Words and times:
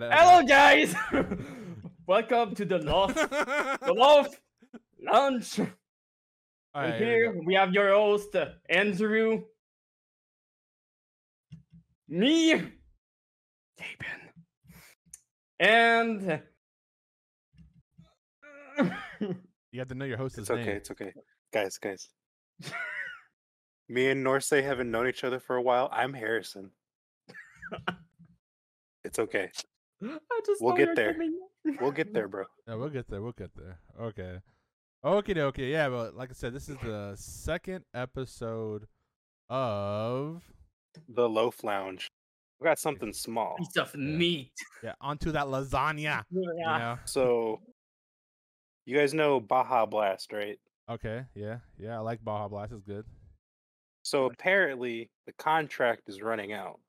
Hello, 0.00 0.42
guys. 0.46 0.94
Welcome 2.06 2.54
to 2.54 2.64
the 2.64 2.78
Lost, 2.78 3.16
the 3.16 3.92
Lost 3.96 4.38
Lunch. 5.02 5.58
All 5.58 5.66
and 6.82 6.92
right, 6.92 7.00
here 7.00 7.34
we 7.44 7.54
have 7.54 7.72
your 7.72 7.90
host, 7.90 8.34
uh, 8.36 8.46
Andrew, 8.68 9.42
me, 12.08 12.52
Gaben, 12.54 14.20
and 15.58 16.42
You 19.72 19.80
have 19.80 19.88
to 19.88 19.94
know 19.96 20.04
your 20.04 20.16
host's 20.16 20.38
It's 20.38 20.50
name. 20.50 20.60
okay. 20.60 20.72
It's 20.76 20.90
okay. 20.92 21.12
Guys, 21.52 21.76
guys. 21.78 22.08
Me 23.88 24.10
and 24.10 24.24
Norsay 24.24 24.62
haven't 24.62 24.90
known 24.90 25.08
each 25.08 25.24
other 25.24 25.40
for 25.40 25.56
a 25.56 25.62
while. 25.62 25.88
I'm 25.92 26.12
Harrison. 26.14 26.70
it's 29.04 29.18
okay. 29.18 29.50
I 30.02 30.40
just 30.46 30.62
We'll 30.62 30.74
get 30.76 30.94
there. 30.94 31.16
We'll 31.80 31.90
get 31.92 32.12
there, 32.14 32.28
bro. 32.34 32.44
Yeah, 32.66 32.74
we'll 32.76 32.88
get 32.88 33.08
there. 33.08 33.20
We'll 33.22 33.32
get 33.32 33.50
there. 33.56 33.78
Okay. 34.00 34.38
Okay, 35.04 35.40
okay. 35.40 35.70
Yeah, 35.70 35.88
but 35.88 36.14
like 36.16 36.30
I 36.30 36.32
said, 36.34 36.52
this 36.52 36.68
is 36.68 36.76
the 36.82 37.14
second 37.16 37.84
episode 37.94 38.86
of 39.48 40.42
The 41.08 41.28
Loaf 41.28 41.62
Lounge. 41.64 42.08
We 42.60 42.64
got 42.64 42.78
something 42.78 43.12
small. 43.12 43.54
Piece 43.58 43.76
of 43.76 43.94
meat. 43.94 44.50
yeah, 44.82 44.94
onto 45.00 45.30
that 45.32 45.46
lasagna. 45.46 46.24
You 46.30 46.52
Yeah. 46.58 46.78
know? 46.78 46.98
So, 47.04 47.60
you 48.84 48.96
guys 48.96 49.14
know 49.14 49.38
Baja 49.38 49.86
Blast, 49.86 50.32
right? 50.32 50.58
Okay, 50.90 51.24
yeah, 51.34 51.58
yeah. 51.78 51.96
I 51.96 52.00
like 52.00 52.24
Baja 52.24 52.48
Blast. 52.48 52.72
It's 52.72 52.82
good. 52.82 53.04
So 54.02 54.24
apparently 54.26 55.10
the 55.26 55.32
contract 55.34 56.08
is 56.08 56.22
running 56.22 56.52
out. 56.52 56.80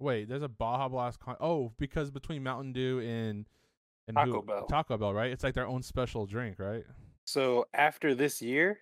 Wait, 0.00 0.28
there's 0.28 0.42
a 0.42 0.48
Baja 0.48 0.88
Blast. 0.88 1.18
Con- 1.20 1.36
oh, 1.40 1.72
because 1.78 2.10
between 2.10 2.42
Mountain 2.42 2.72
Dew 2.72 3.00
and 3.00 3.46
and 4.06 4.16
Taco 4.16 4.32
who- 4.32 4.42
Bell. 4.42 4.66
Taco 4.66 4.96
Bell, 4.96 5.12
right? 5.12 5.30
It's 5.30 5.44
like 5.44 5.54
their 5.54 5.66
own 5.66 5.82
special 5.82 6.24
drink, 6.26 6.58
right? 6.58 6.84
So 7.26 7.66
after 7.74 8.14
this 8.14 8.40
year, 8.40 8.78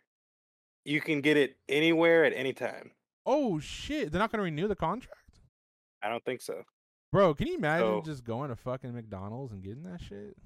you 0.84 1.00
can 1.00 1.20
get 1.20 1.36
it 1.36 1.56
anywhere 1.68 2.24
at 2.24 2.32
any 2.34 2.52
time. 2.52 2.92
Oh 3.24 3.58
shit! 3.58 4.12
They're 4.12 4.20
not 4.20 4.30
gonna 4.30 4.44
renew 4.44 4.68
the 4.68 4.76
contract, 4.76 5.40
I 6.02 6.08
don't 6.08 6.24
think 6.24 6.40
so. 6.42 6.62
bro. 7.12 7.34
Can 7.34 7.46
you 7.48 7.56
imagine 7.56 7.86
So- 7.86 8.02
just 8.04 8.22
going 8.24 8.50
to 8.50 8.56
fucking 8.56 8.94
McDonald's 8.94 9.52
and 9.52 9.62
getting 9.62 9.82
that 9.84 10.00
shit? 10.00 10.36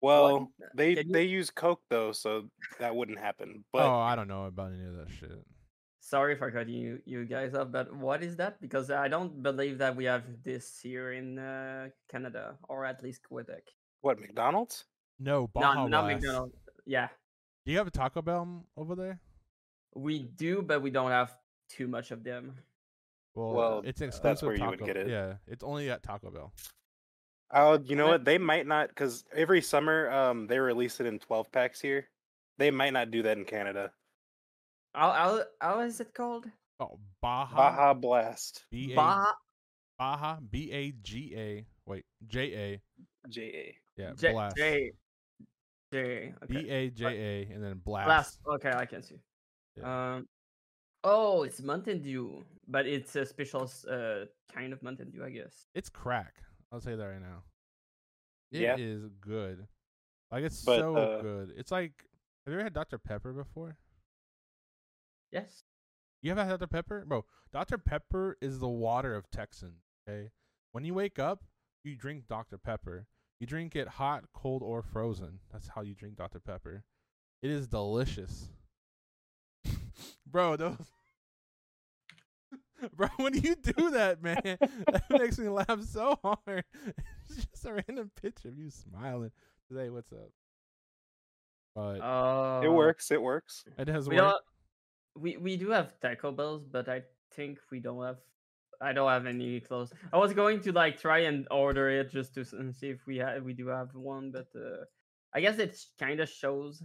Well, 0.00 0.50
uh, 0.62 0.66
they 0.74 0.90
you- 0.96 1.12
they 1.12 1.24
use 1.24 1.50
Coke 1.50 1.82
though, 1.90 2.12
so 2.12 2.48
that 2.78 2.94
wouldn't 2.94 3.18
happen. 3.18 3.64
But 3.72 3.86
oh, 3.86 3.94
I 3.98 4.14
don't 4.16 4.28
know 4.28 4.44
about 4.44 4.72
any 4.72 4.84
of 4.84 4.96
that 4.96 5.10
shit. 5.10 5.44
Sorry 6.06 6.36
for 6.36 6.50
cutting 6.50 6.74
you, 6.74 7.00
you 7.06 7.24
guys 7.24 7.54
off, 7.54 7.72
but 7.72 7.88
what 7.96 8.22
is 8.22 8.36
that? 8.36 8.60
Because 8.60 8.90
I 8.90 9.08
don't 9.08 9.42
believe 9.42 9.78
that 9.78 9.96
we 9.96 10.04
have 10.04 10.24
this 10.42 10.78
here 10.82 11.12
in 11.12 11.38
uh, 11.38 11.88
Canada, 12.10 12.56
or 12.68 12.84
at 12.84 13.02
least 13.02 13.22
Quebec. 13.26 13.62
what 14.02 14.20
McDonald's? 14.20 14.84
No, 15.18 15.46
Baja 15.46 15.74
Not, 15.74 15.90
not 15.90 16.06
McDonald's. 16.06 16.54
Yeah, 16.84 17.08
Do 17.64 17.72
you 17.72 17.78
have 17.78 17.86
a 17.86 17.90
Taco 17.90 18.20
Bell 18.20 18.66
over 18.76 18.94
there? 18.94 19.18
we 19.94 20.18
do, 20.18 20.60
but 20.60 20.82
we 20.82 20.90
don't 20.90 21.10
have 21.10 21.32
too 21.70 21.88
much 21.88 22.10
of 22.10 22.22
them. 22.22 22.52
Well, 23.34 23.52
Well, 23.54 23.82
it's 23.86 24.00
that's 24.00 24.16
exclusive 24.16 24.46
where 24.46 24.56
you 24.56 24.58
Taco. 24.60 24.70
would 24.72 24.84
get 24.84 24.96
it. 24.98 25.08
Yeah, 25.08 25.34
it's 25.46 25.64
only 25.64 25.88
at 25.88 26.02
Taco 26.02 26.30
Bell. 26.30 26.52
Oh, 27.50 27.78
you 27.82 27.96
know 27.96 28.08
what? 28.08 28.24
They 28.26 28.36
might 28.36 28.66
not 28.66 28.88
because 28.88 29.24
every 29.34 29.62
summer 29.62 30.10
um 30.10 30.48
they 30.48 30.58
release 30.58 31.00
it 31.00 31.06
in 31.06 31.18
twelve 31.18 31.50
packs 31.50 31.80
here. 31.80 32.08
They 32.58 32.70
might 32.70 32.92
not 32.92 33.10
do 33.10 33.22
that 33.22 33.38
in 33.38 33.44
Canada. 33.46 33.92
How, 34.94 35.10
how, 35.12 35.42
how 35.60 35.80
is 35.80 36.00
it 36.00 36.14
called? 36.14 36.46
Oh, 36.80 36.98
Baja. 37.20 37.56
Baja 37.56 37.94
Blast. 37.94 38.64
B 38.70 38.92
A 38.92 38.96
Baja. 38.96 39.32
Baja 39.98 40.36
B 40.50 40.70
A 40.72 40.92
G 41.02 41.34
A. 41.36 41.66
Wait, 41.86 42.04
J 42.26 42.40
A. 42.54 42.80
J 43.28 43.42
A. 43.42 43.76
Yeah, 44.00 44.12
J, 44.16 44.32
Blast. 44.32 44.56
J, 44.56 44.90
J. 45.92 46.34
B 46.48 46.56
Okay. 46.58 46.68
A 46.70 46.90
J 46.90 47.06
A, 47.06 47.54
and 47.54 47.62
then 47.62 47.80
Blast. 47.84 48.06
Blast. 48.06 48.38
Okay, 48.54 48.72
I 48.72 48.86
can 48.86 49.02
see. 49.02 49.20
Yeah. 49.76 50.14
Um. 50.16 50.26
Oh, 51.02 51.42
it's 51.42 51.60
Mountain 51.60 52.02
Dew, 52.02 52.42
but 52.66 52.86
it's 52.86 53.14
a 53.16 53.26
special 53.26 53.70
uh 53.90 54.24
kind 54.52 54.72
of 54.72 54.82
Mountain 54.82 55.10
Dew, 55.10 55.24
I 55.24 55.30
guess. 55.30 55.66
It's 55.74 55.88
crack. 55.90 56.34
I'll 56.72 56.80
tell 56.80 56.92
you 56.92 56.98
that 56.98 57.04
right 57.04 57.20
now. 57.20 57.42
It 58.52 58.80
is 58.80 59.02
Yeah. 59.02 59.08
good. 59.20 59.66
Like 60.32 60.44
it's 60.44 60.64
But, 60.64 60.78
so 60.78 60.96
uh, 60.96 61.20
good. 61.22 61.52
It's 61.56 61.70
like, 61.70 61.92
have 62.46 62.52
you 62.52 62.54
ever 62.54 62.64
had 62.64 62.72
Dr 62.72 62.98
Pepper 62.98 63.32
before? 63.32 63.76
Yes. 65.32 65.62
You 66.22 66.30
ever 66.30 66.44
had 66.44 66.58
Dr 66.60 66.66
Pepper, 66.68 67.04
bro? 67.06 67.24
Dr 67.52 67.78
Pepper 67.78 68.36
is 68.40 68.58
the 68.58 68.68
water 68.68 69.14
of 69.14 69.30
Texans. 69.30 69.82
Okay, 70.08 70.30
when 70.72 70.84
you 70.84 70.94
wake 70.94 71.18
up, 71.18 71.44
you 71.82 71.96
drink 71.96 72.24
Dr 72.28 72.56
Pepper. 72.58 73.06
You 73.40 73.46
drink 73.46 73.76
it 73.76 73.88
hot, 73.88 74.24
cold, 74.32 74.62
or 74.62 74.80
frozen. 74.82 75.40
That's 75.52 75.68
how 75.68 75.82
you 75.82 75.94
drink 75.94 76.16
Dr 76.16 76.40
Pepper. 76.40 76.84
It 77.42 77.50
is 77.50 77.66
delicious, 77.66 78.48
bro. 80.26 80.56
Those, 80.56 80.76
bro. 82.96 83.08
When 83.16 83.34
you 83.34 83.54
do 83.56 83.90
that, 83.90 84.22
man, 84.22 84.40
that 84.44 85.04
makes 85.10 85.38
me 85.38 85.48
laugh 85.48 85.82
so 85.84 86.18
hard. 86.24 86.64
It's 87.28 87.44
just 87.50 87.64
a 87.66 87.72
random 87.72 88.10
picture 88.20 88.48
of 88.48 88.58
you 88.58 88.70
smiling. 88.70 89.30
Say 89.72 89.90
what's 89.90 90.12
up, 90.12 90.30
but 91.74 92.00
Uh, 92.00 92.60
It 92.64 92.68
works. 92.68 93.10
It 93.10 93.20
works. 93.20 93.64
it 93.78 93.88
has 93.88 94.08
We 94.08 94.16
worked. 94.16 94.28
don't. 94.30 94.44
We 95.16 95.36
we 95.36 95.56
do 95.56 95.70
have 95.70 95.98
Taco 96.00 96.32
Bells, 96.32 96.64
but 96.64 96.88
I 96.88 97.02
think 97.34 97.58
we 97.70 97.80
don't 97.80 98.02
have. 98.04 98.18
I 98.80 98.92
don't 98.92 99.08
have 99.08 99.26
any 99.26 99.60
close. 99.60 99.92
I 100.12 100.18
was 100.18 100.32
going 100.32 100.60
to 100.62 100.72
like 100.72 101.00
try 101.00 101.20
and 101.20 101.46
order 101.50 101.88
it 101.88 102.10
just 102.10 102.34
to 102.34 102.44
see 102.44 102.90
if 102.90 103.06
we 103.06 103.18
have 103.18 103.42
we 103.44 103.52
do 103.54 103.68
have 103.68 103.94
one, 103.94 104.32
but 104.32 104.48
uh, 104.56 104.84
I 105.32 105.40
guess 105.40 105.58
it 105.58 105.78
kind 105.98 106.20
of 106.20 106.28
shows 106.28 106.82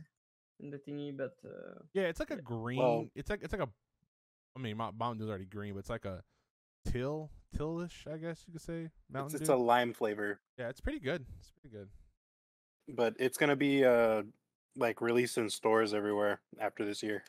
in 0.59 0.69
the 0.69 0.77
thingy. 0.77 1.15
But 1.17 1.35
uh, 1.43 1.81
Yeah, 1.93 2.03
it's 2.03 2.19
like 2.19 2.31
a 2.31 2.41
green. 2.41 3.09
it's 3.15 3.29
like 3.29 3.41
it's 3.43 3.51
like 3.53 3.61
a. 3.63 3.69
I 4.55 4.59
mean, 4.61 4.77
Mount 4.77 4.97
Mountain 4.97 5.19
Dew's 5.19 5.29
already 5.29 5.45
green, 5.45 5.73
but 5.73 5.79
it's 5.79 5.89
like 5.89 6.05
a 6.05 6.23
till 6.85 7.31
tillish, 7.55 8.05
I 8.11 8.17
guess 8.17 8.43
you 8.47 8.53
could 8.53 8.61
say. 8.61 8.81
It's, 8.83 8.93
Mountain 9.11 9.37
it's 9.37 9.49
Dew. 9.49 9.55
a 9.55 9.57
lime 9.57 9.93
flavor, 9.93 10.39
yeah, 10.57 10.69
it's 10.69 10.81
pretty 10.81 10.99
good. 10.99 11.25
It's 11.39 11.51
pretty 11.51 11.75
good. 11.75 11.87
but 12.87 13.15
it's 13.19 13.37
gonna 13.37 13.55
be 13.55 13.83
uh 13.83 14.21
like 14.75 15.01
released 15.01 15.37
in 15.37 15.49
stores 15.49 15.93
everywhere 15.93 16.41
after 16.59 16.85
this 16.85 17.01
year. 17.01 17.23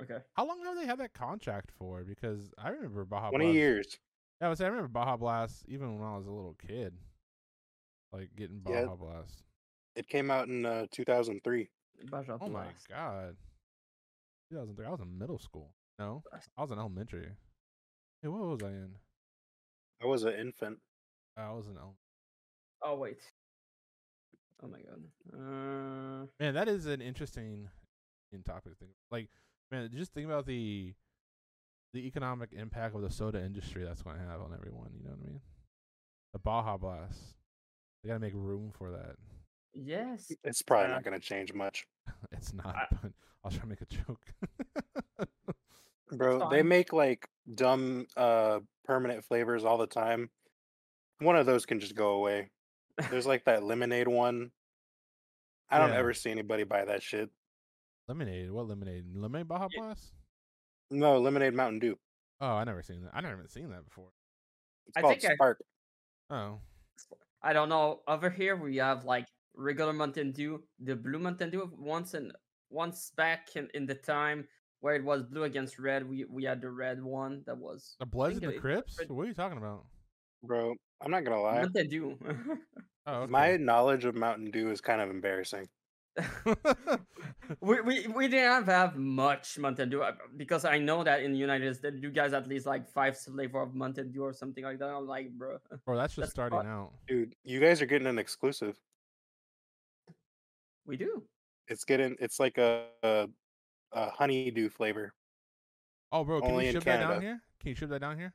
Okay, 0.00 0.18
How 0.34 0.46
long 0.46 0.62
have 0.64 0.76
they 0.76 0.86
had 0.86 0.98
that 0.98 1.12
contract 1.14 1.70
for? 1.78 2.04
Because 2.04 2.52
I 2.58 2.70
remember 2.70 3.04
Baja 3.04 3.30
Twenty 3.30 3.46
Blast. 3.46 3.56
years. 3.56 3.98
Yeah, 4.40 4.46
I 4.46 4.50
was. 4.50 4.60
I 4.60 4.66
remember 4.66 4.88
Baja 4.88 5.16
Blast 5.16 5.64
even 5.68 5.98
when 5.98 6.08
I 6.08 6.16
was 6.16 6.26
a 6.26 6.30
little 6.30 6.56
kid, 6.66 6.94
like 8.12 8.30
getting 8.36 8.60
Baja 8.60 8.80
Yeah. 8.80 8.86
Blast. 8.98 9.42
It 9.94 10.08
came 10.08 10.30
out 10.30 10.48
in 10.48 10.64
uh, 10.64 10.86
2003. 10.90 11.68
Baja 12.10 12.38
Oh 12.40 12.46
my 12.48 12.62
Blast. 12.64 12.88
god, 12.88 13.36
2003. 14.50 14.86
I 14.86 14.90
was 14.90 15.00
in 15.00 15.18
middle 15.18 15.38
school. 15.38 15.74
No, 15.98 16.22
I 16.56 16.62
was 16.62 16.70
in 16.70 16.78
elementary. 16.78 17.28
Hey, 18.22 18.28
what 18.28 18.40
was 18.42 18.62
I 18.62 18.68
in? 18.68 18.94
I 20.02 20.06
was 20.06 20.24
an 20.24 20.34
infant. 20.34 20.78
I 21.36 21.52
was 21.52 21.66
in 21.66 21.72
elementary. 21.76 21.96
Oh 22.82 22.96
wait. 22.96 23.18
Oh 24.64 24.68
my 24.68 24.78
god. 24.78 25.02
Uh, 25.32 26.26
Man, 26.40 26.54
that 26.54 26.68
is 26.68 26.86
an 26.86 27.00
interesting 27.00 27.68
in 28.32 28.42
topic 28.42 28.72
thing. 28.78 28.88
Like, 29.10 29.28
man, 29.72 29.90
just 29.92 30.12
think 30.12 30.26
about 30.26 30.46
the 30.46 30.92
the 31.94 32.06
economic 32.06 32.50
impact 32.52 32.94
of 32.94 33.02
the 33.02 33.10
soda 33.10 33.42
industry 33.44 33.84
that's 33.84 34.02
going 34.02 34.16
to 34.16 34.22
have 34.22 34.40
on 34.40 34.54
everyone. 34.54 34.90
You 34.96 35.04
know 35.04 35.10
what 35.10 35.18
I 35.24 35.26
mean? 35.28 35.40
The 36.32 36.38
Baja 36.38 36.76
Blast. 36.78 37.18
They 38.02 38.08
got 38.08 38.14
to 38.14 38.20
make 38.20 38.32
room 38.34 38.70
for 38.78 38.90
that. 38.92 39.16
yes. 39.74 40.30
It's 40.44 40.62
probably 40.62 40.88
not 40.88 41.02
gonna 41.04 41.18
change 41.20 41.52
much, 41.54 41.84
it's 42.32 42.52
not, 42.54 42.66
I- 42.76 42.86
but 43.02 43.12
I'll 43.44 43.50
try 43.50 43.60
to 43.60 43.66
make 43.66 43.80
a 43.80 43.86
joke. 43.86 45.28
bro. 46.12 46.48
They 46.50 46.62
make 46.62 46.92
like 46.92 47.28
dumb 47.54 48.06
uh 48.16 48.60
permanent 48.84 49.24
flavors 49.24 49.64
all 49.64 49.78
the 49.78 49.86
time. 49.86 50.30
One 51.20 51.36
of 51.36 51.46
those 51.46 51.66
can 51.66 51.80
just 51.80 51.94
go 51.94 52.12
away. 52.12 52.50
There's 53.10 53.26
like 53.26 53.44
that 53.44 53.62
lemonade 53.70 54.08
one. 54.08 54.50
I 55.70 55.78
don't 55.78 55.90
Yeah. 55.90 55.98
ever 55.98 56.12
see 56.14 56.30
anybody 56.30 56.64
buy 56.64 56.84
that 56.84 57.02
shit. 57.02 57.30
Lemonade. 58.12 58.50
What 58.50 58.68
lemonade? 58.68 59.04
Lemonade 59.14 59.48
Baja 59.48 59.68
Yeah. 59.72 59.80
Blast? 59.80 60.12
No, 60.90 61.18
lemonade 61.18 61.54
Mountain 61.54 61.78
Dew. 61.80 61.96
Oh, 62.40 62.54
I 62.60 62.64
never 62.64 62.82
seen 62.82 63.02
that. 63.04 63.12
I 63.14 63.20
never 63.20 63.36
even 63.38 63.48
seen 63.48 63.70
that 63.70 63.84
before. 63.84 64.10
It's 64.86 64.96
I 64.96 65.00
called 65.00 65.20
think 65.20 65.30
I- 65.32 65.34
Spark. 65.34 65.58
Oh, 66.30 66.60
I 67.42 67.52
don't 67.52 67.68
know. 67.68 68.02
Over 68.06 68.28
here 68.30 68.56
we 68.56 68.76
have 68.76 69.04
like 69.04 69.26
regular 69.54 69.92
Mountain 69.92 70.32
Dew, 70.32 70.62
the 70.78 70.94
blue 70.96 71.18
Mountain 71.18 71.50
Dew. 71.50 71.70
Once 71.78 72.14
and 72.14 72.32
once 72.70 73.10
back 73.16 73.56
in, 73.56 73.68
in 73.74 73.86
the 73.86 73.94
time 73.94 74.46
where 74.80 74.94
it 74.94 75.04
was 75.04 75.22
blue 75.22 75.44
against 75.44 75.78
red, 75.78 76.08
we 76.08 76.24
we 76.28 76.44
had 76.44 76.60
the 76.60 76.70
red 76.70 77.02
one 77.02 77.42
that 77.46 77.56
was 77.56 77.96
the 78.00 78.06
Bloods 78.06 78.36
and 78.38 78.48
the 78.48 78.54
it- 78.56 78.60
Crips? 78.60 78.98
it- 79.00 79.10
What 79.10 79.24
are 79.24 79.28
you 79.28 79.34
talking 79.34 79.58
about? 79.58 79.84
Bro, 80.42 80.74
I'm 81.00 81.10
not 81.10 81.24
gonna 81.24 81.40
lie. 81.40 81.62
Mountain 81.62 81.88
Dew. 81.88 82.18
Oh, 83.04 83.22
okay. 83.22 83.30
My 83.32 83.56
knowledge 83.56 84.04
of 84.04 84.14
Mountain 84.14 84.52
Dew 84.52 84.70
is 84.70 84.80
kind 84.80 85.00
of 85.00 85.10
embarrassing. 85.10 85.66
we, 87.60 87.80
we 87.80 88.06
we 88.08 88.28
didn't 88.28 88.64
have 88.66 88.96
much 88.96 89.58
Mountain 89.58 89.88
Dew 89.90 90.02
uh, 90.02 90.12
because 90.36 90.64
I 90.64 90.78
know 90.78 91.02
that 91.04 91.22
in 91.22 91.32
the 91.32 91.38
United 91.38 91.74
States 91.76 91.96
you 92.00 92.10
guys 92.10 92.32
at 92.34 92.46
least 92.46 92.66
like 92.66 92.86
five 92.88 93.16
flavor 93.18 93.62
of 93.62 93.74
Mountain 93.74 94.12
Dew 94.12 94.22
or 94.22 94.32
something 94.32 94.62
like 94.64 94.78
that. 94.78 94.88
I'm 94.90 95.06
like, 95.06 95.30
bro, 95.32 95.58
Bro, 95.86 95.96
that's 95.96 96.14
just 96.14 96.20
That's 96.20 96.32
starting 96.32 96.58
fun. 96.58 96.66
out. 96.66 96.92
Dude, 97.08 97.34
you 97.44 97.60
guys 97.60 97.80
are 97.80 97.86
getting 97.86 98.06
an 98.08 98.18
exclusive. 98.18 98.78
we 100.86 100.96
do. 100.96 101.22
It's 101.68 101.84
getting 101.84 102.16
it's 102.20 102.38
like 102.40 102.58
a 102.58 102.84
a, 103.02 103.28
a 103.92 104.10
honeydew 104.10 104.68
flavor. 104.68 105.14
Oh, 106.10 106.24
bro, 106.24 106.40
can 106.42 106.50
Only 106.50 106.64
you 106.64 106.68
in 106.70 106.74
ship 106.76 106.84
that 106.84 106.96
down 106.98 107.08
Canada. 107.08 107.20
here? 107.26 107.40
Can 107.60 107.68
you 107.70 107.74
ship 107.74 107.88
that 107.88 108.00
down 108.00 108.18
here? 108.18 108.34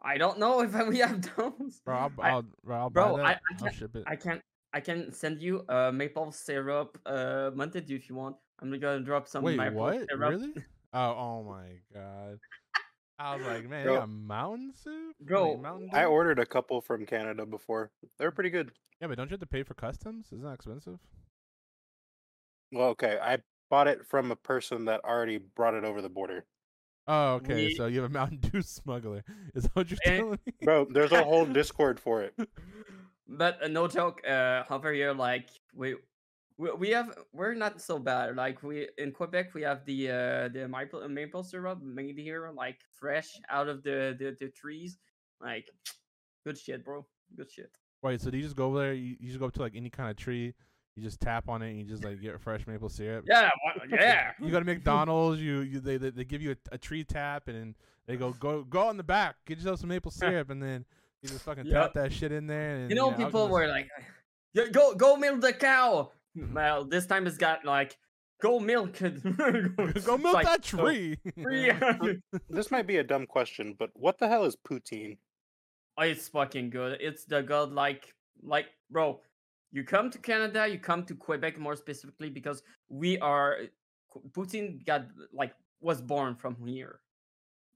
I 0.00 0.16
don't 0.16 0.38
know 0.38 0.62
if 0.62 0.72
we 0.88 0.98
have 1.00 1.20
those. 1.36 1.80
Bro, 1.84 1.96
I'll, 1.96 2.12
I- 2.18 2.30
I'll, 2.30 2.44
bro, 2.64 2.76
I'll 2.78 2.90
bro, 2.90 3.16
buy 3.18 3.22
I- 3.22 3.26
that. 3.34 3.40
I 3.50 3.52
I'll 3.52 3.58
can't- 3.64 3.74
ship 3.74 3.94
it. 3.96 4.04
I 4.06 4.16
can 4.16 4.40
I 4.72 4.80
can 4.80 5.12
send 5.12 5.42
you 5.42 5.64
uh 5.68 5.90
maple 5.92 6.30
syrup 6.32 6.98
uh 7.06 7.50
Mountain 7.54 7.84
Dew 7.84 7.96
if 7.96 8.08
you 8.08 8.14
want. 8.14 8.36
I'm 8.60 8.70
gonna 8.78 9.00
drop 9.00 9.26
some 9.28 9.42
Wait, 9.44 9.56
maple 9.56 9.78
what? 9.78 10.06
syrup. 10.08 10.30
Really? 10.30 10.52
Oh, 10.92 11.00
oh 11.00 11.42
my 11.44 11.66
god. 11.92 12.38
I 13.18 13.36
was 13.36 13.44
like, 13.44 13.68
man, 13.68 13.84
Bro. 13.84 13.92
they 13.94 13.98
got 14.00 14.08
mountain 14.08 14.72
soup, 14.74 15.14
Bro, 15.20 15.58
mountain 15.58 15.90
I 15.92 16.04
ordered 16.06 16.38
a 16.38 16.46
couple 16.46 16.80
from 16.80 17.04
Canada 17.04 17.44
before. 17.44 17.90
They're 18.18 18.30
pretty 18.30 18.50
good. 18.50 18.72
Yeah, 19.00 19.08
but 19.08 19.18
don't 19.18 19.28
you 19.28 19.34
have 19.34 19.40
to 19.40 19.46
pay 19.46 19.62
for 19.62 19.74
customs? 19.74 20.26
Isn't 20.32 20.42
that 20.42 20.54
expensive? 20.54 20.98
Well, 22.72 22.88
okay, 22.90 23.18
I 23.20 23.38
bought 23.68 23.88
it 23.88 24.06
from 24.08 24.30
a 24.30 24.36
person 24.36 24.86
that 24.86 25.04
already 25.04 25.38
brought 25.38 25.74
it 25.74 25.84
over 25.84 26.00
the 26.00 26.08
border. 26.08 26.46
Oh, 27.06 27.34
okay. 27.34 27.66
We- 27.66 27.74
So 27.74 27.86
you 27.86 28.00
have 28.02 28.10
a 28.10 28.12
Mountain 28.12 28.38
Dew 28.52 28.62
smuggler. 28.62 29.24
Is 29.54 29.64
that 29.64 29.74
what 29.76 29.90
you're 29.90 29.98
Eh, 30.04 30.16
telling 30.16 30.30
me? 30.46 30.52
Bro, 30.62 30.86
there's 30.90 31.12
a 31.12 31.24
whole 31.24 31.44
Discord 31.60 31.98
for 32.00 32.22
it. 32.22 32.34
But 33.30 33.62
uh, 33.62 33.68
no 33.68 33.86
joke, 33.86 34.20
uh, 34.26 34.64
over 34.68 34.92
here, 34.92 35.12
like 35.14 35.48
we, 35.72 35.94
we 36.58 36.72
we 36.72 36.90
have 36.90 37.16
we're 37.32 37.54
not 37.54 37.80
so 37.80 37.98
bad. 37.98 38.34
Like 38.34 38.62
we 38.64 38.88
in 38.98 39.12
Quebec, 39.12 39.54
we 39.54 39.62
have 39.62 39.84
the 39.84 40.10
uh 40.10 40.48
the 40.48 40.66
maple 40.68 41.08
maple 41.08 41.44
syrup 41.44 41.80
made 41.80 42.18
here, 42.18 42.50
like 42.54 42.80
fresh 42.98 43.40
out 43.48 43.68
of 43.68 43.84
the 43.84 44.16
the, 44.18 44.36
the 44.38 44.48
trees. 44.48 44.98
Like 45.40 45.70
good 46.44 46.58
shit, 46.58 46.84
bro. 46.84 47.06
Good 47.36 47.50
shit. 47.52 47.70
Wait, 48.02 48.20
so 48.20 48.30
do 48.30 48.36
you 48.36 48.42
just 48.42 48.56
go 48.56 48.66
over 48.66 48.78
there? 48.80 48.94
You, 48.94 49.16
you 49.20 49.28
just 49.28 49.38
go 49.38 49.46
up 49.46 49.52
to 49.52 49.60
like 49.60 49.76
any 49.76 49.90
kind 49.90 50.10
of 50.10 50.16
tree, 50.16 50.54
you 50.96 51.02
just 51.02 51.20
tap 51.20 51.48
on 51.48 51.62
it, 51.62 51.70
and 51.70 51.78
you 51.78 51.84
just 51.84 52.02
like 52.02 52.20
get 52.20 52.40
fresh 52.40 52.66
maple 52.66 52.88
syrup. 52.88 53.26
Yeah, 53.28 53.50
yeah. 53.90 54.32
You 54.40 54.50
go 54.50 54.58
to 54.58 54.64
McDonald's, 54.64 55.40
you, 55.40 55.60
you 55.60 55.80
they, 55.80 55.98
they 55.98 56.10
they 56.10 56.24
give 56.24 56.42
you 56.42 56.52
a, 56.52 56.74
a 56.74 56.78
tree 56.78 57.04
tap, 57.04 57.46
and 57.46 57.56
then 57.56 57.74
they 58.06 58.16
go 58.16 58.32
go 58.32 58.64
go 58.64 58.88
on 58.88 58.96
the 58.96 59.04
back, 59.04 59.36
get 59.46 59.58
yourself 59.58 59.80
some 59.80 59.90
maple 59.90 60.10
syrup, 60.10 60.50
and 60.50 60.60
then 60.62 60.84
you 61.22 61.28
just 61.28 61.44
fucking 61.44 61.66
Yep. 61.66 61.74
tap 61.82 61.92
that 61.94 62.12
shit 62.12 62.32
in 62.32 62.46
there. 62.46 62.76
And 62.76 62.90
You 62.90 62.96
know, 62.96 63.08
yeah, 63.08 63.14
I 63.14 63.16
people 63.24 63.40
gonna 63.42 63.52
were 63.52 63.66
like, 63.68 63.88
"Yeah, 64.54 64.66
"Go 64.68 64.94
go 64.94 65.16
milk 65.16 65.40
the 65.40 65.52
cow." 65.52 66.12
Well, 66.34 66.84
this 66.84 67.06
time 67.06 67.26
it's 67.26 67.36
got 67.36 67.64
like, 67.64 67.98
"Go 68.40 68.58
milk 68.60 69.02
it." 69.02 69.22
go 70.04 70.16
milk 70.16 70.34
like, 70.34 70.46
that 70.46 70.64
so- 70.64 70.78
tree. 70.78 71.18
Yeah. 71.36 71.96
This 72.48 72.70
might 72.70 72.86
be 72.86 72.96
a 72.98 73.04
dumb 73.04 73.26
question, 73.26 73.74
but 73.78 73.90
what 73.94 74.18
the 74.18 74.28
hell 74.28 74.44
is 74.44 74.56
poutine? 74.56 75.18
Oh, 75.98 76.02
it's 76.04 76.28
fucking 76.28 76.70
good. 76.70 76.98
It's 77.00 77.24
the 77.24 77.42
god 77.42 77.72
like 77.72 78.14
like 78.42 78.68
bro. 78.90 79.20
You 79.72 79.84
come 79.84 80.10
to 80.10 80.18
Canada, 80.18 80.66
you 80.66 80.78
come 80.80 81.04
to 81.06 81.14
Quebec 81.14 81.56
more 81.58 81.76
specifically 81.76 82.28
because 82.30 82.62
we 82.88 83.18
are 83.20 83.58
Qu- 84.10 84.22
poutine 84.32 84.84
got 84.84 85.02
like 85.32 85.54
was 85.80 86.00
born 86.00 86.34
from 86.34 86.56
here. 86.66 87.00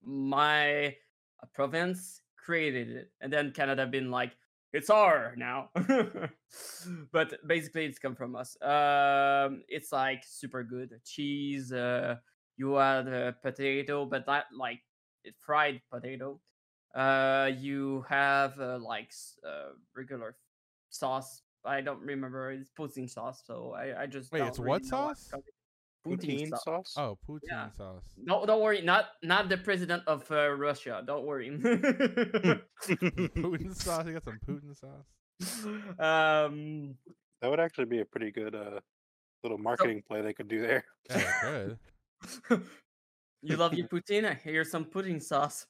My 0.02 0.96
uh, 1.42 1.46
province 1.54 2.20
created 2.44 2.90
it, 2.90 3.10
and 3.20 3.32
then 3.32 3.52
Canada 3.52 3.86
been 3.86 4.10
like 4.10 4.32
it's 4.72 4.90
our 4.90 5.34
now. 5.36 5.70
but 7.12 7.34
basically, 7.46 7.86
it's 7.86 7.98
come 7.98 8.16
from 8.16 8.36
us. 8.36 8.56
Um, 8.60 9.62
it's 9.68 9.92
like 9.92 10.22
super 10.26 10.62
good 10.64 11.00
cheese. 11.04 11.72
Uh, 11.72 12.16
you 12.56 12.78
add 12.78 13.08
uh, 13.08 13.32
potato, 13.42 14.04
but 14.04 14.26
that 14.26 14.46
like 14.56 14.80
fried 15.40 15.80
potato 15.90 16.38
uh 16.94 17.50
you 17.58 18.04
have 18.08 18.58
uh, 18.60 18.78
like 18.78 19.12
uh, 19.46 19.70
regular 19.96 20.36
sauce 20.90 21.42
i 21.64 21.80
don't 21.80 22.00
remember 22.00 22.52
it's 22.52 22.70
poutine 22.70 23.10
sauce 23.10 23.42
so 23.44 23.74
i 23.76 24.02
i 24.02 24.06
just 24.06 24.30
Wait, 24.32 24.42
it's 24.42 24.58
really 24.58 24.70
what 24.70 24.84
sauce? 24.84 25.32
Poutine, 26.04 26.18
Poutine 26.38 26.50
sauce 26.50 26.62
sauce? 26.64 26.94
Oh, 26.96 27.18
poutine 27.28 27.40
Yeah. 27.50 27.70
sauce. 27.70 28.04
no 28.16 28.44
don't 28.46 28.60
worry 28.62 28.80
not 28.82 29.06
not 29.22 29.48
the 29.48 29.56
president 29.56 30.02
of 30.06 30.30
uh, 30.30 30.50
russia 30.50 31.02
don't 31.06 31.24
worry 31.24 31.50
Putin 32.84 33.74
sauce. 33.74 34.06
You 34.06 34.12
got 34.12 34.24
some 34.24 34.40
Putin 34.46 34.76
sauce. 34.76 35.06
um 35.98 36.94
That 37.40 37.50
would 37.50 37.60
actually 37.60 37.86
be 37.86 38.00
a 38.00 38.04
pretty 38.04 38.30
good 38.30 38.54
uh 38.54 38.80
little 39.42 39.58
marketing 39.58 40.02
play 40.06 40.22
they 40.22 40.32
could 40.32 40.48
do 40.48 40.60
there. 40.60 40.84
Yeah, 41.10 41.32
good. 41.42 41.78
you 43.42 43.56
love 43.56 43.74
your 43.74 43.88
poutine 43.88 44.38
here's 44.40 44.70
some 44.70 44.84
pudding 44.86 45.20
sauce 45.20 45.66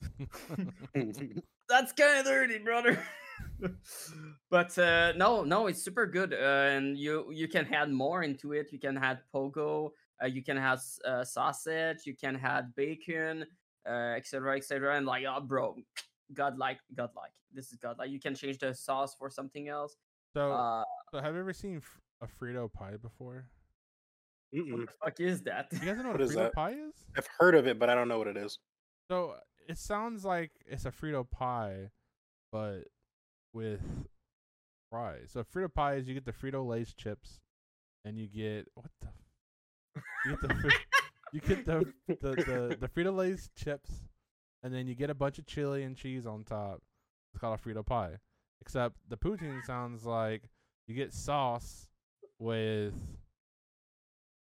that's 1.68 1.92
kind 1.92 2.18
of 2.20 2.24
dirty, 2.26 2.58
brother. 2.58 3.02
but 4.50 4.76
uh, 4.78 5.12
no, 5.16 5.42
no, 5.44 5.66
it's 5.66 5.82
super 5.82 6.06
good, 6.06 6.32
uh, 6.32 6.68
and 6.76 6.96
you 6.98 7.30
you 7.32 7.48
can 7.48 7.66
add 7.74 7.90
more 7.90 8.22
into 8.22 8.52
it. 8.52 8.70
You 8.72 8.78
can 8.78 8.96
add 8.98 9.20
pogo, 9.34 9.90
you 10.32 10.42
can 10.42 10.56
have 10.56 10.80
uh, 11.04 11.24
sausage, 11.24 12.06
you 12.06 12.14
can 12.14 12.34
have 12.34 12.74
bacon, 12.76 13.44
uh, 13.88 14.14
etc., 14.16 14.56
etc. 14.56 14.96
And 14.96 15.06
like, 15.06 15.24
oh, 15.28 15.40
bro, 15.40 15.76
godlike, 16.32 16.78
godlike. 16.94 17.32
This 17.52 17.70
is 17.72 17.78
godlike. 17.78 18.10
You 18.10 18.20
can 18.20 18.34
change 18.34 18.58
the 18.58 18.74
sauce 18.74 19.14
for 19.14 19.28
something 19.30 19.68
else. 19.68 19.96
So, 20.34 20.52
Uh, 20.52 20.84
so 21.12 21.20
have 21.20 21.34
you 21.34 21.40
ever 21.40 21.52
seen 21.52 21.82
a 22.22 22.26
Frito 22.26 22.72
pie 22.72 22.96
before? 23.00 23.48
what 24.50 24.66
Mm-mm. 24.66 24.86
the 24.86 24.92
fuck 25.02 25.18
is 25.20 25.42
that? 25.42 25.66
You 25.72 25.80
guys 25.80 25.96
know 25.98 26.04
what, 26.04 26.12
What 26.12 26.20
a 26.20 26.24
is 26.24 26.30
Frito 26.30 26.34
that? 26.36 26.52
pie 26.54 26.70
is? 26.72 26.94
I've 27.16 27.28
heard 27.38 27.54
of 27.56 27.66
it, 27.66 27.78
but 27.78 27.90
I 27.90 27.94
don't 27.96 28.06
know 28.08 28.18
what 28.18 28.28
it 28.28 28.36
is. 28.36 28.58
So 29.10 29.34
it 29.68 29.78
sounds 29.78 30.24
like 30.24 30.52
it's 30.66 30.84
a 30.86 30.90
Frito 30.92 31.28
pie, 31.28 31.90
but 32.52 32.82
with 33.52 33.80
fries. 34.90 35.30
So 35.32 35.42
Frito 35.42 35.72
pie 35.72 35.94
is 35.94 36.08
you 36.08 36.14
get 36.14 36.24
the 36.24 36.32
Frito 36.32 36.64
Lay's 36.66 36.94
chips, 36.94 37.40
and 38.04 38.16
you 38.18 38.26
get 38.28 38.68
what 38.74 38.90
the 39.00 39.08
f- 39.08 39.14
you 40.24 40.30
get 40.30 40.40
the 40.40 40.54
fri- 40.54 40.74
you 41.32 41.40
get 41.40 41.66
the 41.66 41.92
the 42.08 42.30
the, 42.30 42.76
the 42.80 42.88
Frito 42.88 43.14
Lay's 43.14 43.50
chips, 43.56 43.90
and 44.62 44.72
then 44.72 44.86
you 44.86 44.94
get 44.94 45.10
a 45.10 45.14
bunch 45.14 45.38
of 45.38 45.46
chili 45.46 45.82
and 45.82 45.96
cheese 45.96 46.26
on 46.26 46.44
top. 46.44 46.82
It's 47.32 47.40
called 47.40 47.58
a 47.58 47.62
Frito 47.62 47.84
pie. 47.84 48.18
Except 48.60 48.96
the 49.08 49.16
poutine 49.16 49.64
sounds 49.64 50.04
like 50.06 50.48
you 50.86 50.94
get 50.94 51.12
sauce 51.12 51.88
with 52.38 52.94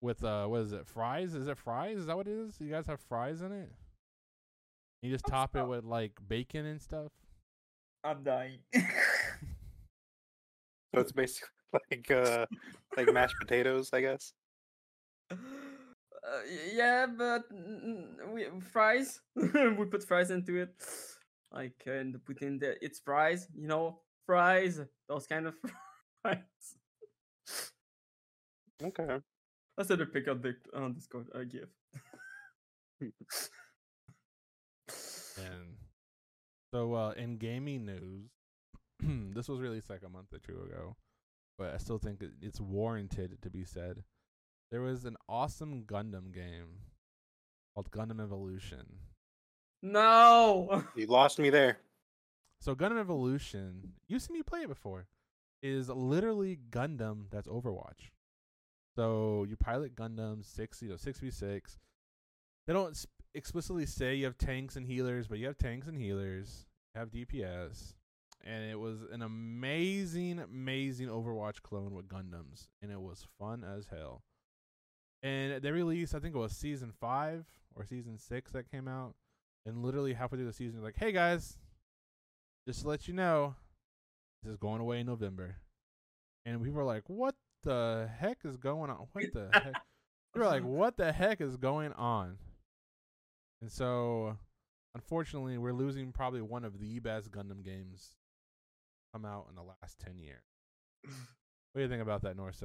with 0.00 0.22
uh 0.24 0.46
what 0.46 0.60
is 0.60 0.72
it 0.72 0.86
fries? 0.86 1.34
Is 1.34 1.46
it 1.48 1.58
fries? 1.58 1.98
Is 1.98 2.06
that 2.06 2.16
what 2.16 2.26
it 2.26 2.32
is? 2.32 2.56
You 2.60 2.70
guys 2.70 2.86
have 2.86 3.00
fries 3.00 3.42
in 3.42 3.52
it? 3.52 3.70
You 5.02 5.10
just 5.10 5.26
top 5.26 5.54
it 5.54 5.66
with 5.66 5.84
like 5.84 6.12
bacon 6.26 6.66
and 6.66 6.80
stuff. 6.80 7.12
I'm 8.04 8.22
dying. 8.22 8.58
So 10.94 11.00
it's 11.02 11.12
basically 11.12 11.48
like 11.90 12.10
uh 12.10 12.46
like 12.96 13.12
mashed 13.12 13.36
potatoes, 13.40 13.90
I 13.92 14.00
guess. 14.00 14.32
Uh, 15.30 16.40
yeah, 16.74 17.06
but 17.06 17.50
mm, 17.52 18.32
we 18.32 18.46
fries. 18.72 19.20
we 19.36 19.84
put 19.86 20.04
fries 20.04 20.30
into 20.30 20.56
it, 20.56 20.74
I 21.52 21.70
can 21.78 22.20
put 22.26 22.42
in 22.42 22.58
the 22.58 22.82
it's 22.84 22.98
fries. 23.00 23.48
You 23.54 23.68
know, 23.68 24.00
fries. 24.26 24.80
Those 25.08 25.26
kind 25.26 25.46
of 25.46 25.54
fries. 26.22 26.76
Okay. 28.82 29.18
I 29.78 29.82
said 29.84 30.00
a 30.00 30.06
pick 30.06 30.28
on 30.28 30.42
the 30.42 30.56
on 30.74 30.94
Discord. 30.94 31.28
I 31.34 31.44
give. 31.44 31.68
And 35.36 35.76
so, 36.72 36.94
uh, 36.94 37.10
in 37.12 37.38
gaming 37.38 37.86
news, 37.86 38.30
this 39.34 39.48
was 39.48 39.60
released 39.60 39.90
like 39.90 40.02
a 40.04 40.08
month 40.08 40.32
or 40.32 40.38
two 40.38 40.60
ago, 40.62 40.96
but 41.58 41.74
I 41.74 41.78
still 41.78 41.98
think 41.98 42.22
it- 42.22 42.34
it's 42.42 42.60
warranted 42.60 43.42
to 43.42 43.50
be 43.50 43.64
said. 43.64 44.04
There 44.70 44.80
was 44.82 45.04
an 45.04 45.16
awesome 45.28 45.84
Gundam 45.86 46.32
game 46.32 46.82
called 47.74 47.90
Gundam 47.90 48.20
Evolution. 48.22 48.86
no. 49.82 50.84
You 50.94 51.06
lost 51.06 51.38
me 51.38 51.50
there. 51.50 51.78
So, 52.60 52.74
Gundam 52.74 52.98
Evolution, 53.00 53.92
you've 54.08 54.20
seen 54.22 54.34
me 54.34 54.42
play 54.42 54.62
it 54.62 54.68
before, 54.68 55.06
is 55.62 55.88
literally 55.88 56.58
Gundam 56.70 57.26
that's 57.30 57.46
Overwatch. 57.46 58.10
So, 58.96 59.46
you 59.48 59.56
pilot 59.56 59.94
Gundam 59.94 60.44
six, 60.44 60.82
you 60.82 60.88
know, 60.88 60.96
six 60.96 61.20
v 61.20 61.30
six. 61.30 61.78
They 62.66 62.72
don't 62.72 62.96
sp- 62.98 63.14
explicitly 63.34 63.86
say 63.86 64.16
you 64.16 64.24
have 64.24 64.36
tanks 64.36 64.76
and 64.76 64.84
healers, 64.86 65.28
but 65.28 65.38
you 65.38 65.46
have 65.46 65.56
tanks 65.56 65.86
and 65.86 65.96
healers. 65.96 66.66
You 66.94 66.98
have 67.00 67.10
DPS, 67.10 67.94
and 68.44 68.64
it 68.68 68.78
was 68.78 68.98
an 69.12 69.22
amazing, 69.22 70.40
amazing 70.40 71.08
Overwatch 71.08 71.62
clone 71.62 71.94
with 71.94 72.08
Gundams, 72.08 72.66
and 72.82 72.90
it 72.90 73.00
was 73.00 73.26
fun 73.38 73.62
as 73.64 73.86
hell. 73.86 74.22
And 75.22 75.62
they 75.62 75.70
released, 75.72 76.14
I 76.14 76.20
think 76.20 76.34
it 76.34 76.38
was 76.38 76.52
season 76.52 76.92
five 77.00 77.44
or 77.74 77.84
season 77.84 78.18
six 78.18 78.52
that 78.52 78.70
came 78.70 78.86
out, 78.86 79.14
and 79.66 79.82
literally 79.82 80.14
halfway 80.14 80.38
through 80.38 80.46
the 80.46 80.52
season, 80.52 80.82
like, 80.82 80.96
hey 80.96 81.12
guys, 81.12 81.58
just 82.66 82.82
to 82.82 82.88
let 82.88 83.08
you 83.08 83.14
know, 83.14 83.54
this 84.42 84.52
is 84.52 84.56
going 84.56 84.80
away 84.80 85.00
in 85.00 85.06
November. 85.06 85.56
And 86.46 86.60
we 86.60 86.70
were 86.70 86.84
like, 86.84 87.02
what 87.08 87.34
the 87.64 88.08
heck 88.18 88.38
is 88.44 88.56
going 88.56 88.90
on? 88.90 89.08
What 89.12 89.32
the 89.32 89.48
heck? 89.52 89.72
We 90.34 90.42
were 90.42 90.46
like, 90.46 90.62
what 90.62 90.98
the 90.98 91.10
heck 91.10 91.40
is 91.40 91.56
going 91.56 91.92
on? 91.94 92.36
And 93.62 93.72
so, 93.72 94.36
unfortunately, 94.94 95.56
we're 95.56 95.72
losing 95.72 96.12
probably 96.12 96.42
one 96.42 96.64
of 96.64 96.78
the 96.78 96.98
best 96.98 97.32
Gundam 97.32 97.64
games 97.64 98.10
come 99.12 99.24
out 99.24 99.46
in 99.48 99.56
the 99.56 99.62
last 99.62 99.98
ten 99.98 100.18
years. 100.18 100.42
What 101.72 101.80
do 101.80 101.82
you 101.82 101.88
think 101.88 102.02
about 102.02 102.22
that, 102.22 102.36
Norse? 102.36 102.62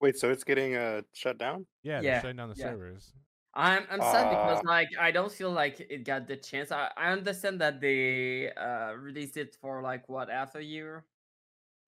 Wait, 0.00 0.16
so 0.16 0.30
it's 0.30 0.44
getting 0.44 0.74
uh 0.76 1.02
shut 1.12 1.38
down? 1.38 1.66
Yeah, 1.82 2.02
they're 2.02 2.14
Yeah, 2.14 2.14
shutting 2.14 2.36
down 2.36 2.48
the 2.48 2.54
yeah. 2.54 2.56
servers. 2.56 3.14
I'm 3.54 3.86
I'm 3.90 4.02
sad 4.02 4.30
because 4.30 4.60
Uh, 4.60 4.64
like 4.64 4.88
I 4.98 5.12
don't 5.12 5.32
feel 5.32 5.52
like 5.52 5.80
it 5.80 6.04
got 6.04 6.28
the 6.28 6.36
chance. 6.36 6.72
I, 6.72 6.92
I 6.96 7.12
understand 7.12 7.60
that 7.62 7.80
they 7.80 8.52
uh 8.52 8.92
released 8.94 9.36
it 9.38 9.56
for 9.56 9.82
like 9.82 10.08
what 10.08 10.30
half 10.30 10.54
a 10.56 10.64
year. 10.64 11.06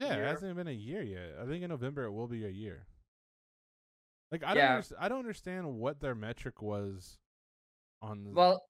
Yeah, 0.01 0.15
it 0.17 0.23
year. 0.23 0.25
hasn't 0.25 0.57
been 0.57 0.69
a 0.69 0.73
year 0.73 1.03
yet. 1.03 1.39
I 1.39 1.45
think 1.47 1.63
in 1.63 1.69
November 1.71 2.05
it 2.05 2.13
will 2.13 2.29
be 2.29 2.45
a 2.47 2.51
year. 2.51 2.89
Like 4.31 4.43
I 4.45 4.55
don't, 4.55 4.73
underst- 4.73 4.93
I 4.99 5.09
don't 5.09 5.19
understand 5.21 5.75
what 5.79 6.01
their 6.01 6.15
metric 6.15 6.61
was 6.63 7.19
on. 8.03 8.25
The, 8.25 8.33
Well, 8.33 8.61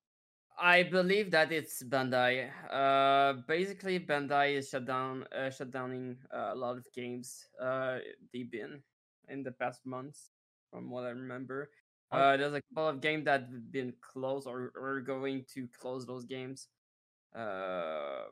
I 0.57 0.83
believe 0.83 1.31
that 1.31 1.51
it's 1.51 1.83
Bandai. 1.83 2.51
Uh, 2.71 3.41
basically, 3.47 3.99
Bandai 3.99 4.55
is 4.57 4.69
shut 4.69 4.85
down, 4.85 5.25
uh, 5.33 5.49
shut 5.51 5.71
downing 5.71 6.19
uh, 6.33 6.51
a 6.53 6.55
lot 6.55 6.77
of 6.77 6.91
games. 6.93 7.47
Uh, 7.59 7.99
they've 8.33 8.49
been 8.51 8.83
in 9.29 9.43
the 9.43 9.51
past 9.51 9.85
months, 9.85 10.29
from 10.71 10.89
what 10.89 11.03
I 11.05 11.09
remember. 11.09 11.69
Oh. 12.11 12.17
Uh, 12.17 12.37
there's 12.37 12.53
a 12.53 12.61
couple 12.69 12.87
of 12.87 13.01
games 13.01 13.25
that 13.25 13.41
have 13.41 13.71
been 13.71 13.93
closed 14.01 14.47
or 14.47 14.71
are 14.79 15.01
going 15.01 15.45
to 15.53 15.67
close 15.79 16.05
those 16.05 16.23
games. 16.25 16.67
Uh, 17.35 18.23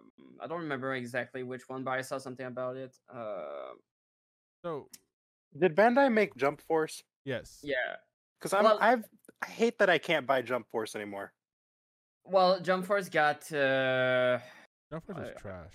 I 0.42 0.48
don't 0.48 0.62
remember 0.62 0.96
exactly 0.96 1.44
which 1.44 1.68
one, 1.68 1.84
but 1.84 1.92
I 1.92 2.02
saw 2.02 2.18
something 2.18 2.46
about 2.46 2.78
it. 2.78 2.96
Uh, 3.14 3.74
so 4.64 4.88
Did 5.60 5.76
Bandai 5.76 6.12
make 6.12 6.36
Jump 6.36 6.62
Force? 6.62 7.04
yes, 7.26 7.60
yeah. 7.64 7.76
Because 8.40 8.54
I'm 8.54 8.64
Well- 8.64 8.80
I've 8.82 9.04
I 9.42 9.48
hate 9.48 9.78
that 9.80 9.90
I 9.90 9.98
can't 9.98 10.26
buy 10.26 10.42
Jump 10.42 10.68
Force 10.72 10.96
anymore. 10.96 11.34
Well, 12.24 12.60
Jump 12.62 12.86
Force 12.86 13.10
got 13.10 13.44
uh, 13.52 14.40
Jump 14.90 15.06
Force 15.06 15.20
is 15.20 15.30
I- 15.36 15.40
trash. 15.40 15.74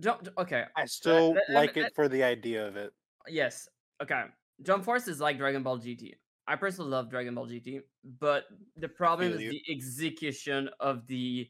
Jump. 0.00 0.28
Okay, 0.38 0.64
I 0.76 0.84
still 0.86 1.32
let- 1.34 1.42
let 1.48 1.54
like 1.54 1.76
let- 1.76 1.86
it 1.86 1.94
for 1.96 2.08
the 2.08 2.22
idea 2.22 2.66
of 2.68 2.76
it. 2.76 2.92
Yes. 3.26 3.68
Okay. 4.02 4.24
Jump 4.62 4.84
Force 4.84 5.08
is 5.08 5.20
like 5.20 5.38
Dragon 5.38 5.62
Ball 5.62 5.78
GT. 5.78 6.14
I 6.46 6.56
personally 6.56 6.90
love 6.90 7.10
Dragon 7.10 7.34
Ball 7.34 7.46
GT, 7.46 7.80
but 8.18 8.44
the 8.76 8.88
problem 8.88 9.32
is 9.32 9.38
the 9.38 9.62
execution 9.68 10.70
of 10.80 11.06
the 11.06 11.48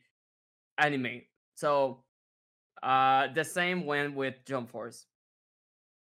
anime. 0.77 1.23
So, 1.55 2.05
uh, 2.83 3.29
the 3.33 3.45
same 3.45 3.87
went 3.87 4.15
with 4.15 4.35
Jump 4.45 4.71
Force. 4.71 5.07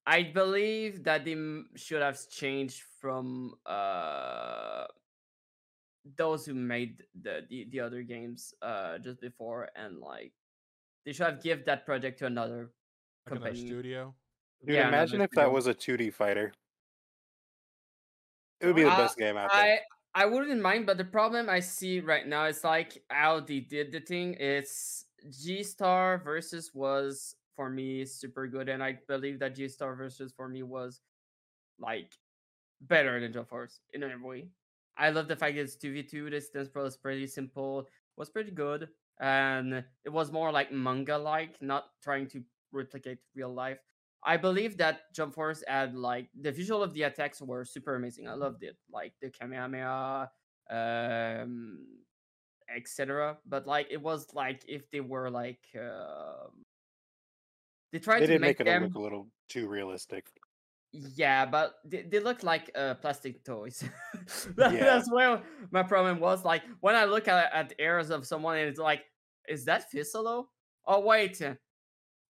I 0.07 0.23
believe 0.23 1.04
that 1.04 1.26
they 1.26 1.37
should 1.76 2.00
have 2.00 2.18
changed 2.30 2.83
from 2.99 3.54
uh 3.66 4.87
those 6.16 6.47
who 6.47 6.54
made 6.54 7.04
the 7.21 7.45
the, 7.50 7.66
the 7.71 7.80
other 7.80 8.02
games 8.02 8.54
uh 8.62 8.97
just 8.99 9.21
before 9.21 9.68
and 9.76 9.99
like 9.99 10.33
they 11.04 11.12
should 11.12 11.26
have 11.26 11.42
give 11.42 11.66
that 11.66 11.85
project 11.85 12.18
to 12.21 12.26
another 12.26 12.73
Like 13.28 13.40
company. 13.40 13.66
studio. 13.66 14.14
Dude, 14.65 14.75
Yeah, 14.75 14.83
imagine 14.83 15.21
if 15.21 15.31
that 15.33 15.50
was 15.50 15.67
a 15.67 15.75
2D 15.75 16.11
fighter. 16.11 16.53
It 18.61 18.67
would 18.67 18.77
be 18.77 18.85
the 18.85 18.91
Uh, 18.91 18.93
best 18.93 19.17
game 19.17 19.37
out 19.37 19.53
there. 19.55 19.71
I 19.71 19.81
I 20.15 20.27
wouldn't 20.27 20.61
mind, 20.62 20.87
but 20.87 20.97
the 20.97 21.05
problem 21.05 21.49
I 21.49 21.61
see 21.61 22.00
right 22.00 22.27
now 22.27 22.47
is 22.47 22.65
like 22.65 23.05
how 23.11 23.41
they 23.41 23.61
did 23.61 23.93
the 23.93 24.00
thing. 24.00 24.35
It's 24.35 25.07
J-Star 25.31 26.19
versus 26.19 26.75
was 26.75 27.37
for 27.55 27.71
me 27.71 28.05
super 28.05 28.47
good, 28.49 28.69
and 28.69 28.83
I 28.83 28.93
believe 29.07 29.38
that 29.41 29.55
J-Star 29.55 29.95
versus 29.95 30.33
for 30.33 30.49
me 30.49 30.62
was 30.62 31.03
like 31.79 32.15
better 32.81 33.21
than 33.21 33.33
Jump 33.33 33.49
Force 33.49 33.81
in 33.93 34.03
every 34.03 34.21
way. 34.23 34.50
I 34.97 35.11
love 35.11 35.29
the 35.29 35.37
fact 35.37 35.57
that 35.57 35.62
it's 35.62 35.77
two 35.77 35.93
v 35.93 36.03
two. 36.05 36.25
The 36.27 36.31
distance 36.33 36.69
pro 36.69 36.85
is 36.87 36.97
pretty 36.97 37.27
simple. 37.29 37.88
Was 38.17 38.31
pretty 38.31 38.53
good, 38.53 38.91
and 39.21 39.85
it 40.05 40.11
was 40.11 40.33
more 40.33 40.53
like 40.53 40.73
manga 40.73 41.19
like, 41.19 41.62
not 41.62 42.00
trying 42.03 42.29
to 42.29 42.45
replicate 42.73 43.21
real 43.35 43.53
life. 43.55 43.81
I 44.25 44.37
believe 44.37 44.77
that 44.79 45.13
Jump 45.15 45.35
Force 45.35 45.63
had 45.67 45.95
like 45.95 46.29
the 46.41 46.51
visual 46.53 46.83
of 46.83 46.93
the 46.93 47.03
attacks 47.05 47.41
were 47.41 47.65
super 47.65 47.95
amazing. 47.95 48.29
I 48.29 48.35
loved 48.35 48.63
it, 48.65 48.77
like 48.93 49.13
the 49.23 49.31
Kamehameha, 49.31 50.29
um, 50.71 51.87
etc. 52.75 53.39
But 53.47 53.67
like 53.67 53.87
it 53.91 54.03
was 54.03 54.27
like 54.35 54.65
if 54.69 54.91
they 54.91 55.01
were 55.01 55.31
like 55.31 55.61
um, 55.79 56.65
they 57.93 57.99
tried 57.99 58.21
They 58.23 58.27
to 58.27 58.33
make, 58.39 58.41
make 58.41 58.61
it 58.61 58.65
them 58.65 58.83
look 58.85 58.95
a 58.97 59.01
little 59.01 59.29
too 59.49 59.69
realistic. 59.69 60.27
yeah, 60.93 61.47
but 61.47 61.75
they, 61.85 62.03
they 62.03 62.19
look 62.21 62.43
like 62.43 62.71
uh, 62.75 62.95
plastic 62.95 63.45
toys. 63.45 63.85
That- 64.57 64.73
Yeah. 64.75 64.85
That's 64.85 65.11
where 65.11 65.43
my 65.71 65.83
problem 65.83 66.19
was. 66.21 66.45
Like 66.45 66.63
when 66.81 66.97
I 66.97 67.05
look 67.05 67.29
at 67.29 67.53
at 67.53 67.73
ears 67.79 68.11
of 68.11 68.27
someone, 68.27 68.59
and 68.59 68.69
it's 68.69 68.81
like, 68.81 69.05
is 69.49 69.65
that 69.67 69.85
Fisalo? 69.93 70.47
Oh 70.87 71.01
wait, 71.01 71.41
uh, 71.41 71.55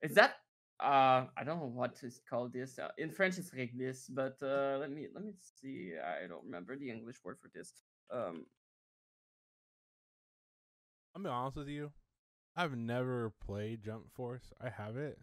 is 0.02 0.14
that? 0.14 0.34
Uh, 0.80 1.26
I 1.36 1.44
don't 1.44 1.58
know 1.58 1.72
what 1.72 1.96
to 2.00 2.10
call 2.30 2.48
this. 2.48 2.78
Uh, 2.78 2.88
in 2.98 3.10
French, 3.10 3.36
it's 3.38 3.50
réglisse, 3.50 4.06
but 4.10 4.36
uh, 4.42 4.78
let 4.78 4.92
me 4.92 5.08
let 5.12 5.24
me 5.24 5.32
see. 5.60 5.92
I 5.96 6.26
don't 6.28 6.44
remember 6.44 6.76
the 6.76 6.90
English 6.90 7.16
word 7.24 7.38
for 7.40 7.50
this. 7.52 7.72
Um, 8.12 8.46
I'm 11.16 11.24
be 11.24 11.28
honest 11.28 11.56
with 11.56 11.68
you. 11.68 11.90
I've 12.56 12.76
never 12.76 13.32
played 13.44 13.82
Jump 13.82 14.04
Force. 14.14 14.52
I 14.60 14.68
have 14.68 14.96
it. 14.96 15.18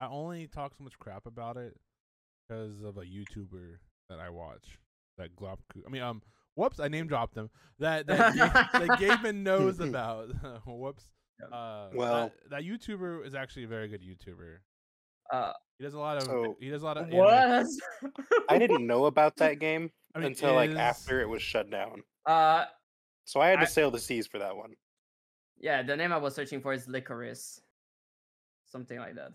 I 0.00 0.06
only 0.08 0.48
talk 0.48 0.74
so 0.76 0.82
much 0.82 0.98
crap 0.98 1.26
about 1.26 1.56
it 1.56 1.76
because 2.48 2.82
of 2.82 2.96
a 2.96 3.02
YouTuber 3.02 3.76
that 4.08 4.18
I 4.18 4.30
watch. 4.30 4.78
That 5.18 5.36
Glopku. 5.36 5.86
I 5.86 5.90
mean, 5.90 6.02
um, 6.02 6.20
whoops, 6.56 6.80
I 6.80 6.88
name 6.88 7.06
dropped 7.06 7.36
him. 7.36 7.48
That 7.78 8.08
that, 8.08 8.34
Ga- 8.34 8.78
that 8.78 8.88
Gaben 9.00 9.42
knows 9.42 9.78
about. 9.80 10.30
whoops. 10.66 11.04
Uh, 11.52 11.88
Well- 11.94 12.32
that, 12.50 12.50
that 12.50 12.62
YouTuber 12.62 13.26
is 13.26 13.34
actually 13.34 13.64
a 13.64 13.68
very 13.68 13.88
good 13.88 14.02
YouTuber. 14.02 14.58
uh, 15.32 15.52
He 15.78 15.84
does 15.84 15.94
a 15.94 15.98
lot 15.98 16.16
of. 16.18 16.24
So, 16.24 16.56
he 16.60 16.70
does 16.70 16.82
a 16.82 16.84
lot 16.84 16.96
of. 16.96 17.08
what? 17.08 17.66
I 18.48 18.58
didn't 18.58 18.86
know 18.86 19.06
about 19.06 19.36
that 19.36 19.58
game 19.58 19.90
I 20.14 20.18
mean, 20.20 20.28
until 20.28 20.54
like 20.54 20.70
is- 20.70 20.76
after 20.76 21.20
it 21.20 21.28
was 21.28 21.42
shut 21.42 21.70
down. 21.70 22.02
Uh, 22.26 22.64
So 23.24 23.40
I 23.40 23.48
had 23.48 23.56
to 23.56 23.62
I- 23.62 23.66
sail 23.66 23.90
the 23.90 23.98
seas 24.00 24.26
for 24.26 24.38
that 24.38 24.56
one. 24.56 24.74
yeah, 25.58 25.82
the 25.82 25.96
name 25.96 26.12
I 26.12 26.18
was 26.18 26.34
searching 26.34 26.60
for 26.60 26.72
is 26.72 26.86
Licorice, 26.86 27.60
something 28.66 28.98
like 28.98 29.14
that. 29.16 29.32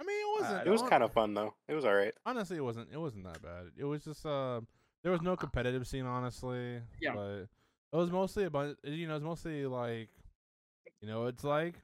I 0.00 0.04
mean, 0.04 0.16
it 0.20 0.40
wasn't. 0.42 0.66
It 0.66 0.70
was 0.70 0.82
kind 0.82 1.02
of 1.02 1.12
fun 1.12 1.34
though. 1.34 1.54
It 1.68 1.74
was 1.74 1.84
all 1.84 1.94
right. 1.94 2.14
honestly 2.26 2.56
it 2.56 2.62
wasn't 2.64 2.88
it 2.92 2.98
wasn't 2.98 3.24
that 3.24 3.42
bad 3.42 3.66
it 3.76 3.84
was 3.84 4.04
just 4.04 4.24
uh 4.26 4.60
there 5.02 5.10
was 5.12 5.22
no 5.22 5.36
competitive 5.36 5.86
scene 5.86 6.06
honestly 6.06 6.80
Yeah. 7.00 7.14
but 7.14 7.46
it 7.92 7.96
was 7.96 8.10
mostly 8.10 8.44
a 8.44 8.50
bunch 8.50 8.76
you 8.84 9.08
know 9.08 9.16
it's 9.16 9.24
mostly 9.24 9.66
like 9.66 10.08
you 11.00 11.08
know 11.08 11.26
it's 11.26 11.44
like 11.44 11.74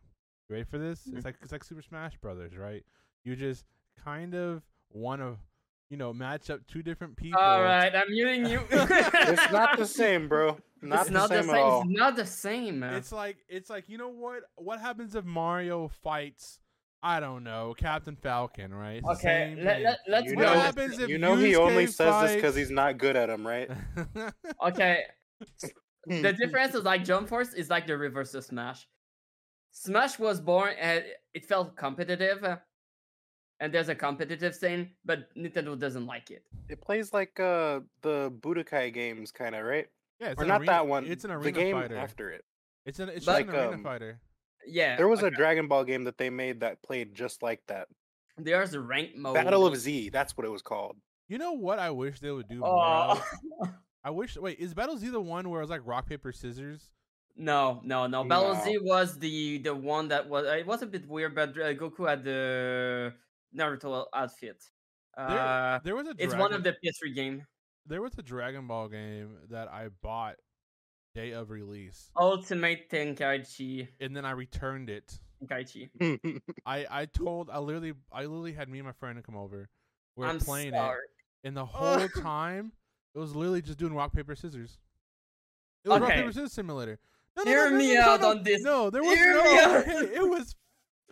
you 0.49 0.55
ready 0.57 0.65
for 0.65 0.79
this 0.79 1.01
Mm. 1.09 1.17
it's 1.17 1.25
like 1.25 1.37
it's 1.43 1.53
like 1.53 1.65
super 1.65 1.83
smash 1.83 2.17
brothers 2.19 2.57
right 2.57 2.83
you 3.25 3.37
just 3.37 3.65
kind 4.05 4.35
of 4.35 4.63
want 4.91 5.21
to 5.21 5.37
you 5.91 5.97
know 5.97 6.13
match 6.13 6.51
up 6.51 6.61
two 6.67 6.83
different 6.83 7.17
people 7.17 7.41
All 7.41 7.63
right, 7.63 7.95
I'm 7.95 8.11
muting 8.11 8.47
you. 8.47 8.61
It's 8.71 9.53
not 9.53 9.77
the 9.79 9.87
same, 9.87 10.29
bro. 10.29 10.57
Not 10.83 11.01
it's 11.01 11.09
the 11.09 11.13
not 11.15 11.29
same 11.31 11.47
the 11.47 11.53
at 11.55 11.59
all. 11.61 11.81
It's 11.83 11.91
not 11.99 12.17
the 12.17 12.27
same. 12.27 12.81
man. 12.81 12.95
it's 12.95 13.11
like 13.13 13.39
it's 13.49 13.71
like 13.71 13.89
you 13.89 13.97
know 13.97 14.09
what 14.09 14.43
what 14.57 14.81
happens 14.81 15.15
if 15.15 15.25
mario 15.25 15.89
fights 15.89 16.59
i 17.03 17.21
don't 17.21 17.43
know 17.43 17.75
captain 17.79 18.17
falcon 18.17 18.75
right 18.75 19.01
It's 19.03 19.19
okay. 19.21 19.57
let, 19.63 19.81
let, 19.83 19.99
let's 20.09 20.25
You 20.27 20.31
be 20.33 20.37
what 20.37 20.53
know- 20.55 20.61
happens 20.61 20.99
if 20.99 21.09
You 21.09 21.17
know 21.19 21.37
he 21.37 21.57
only 21.57 21.87
Yusuke 21.87 21.93
says 21.95 22.23
this 22.23 22.35
because 22.35 22.55
he's 22.57 22.71
not 22.71 22.99
good 22.99 23.17
at 23.17 23.31
him, 23.31 23.47
right? 23.47 23.71
Okay, 24.67 25.05
the 26.07 26.33
difference 26.33 26.75
is 26.75 26.85
like 26.85 27.05
Jump 27.05 27.29
Force 27.29 27.55
is 27.55 27.71
like 27.71 27.87
the 27.87 27.97
reverse 27.97 28.35
of 28.35 28.45
Smash. 28.45 28.87
Smash 29.77 30.19
was 30.21 30.41
born 30.41 30.73
and 30.81 31.05
it 31.35 31.45
felt 31.45 31.77
competitive, 31.77 32.45
uh, 32.45 32.57
and 33.61 33.75
there's 33.75 33.89
a 33.89 33.95
competitive 33.95 34.55
scene, 34.55 34.91
but 35.05 35.35
Nintendo 35.37 35.77
doesn't 35.79 36.07
like 36.07 36.31
it. 36.31 36.45
It 36.69 36.81
plays 36.81 37.13
like 37.13 37.39
uh 37.41 37.81
the 38.03 38.33
Budokai 38.41 38.95
games, 38.95 39.31
kind 39.33 39.55
of, 39.55 39.65
right? 39.65 39.89
yeah, 40.21 40.31
it's 40.31 40.41
or 40.41 40.45
an 40.45 40.49
not 40.49 40.61
arena- 40.61 40.73
that 40.73 40.87
one. 40.87 41.05
it's 41.07 41.25
an 41.25 41.31
the 41.31 41.37
arena 41.37 41.53
game 41.53 41.75
fighter 41.77 41.97
after 41.97 42.31
it. 42.31 42.45
It's 42.87 43.01
an 43.01 43.09
it's 43.09 43.27
But- 43.27 43.47
just 43.47 43.49
an 43.51 43.55
arena 43.61 43.73
um, 43.77 43.83
fighter. 43.83 44.21
Yeah, 44.67 44.97
There 44.97 45.09
was 45.09 45.23
a. 45.23 45.31
Dragon 45.31 45.69
Ball 45.69 45.85
game 45.85 46.05
that 46.05 46.17
they 46.17 46.31
made 46.31 46.61
that 46.61 46.81
played 46.83 47.15
just 47.15 47.43
like 47.43 47.61
that. 47.67 47.89
there's 48.39 48.73
a 48.73 48.81
rank 48.81 49.15
mode. 49.15 49.35
Battle 49.35 49.67
of 49.67 49.77
Z. 49.77 50.09
That's 50.09 50.37
what 50.39 50.47
it 50.47 50.51
was 50.51 50.63
called. 50.63 50.97
You 51.29 51.37
know 51.37 51.53
what 51.53 51.79
I 51.79 51.91
wish 51.91 52.21
they 52.21 52.31
would 52.31 52.49
do 52.49 52.61
more? 52.61 52.71
Oh 52.71 53.23
I 54.05 54.11
wish 54.11 54.37
wait, 54.39 54.59
is 54.59 54.73
Battle 54.73 54.97
Z 54.97 55.09
the 55.09 55.21
one 55.21 55.51
where 55.51 55.61
it 55.61 55.65
was 55.65 55.71
like 55.71 55.83
rock, 55.85 56.07
paper, 56.07 56.33
scissors? 56.33 56.91
No, 57.37 57.81
no, 57.85 58.07
no. 58.07 58.25
Battle 58.25 58.55
No. 58.55 58.65
Z 58.65 58.79
was 58.83 59.19
the 59.19 59.59
the 59.59 59.75
one 59.75 60.09
that 60.09 60.29
was. 60.29 60.47
It 60.47 60.67
was 60.67 60.83
a 60.83 60.87
bit 60.87 61.09
weird, 61.09 61.35
but 61.35 61.51
uh, 61.51 61.75
Goku 61.75 62.09
had 62.09 62.25
the 62.25 63.15
Naruto 63.57 64.07
outfit. 64.15 64.63
Uh, 65.17 65.79
There 65.85 65.95
was 65.95 66.09
a 66.09 66.15
it's 66.19 66.35
one 66.35 66.53
of 66.53 66.63
the 66.65 66.73
PS3 66.73 67.15
game. 67.15 67.47
there 67.87 68.03
was 68.03 68.13
a 68.19 68.23
Dragon 68.23 68.67
Ball 68.67 68.89
game 68.89 69.37
that 69.51 69.69
I 69.69 69.89
bought 70.03 70.37
day 71.15 71.33
of 71.33 71.51
release. 71.51 72.11
Ultimate 72.17 72.91
Tenkaichi. 72.91 73.89
And 74.01 74.17
then 74.17 74.25
I 74.25 74.33
returned 74.33 74.91
it. 74.91 75.19
Tenkaichi. 75.43 75.91
I 76.67 76.87
I 76.91 77.07
told 77.07 77.51
I 77.51 77.59
literally 77.59 77.93
I 78.11 78.23
literally 78.23 78.53
had 78.55 78.69
me 78.69 78.79
and 78.79 78.87
my 78.87 78.93
friend 78.93 79.23
come 79.23 79.37
over 79.37 79.69
we 80.17 80.25
were 80.25 80.31
I'm 80.31 80.39
playing 80.39 80.73
sorry. 80.73 80.99
it, 81.43 81.49
and 81.49 81.57
the 81.57 81.67
whole 81.67 82.09
time 82.23 82.73
it 83.15 83.19
was 83.19 83.35
literally 83.37 83.63
just 83.63 83.79
doing 83.79 83.95
rock 83.95 84.13
paper 84.13 84.35
scissors. 84.35 84.79
It 85.85 85.91
was 85.91 86.01
rock 86.01 86.11
paper 86.11 86.33
scissors 86.33 86.53
simulator. 86.53 86.99
No, 87.37 87.43
no, 87.45 87.51
Hear 87.51 87.65
no, 87.65 87.71
no, 87.71 87.79
me 87.79 87.95
no, 87.95 88.01
no, 88.01 88.09
out 88.11 88.21
no. 88.21 88.31
on 88.31 88.43
this. 88.43 88.63
No, 88.63 88.91
there 88.91 89.03
was 89.03 89.15
Hear 89.17 89.35
no. 89.35 89.43
me 89.45 89.59
out. 89.59 89.87
it 89.89 90.29
was 90.29 90.55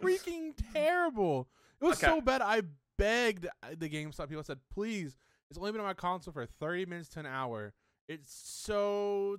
freaking 0.00 0.52
terrible. 0.72 1.48
It 1.80 1.84
was 1.84 2.02
Okay. 2.02 2.12
so 2.12 2.20
bad. 2.20 2.42
I 2.42 2.62
begged 2.98 3.46
uh, 3.46 3.68
the 3.76 3.88
GameStop 3.88 4.28
people. 4.28 4.40
I 4.40 4.42
said, 4.42 4.60
"Please, 4.72 5.16
it's 5.50 5.58
only 5.58 5.72
been 5.72 5.80
on 5.80 5.86
my 5.86 5.94
console 5.94 6.32
for 6.32 6.46
thirty 6.46 6.86
minutes 6.86 7.08
to 7.10 7.20
an 7.20 7.26
hour. 7.26 7.74
It's 8.08 8.32
so 8.32 9.38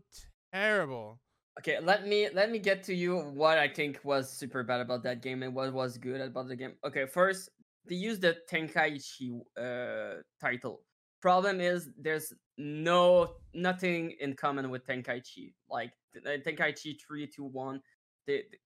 terrible." 0.53 1.19
Okay, 1.59 1.79
let 1.79 2.07
me 2.07 2.29
let 2.33 2.51
me 2.51 2.57
get 2.59 2.83
to 2.83 2.95
you 2.95 3.19
what 3.19 3.57
I 3.59 3.67
think 3.67 3.99
was 4.03 4.29
super 4.31 4.63
bad 4.63 4.81
about 4.81 5.03
that 5.03 5.21
game 5.21 5.43
and 5.43 5.53
what 5.53 5.71
was 5.71 5.97
good 5.97 6.19
about 6.19 6.47
the 6.47 6.55
game. 6.55 6.73
Okay, 6.85 7.05
first 7.05 7.49
they 7.87 7.95
used 7.95 8.21
the 8.21 8.37
Tenkaichi 8.51 9.39
uh, 9.59 10.21
title. 10.41 10.81
Problem 11.21 11.61
is 11.61 11.89
there's 11.97 12.33
no 12.57 13.35
nothing 13.53 14.15
in 14.19 14.33
common 14.35 14.69
with 14.71 14.85
Tenkaichi. 14.87 15.53
Like 15.69 15.91
th- 15.91 16.02
Tenkaichi 16.21 16.95
three 17.05 17.27
two 17.27 17.45
one, 17.45 17.81
they, 18.27 18.43
they- 18.51 18.59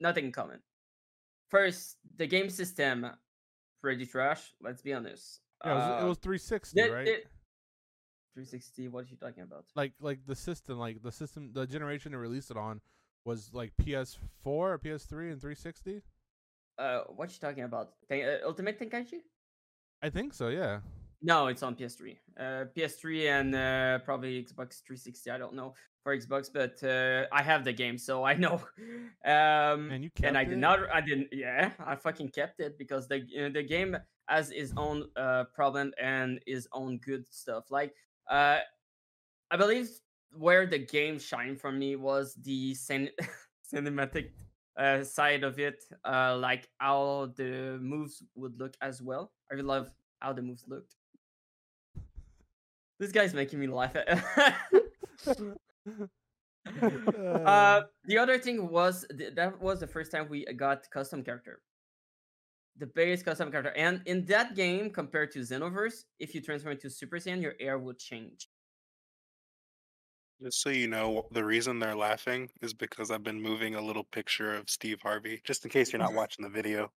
nothing 0.00 0.26
in 0.26 0.32
common. 0.32 0.60
First, 1.50 1.96
the 2.16 2.26
game 2.26 2.48
system 2.50 3.06
pretty 3.82 4.06
trash. 4.06 4.52
Let's 4.60 4.82
be 4.82 4.92
honest. 4.92 5.40
Yeah, 5.64 5.72
it 5.72 5.74
was, 5.74 5.84
Uh, 5.84 6.04
it 6.04 6.08
was 6.08 6.18
360, 6.18 6.80
the- 6.82 6.90
right? 6.92 7.04
the- 7.06 7.22
360. 8.34 8.88
What 8.88 9.04
are 9.04 9.08
you 9.08 9.16
talking 9.16 9.42
about? 9.42 9.64
like 9.74 9.92
like 10.00 10.24
the 10.26 10.36
system, 10.36 10.78
like 10.78 11.02
the 11.02 11.12
system, 11.12 11.52
the 11.52 11.66
generation 11.66 12.12
they 12.12 12.18
released 12.18 12.50
it 12.50 12.56
on 12.56 12.80
was 13.24 13.50
like 13.52 13.72
PS4 13.76 14.18
or 14.46 14.78
PS3 14.78 15.32
and 15.32 15.40
360. 15.40 16.02
Uh, 16.78 17.00
what 17.16 17.30
you 17.30 17.38
talking 17.40 17.64
about? 17.64 17.92
Ten- 18.08 18.26
uh, 18.26 18.46
Ultimate 18.46 18.78
Tenkaichi? 18.78 19.20
I 20.02 20.08
think 20.08 20.32
so. 20.32 20.48
Yeah. 20.48 20.80
No, 21.22 21.48
it's 21.48 21.62
on 21.62 21.74
PS3. 21.74 22.18
Uh, 22.38 22.64
PS3 22.74 23.28
and 23.28 23.54
uh, 23.54 23.98
probably 24.04 24.42
Xbox 24.42 24.82
360. 24.82 25.30
I 25.30 25.36
don't 25.38 25.54
know 25.54 25.74
for 26.02 26.16
Xbox, 26.16 26.50
but 26.52 26.82
uh, 26.82 27.26
I 27.30 27.42
have 27.42 27.62
the 27.64 27.72
game, 27.72 27.98
so 27.98 28.24
I 28.24 28.34
know. 28.34 28.62
Um, 29.22 29.90
And 29.90 30.02
you 30.02 30.10
kept 30.10 30.28
and 30.28 30.38
I 30.38 30.44
did 30.44 30.54
it? 30.54 30.56
not. 30.56 30.78
I 30.90 31.02
didn't. 31.02 31.28
Yeah, 31.30 31.72
I 31.78 31.94
fucking 31.94 32.30
kept 32.30 32.58
it 32.60 32.78
because 32.78 33.06
the 33.06 33.16
uh, 33.38 33.50
the 33.52 33.62
game 33.62 33.96
has 34.28 34.50
its 34.50 34.72
own 34.78 35.04
uh, 35.14 35.44
problem 35.52 35.92
and 36.00 36.40
its 36.46 36.66
own 36.72 36.96
good 36.98 37.26
stuff. 37.30 37.70
Like, 37.70 37.94
uh, 38.30 38.60
I 39.50 39.56
believe 39.56 39.90
where 40.32 40.66
the 40.66 40.78
game 40.78 41.18
shined 41.18 41.60
for 41.60 41.70
me 41.72 41.96
was 41.96 42.34
the 42.36 42.74
cin- 42.74 43.10
cinematic 43.74 44.30
uh, 44.78 45.02
side 45.04 45.44
of 45.44 45.58
it, 45.58 45.84
uh, 46.04 46.36
like 46.38 46.68
how 46.78 47.32
the 47.36 47.78
moves 47.82 48.22
would 48.36 48.58
look 48.58 48.76
as 48.80 49.02
well. 49.02 49.32
I 49.50 49.54
really 49.54 49.66
love 49.66 49.92
how 50.20 50.32
the 50.32 50.42
moves 50.42 50.64
looked. 50.66 50.96
This 53.00 53.10
guy's 53.12 53.32
making 53.32 53.58
me 53.58 53.66
laugh. 53.66 53.96
uh, 56.82 57.82
the 58.04 58.18
other 58.18 58.38
thing 58.38 58.68
was 58.68 59.06
th- 59.16 59.34
that 59.34 59.60
was 59.60 59.80
the 59.80 59.86
first 59.86 60.12
time 60.12 60.28
we 60.28 60.44
got 60.44 60.88
custom 60.90 61.24
character. 61.24 61.62
The 62.76 62.86
base 62.86 63.22
custom 63.22 63.50
character, 63.50 63.72
and 63.74 64.02
in 64.04 64.26
that 64.26 64.54
game, 64.54 64.90
compared 64.90 65.32
to 65.32 65.40
Xenoverse, 65.40 66.04
if 66.18 66.34
you 66.34 66.42
transform 66.42 66.72
into 66.72 66.90
Super 66.90 67.16
Saiyan, 67.16 67.42
your 67.42 67.54
air 67.58 67.78
would 67.78 67.98
change. 67.98 68.48
Just 70.42 70.62
so 70.62 70.70
you 70.70 70.86
know, 70.86 71.26
the 71.32 71.44
reason 71.44 71.78
they're 71.78 71.96
laughing 71.96 72.48
is 72.62 72.72
because 72.72 73.10
I've 73.10 73.24
been 73.24 73.40
moving 73.40 73.74
a 73.74 73.82
little 73.82 74.04
picture 74.04 74.54
of 74.54 74.70
Steve 74.70 75.00
Harvey, 75.02 75.40
just 75.44 75.64
in 75.64 75.70
case 75.70 75.92
you're 75.92 76.00
not 76.00 76.14
watching 76.20 76.42
the 76.42 76.50
video. 76.50 76.90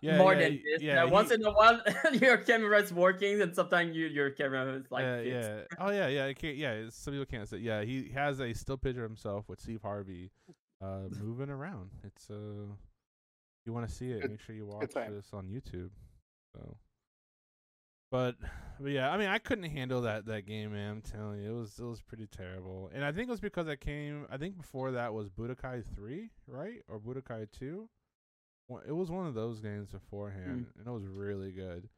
Yeah, 0.00 0.18
More 0.18 0.34
yeah, 0.34 0.40
than 0.40 0.62
this, 0.64 0.82
yeah, 0.82 1.04
uh, 1.04 1.08
once 1.08 1.30
in 1.30 1.44
a 1.44 1.52
while, 1.52 1.80
your 2.12 2.38
camera 2.38 2.80
is 2.80 2.92
working, 2.92 3.40
and 3.40 3.54
sometimes 3.54 3.94
you, 3.94 4.06
your 4.06 4.30
camera 4.30 4.74
is 4.76 4.90
like 4.90 5.02
yeah, 5.02 5.22
fixed. 5.22 5.48
yeah. 5.48 5.76
Oh 5.78 5.90
yeah, 5.90 6.08
yeah. 6.08 6.26
I 6.26 6.34
can't, 6.34 6.56
yeah, 6.56 6.72
it's- 6.72 6.94
some 6.94 7.12
people 7.12 7.26
can't 7.26 7.48
say. 7.48 7.58
Yeah, 7.58 7.82
he 7.82 8.10
has 8.14 8.40
a 8.40 8.52
still 8.54 8.76
picture 8.76 9.04
of 9.04 9.10
himself 9.10 9.48
with 9.48 9.60
Steve 9.60 9.82
Harvey, 9.82 10.30
uh, 10.82 11.08
moving 11.22 11.50
around. 11.50 11.90
It's 12.02 12.30
uh, 12.30 12.34
if 12.34 13.66
you 13.66 13.72
want 13.72 13.88
to 13.88 13.94
see 13.94 14.10
it, 14.10 14.28
make 14.28 14.40
sure 14.40 14.54
you 14.54 14.66
watch 14.66 14.92
this 14.94 15.30
on 15.32 15.48
YouTube. 15.48 15.90
So, 16.54 16.76
but, 18.10 18.36
but 18.80 18.90
yeah, 18.90 19.10
I 19.10 19.16
mean, 19.18 19.28
I 19.28 19.38
couldn't 19.38 19.70
handle 19.70 20.02
that 20.02 20.26
that 20.26 20.46
game, 20.46 20.72
man. 20.72 20.90
I'm 20.92 21.02
telling 21.02 21.42
you, 21.42 21.50
it 21.50 21.58
was 21.58 21.78
it 21.78 21.84
was 21.84 22.00
pretty 22.00 22.26
terrible. 22.26 22.90
And 22.94 23.04
I 23.04 23.12
think 23.12 23.28
it 23.28 23.30
was 23.30 23.40
because 23.40 23.68
I 23.68 23.76
came. 23.76 24.26
I 24.30 24.36
think 24.38 24.56
before 24.56 24.92
that 24.92 25.12
was 25.12 25.28
Budokai 25.28 25.84
Three, 25.94 26.30
right, 26.46 26.82
or 26.88 26.98
Budokai 26.98 27.48
Two. 27.52 27.88
It 28.86 28.92
was 28.92 29.10
one 29.10 29.26
of 29.26 29.34
those 29.34 29.60
games 29.60 29.88
beforehand, 29.88 30.66
and 30.78 30.86
it 30.86 30.90
was 30.90 31.06
really 31.06 31.52
good. 31.52 31.88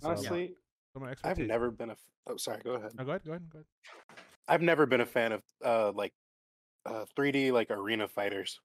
So, 0.00 0.08
Honestly, 0.08 0.54
so 0.94 1.00
my 1.00 1.14
I've 1.24 1.38
never 1.38 1.70
been 1.70 1.90
a. 1.90 1.92
f- 1.92 2.10
Oh, 2.28 2.36
sorry. 2.36 2.60
Go 2.64 2.72
ahead. 2.72 2.92
Oh, 2.98 3.04
go 3.04 3.10
ahead, 3.10 3.24
go 3.24 3.30
ahead, 3.32 3.48
go 3.50 3.58
ahead. 3.58 3.66
I've 4.48 4.62
never 4.62 4.86
been 4.86 5.00
a 5.00 5.06
fan 5.06 5.32
of 5.32 5.42
uh 5.64 5.92
like 5.92 6.12
uh 6.84 7.04
3D 7.16 7.52
like 7.52 7.70
arena 7.70 8.08
fighters. 8.08 8.60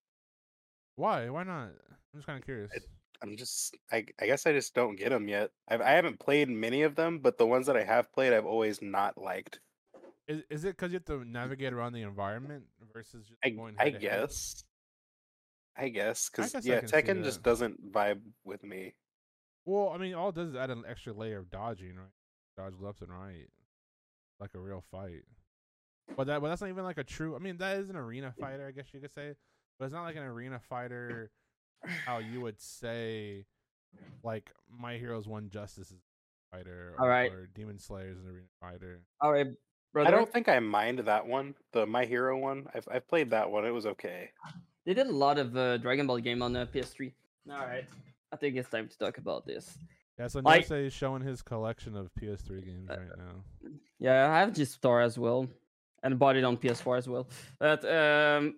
Why? 0.96 1.30
Why 1.30 1.44
not? 1.44 1.70
I'm 1.90 1.98
just 2.16 2.26
kind 2.28 2.40
of 2.40 2.46
curious. 2.46 2.72
I'm 3.22 3.38
just 3.38 3.78
I 3.92 4.06
I 4.20 4.26
guess 4.26 4.48
I 4.48 4.54
just 4.54 4.74
don't 4.74 4.96
get 4.96 5.10
them 5.10 5.28
yet. 5.28 5.52
I've, 5.68 5.82
I 5.82 5.92
haven't 5.92 6.20
played 6.20 6.50
many 6.50 6.82
of 6.84 6.96
them, 6.96 7.20
but 7.20 7.38
the 7.38 7.46
ones 7.46 7.68
that 7.68 7.78
I 7.78 7.84
have 7.84 8.12
played, 8.14 8.34
I've 8.34 8.46
always 8.46 8.82
not 8.82 9.18
liked. 9.18 9.60
Is 10.28 10.44
is 10.50 10.66
it 10.66 10.76
because 10.78 10.92
you 10.92 10.98
have 10.98 11.06
to 11.06 11.24
navigate 11.26 11.74
around 11.74 11.94
the 11.94 12.02
environment 12.02 12.64
versus 12.94 13.28
just 13.28 13.40
I 13.44 13.50
going? 13.50 13.76
I 13.80 13.86
head 13.86 14.02
to 14.02 14.10
head? 14.10 14.20
guess. 14.22 14.64
I 15.78 15.90
guess 15.90 16.30
because 16.30 16.52
guess 16.52 16.66
I 16.66 16.70
yeah, 16.70 16.82
Tekken 16.82 17.24
just 17.24 17.44
doesn't 17.44 17.92
vibe 17.92 18.22
with 18.44 18.64
me. 18.64 18.94
Well, 19.66 19.90
I 19.94 19.98
mean, 19.98 20.14
all 20.14 20.30
it 20.30 20.36
does 20.36 20.50
is 20.50 20.56
add 20.56 20.70
an 20.70 20.84
extra 20.88 21.14
layer 21.14 21.40
of 21.40 21.50
dodging, 21.50 21.96
right? 21.96 22.08
Dodge 22.58 22.74
left 22.80 23.02
and 23.02 23.12
right, 23.12 23.48
like 24.40 24.52
a 24.56 24.60
real 24.60 24.84
fight. 24.92 25.24
But 26.18 26.28
that, 26.28 26.42
but 26.42 26.50
that's 26.50 26.62
not 26.62 26.70
even 26.70 26.84
like 26.84 26.98
a 26.98 27.04
true. 27.04 27.36
I 27.36 27.40
mean, 27.40 27.58
that 27.58 27.78
is 27.78 27.90
an 27.90 27.96
arena 27.96 28.34
mm. 28.38 28.42
fighter, 28.42 28.68
I 28.68 28.72
guess 28.72 28.88
you 28.94 29.00
could 29.00 29.14
say. 29.14 29.36
But 29.80 29.86
it's 29.86 29.94
not 29.94 30.04
like 30.04 30.16
an 30.16 30.24
arena 30.24 30.60
fighter, 30.70 31.32
how 32.06 32.20
you 32.20 32.42
would 32.42 32.60
say, 32.60 33.46
like 34.24 34.52
My 34.70 34.98
Hero 34.98 35.22
One's 35.26 35.52
Justice 35.52 35.92
is 35.92 35.98
a 35.98 36.58
fighter, 36.58 36.96
or, 36.98 37.04
Alright. 37.04 37.32
or 37.32 37.48
Demon 37.54 37.80
Slayer 37.80 38.12
is 38.12 38.20
an 38.20 38.28
arena 38.28 38.48
fighter. 38.60 39.02
All 39.22 39.32
right, 39.32 39.48
brother. 39.94 40.08
I 40.08 40.12
don't 40.12 40.32
think 40.32 40.50
I 40.50 40.60
mind 40.60 41.00
that 41.00 41.26
one, 41.26 41.56
the 41.72 41.86
My 41.86 42.06
Hero 42.06 42.38
one. 42.38 42.68
I've 42.74 42.88
I've 42.92 43.08
played 43.08 43.30
that 43.32 43.50
one. 43.50 43.66
It 43.66 43.72
was 43.72 43.86
okay. 43.86 44.32
They 44.86 44.94
did 44.94 45.08
a 45.08 45.12
lot 45.12 45.38
of 45.38 45.56
uh, 45.56 45.78
Dragon 45.78 46.08
Ball 46.08 46.20
game 46.20 46.42
on 46.42 46.56
uh, 46.56 46.66
PS3. 46.66 47.12
All 47.52 47.58
right, 47.58 47.86
I 48.32 48.36
think 48.36 48.56
it's 48.56 48.70
time 48.70 48.88
to 48.88 48.98
talk 48.98 49.18
about 49.18 49.46
this. 49.46 49.78
Yeah, 50.20 50.28
so 50.28 50.40
Like- 50.40 50.70
Norse 50.70 50.86
is 50.88 50.94
showing 50.94 51.22
his 51.22 51.42
collection 51.42 51.96
of 51.96 52.10
PS3 52.20 52.66
games 52.66 52.90
Uh, 52.90 52.98
right 52.98 53.18
now. 53.18 53.70
Yeah, 54.00 54.32
I 54.32 54.40
have 54.40 54.54
J-Star 54.54 55.02
as 55.02 55.18
well, 55.18 55.48
and 56.04 56.18
bought 56.20 56.36
it 56.36 56.44
on 56.44 56.58
PS4 56.58 56.98
as 56.98 57.08
well. 57.08 57.28
But 57.60 57.84
um, 57.86 58.56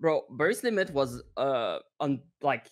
bro, 0.00 0.22
Burst 0.30 0.64
Limit 0.64 0.90
was 0.90 1.22
uh 1.36 1.78
on 2.00 2.20
like 2.42 2.66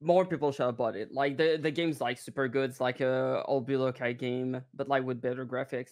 more 0.00 0.24
people 0.26 0.50
should 0.50 0.66
have 0.66 0.76
bought 0.76 0.96
it. 0.96 1.12
Like 1.12 1.36
the 1.36 1.58
the 1.60 1.70
game's 1.70 2.00
like 2.00 2.18
super 2.18 2.48
good. 2.48 2.70
It's 2.70 2.80
like 2.80 3.00
a 3.00 3.42
old 3.46 3.68
Budokai 3.68 4.18
game, 4.18 4.60
but 4.74 4.88
like 4.88 5.04
with 5.04 5.20
better 5.20 5.46
graphics, 5.46 5.90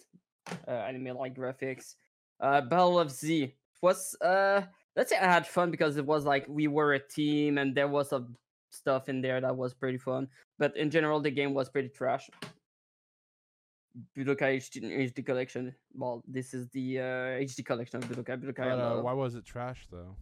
uh, 0.66 0.70
anime 0.70 1.16
like 1.16 1.34
graphics. 1.34 1.94
Uh, 2.40 2.60
Battle 2.62 2.98
of 2.98 3.10
Z 3.10 3.54
was 3.82 4.14
uh 4.22 4.62
let's 4.96 5.10
say 5.10 5.16
I 5.16 5.32
had 5.32 5.46
fun 5.46 5.70
because 5.70 5.96
it 5.96 6.04
was 6.04 6.24
like 6.24 6.46
we 6.48 6.68
were 6.68 6.94
a 6.94 6.98
team 6.98 7.58
and 7.58 7.74
there 7.74 7.88
was 7.88 8.08
some 8.10 8.36
stuff 8.70 9.08
in 9.08 9.20
there 9.20 9.40
that 9.40 9.56
was 9.56 9.74
pretty 9.74 9.98
fun. 9.98 10.28
But 10.58 10.76
in 10.76 10.90
general, 10.90 11.20
the 11.20 11.30
game 11.30 11.54
was 11.54 11.68
pretty 11.68 11.88
trash. 11.88 12.28
Budokai 14.16 14.56
HD, 14.56 15.10
HD 15.12 15.26
collection. 15.26 15.74
Well, 15.94 16.22
this 16.26 16.54
is 16.54 16.68
the 16.68 17.00
uh, 17.00 17.02
HD 17.42 17.64
collection 17.64 18.02
of 18.02 18.08
Budokai. 18.08 18.42
Budokai. 18.42 18.56
But 18.56 18.78
uh, 18.78 19.02
why 19.02 19.12
was 19.12 19.34
it 19.34 19.44
trash 19.44 19.86
though? 19.90 20.14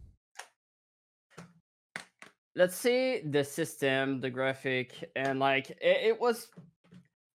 Let's 2.55 2.75
say 2.75 3.21
the 3.21 3.43
system, 3.43 4.19
the 4.19 4.29
graphic, 4.29 5.11
and 5.15 5.39
like 5.39 5.69
it, 5.69 5.97
it 6.03 6.19
was. 6.19 6.47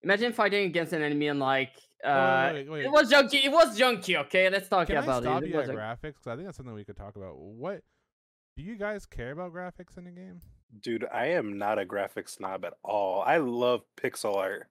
Imagine 0.02 0.34
fighting 0.34 0.66
against 0.66 0.92
an 0.92 1.00
enemy 1.00 1.28
and 1.28 1.40
like 1.40 1.76
uh, 2.04 2.50
wait, 2.52 2.70
wait, 2.70 2.84
it 2.84 2.90
was 2.92 3.10
junky. 3.10 3.44
It 3.44 3.52
was 3.52 3.78
junky. 3.78 4.16
Okay, 4.26 4.50
let's 4.50 4.68
talk 4.68 4.86
Can 4.86 4.96
I 4.96 5.02
about 5.02 5.22
stop 5.22 5.42
it. 5.42 5.46
It 5.46 5.50
you 5.50 5.56
was 5.56 5.68
at 5.68 5.74
graphics? 5.76 6.00
Because 6.02 6.26
I 6.26 6.34
think 6.36 6.46
that's 6.46 6.56
something 6.56 6.74
we 6.74 6.84
could 6.84 6.96
talk 6.96 7.16
about. 7.16 7.38
What 7.38 7.82
do 8.56 8.62
you 8.62 8.76
guys 8.76 9.06
care 9.06 9.32
about 9.32 9.52
graphics 9.52 9.96
in 9.96 10.04
the 10.04 10.10
game? 10.10 10.40
Dude, 10.80 11.06
I 11.12 11.26
am 11.26 11.58
not 11.58 11.78
a 11.78 11.84
graphic 11.84 12.28
snob 12.28 12.64
at 12.64 12.74
all. 12.82 13.22
I 13.22 13.38
love 13.38 13.82
pixel 13.96 14.36
art. 14.36 14.68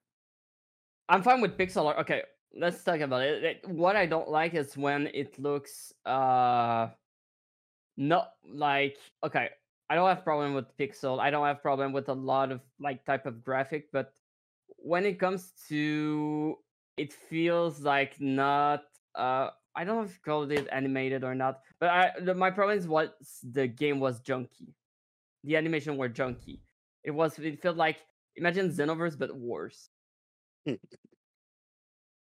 I'm 1.10 1.24
fine 1.24 1.41
with 1.41 1.58
pixel 1.58 1.86
art. 1.88 1.98
Okay, 2.00 2.24
let's 2.56 2.84
talk 2.84 3.00
about 3.00 3.22
it. 3.22 3.43
It- 3.43 3.69
What 3.69 3.96
I 3.96 4.06
don't 4.06 4.30
like 4.30 4.54
is 4.54 4.78
when 4.78 5.08
it 5.13 5.39
looks 5.39 5.93
uh 6.06 6.89
not 7.98 8.32
like 8.48 8.98
okay. 9.24 9.50
I 9.89 9.96
don't 9.96 10.08
have 10.08 10.24
problem 10.24 10.54
with 10.56 10.65
pixel. 10.78 11.19
I 11.19 11.30
don't 11.30 11.46
have 11.46 11.62
problem 11.62 11.91
with 11.93 12.10
a 12.10 12.13
lot 12.13 12.52
of 12.52 12.62
like 12.80 13.06
type 13.06 13.26
of 13.26 13.43
graphic, 13.43 13.89
but 13.91 14.13
when 14.78 15.06
it 15.06 15.19
comes 15.19 15.52
to 15.69 16.58
it 16.97 17.12
feels 17.13 17.82
like 17.82 18.19
not 18.19 18.84
uh 19.15 19.49
I 19.75 19.84
don't 19.84 19.95
know 19.97 20.03
if 20.03 20.12
you 20.13 20.19
called 20.23 20.51
it 20.51 20.67
animated 20.71 21.23
or 21.23 21.34
not, 21.34 21.62
but 21.79 21.89
I 21.89 22.12
the, 22.21 22.34
my 22.36 22.51
problem 22.51 22.77
is 22.77 22.88
what 22.88 23.15
the 23.43 23.67
game 23.67 23.99
was 23.99 24.21
junky. 24.21 24.73
The 25.43 25.56
animation 25.58 25.97
were 25.97 26.10
junky. 26.10 26.60
It 27.03 27.12
was. 27.12 27.38
It 27.39 27.62
felt 27.62 27.75
like 27.75 27.97
imagine 28.36 28.69
Xenoverse 28.69 29.17
but 29.17 29.36
worse. 29.36 29.89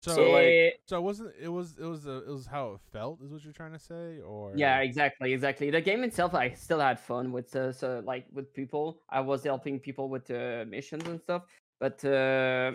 So, 0.02 0.14
So, 0.14 0.30
like- 0.33 0.44
Eh, 0.46 0.70
so 0.87 0.96
it 0.96 1.02
wasn't 1.02 1.35
it 1.42 1.48
was 1.48 1.76
it 1.78 1.85
was 1.85 2.06
uh, 2.06 2.22
it 2.26 2.30
was 2.30 2.46
how 2.46 2.72
it 2.74 2.80
felt 2.90 3.20
is 3.22 3.30
what 3.30 3.44
you're 3.44 3.52
trying 3.52 3.72
to 3.72 3.78
say 3.78 4.20
or 4.20 4.52
yeah, 4.56 4.78
exactly, 4.80 5.33
exactly. 5.35 5.70
The 5.70 5.80
game 5.83 6.02
itself, 6.04 6.35
I 6.35 6.50
still 6.54 6.80
had 6.80 6.98
fun 6.98 7.33
with, 7.33 7.54
uh, 7.54 7.70
so 7.72 8.00
like 8.06 8.24
with 8.33 8.52
people. 8.54 9.02
I 9.11 9.20
was 9.20 9.44
helping 9.44 9.78
people 9.78 10.09
with 10.09 10.30
uh, 10.30 10.64
missions 10.66 11.06
and 11.06 11.20
stuff, 11.20 11.42
but 11.78 12.02
uh, 12.04 12.72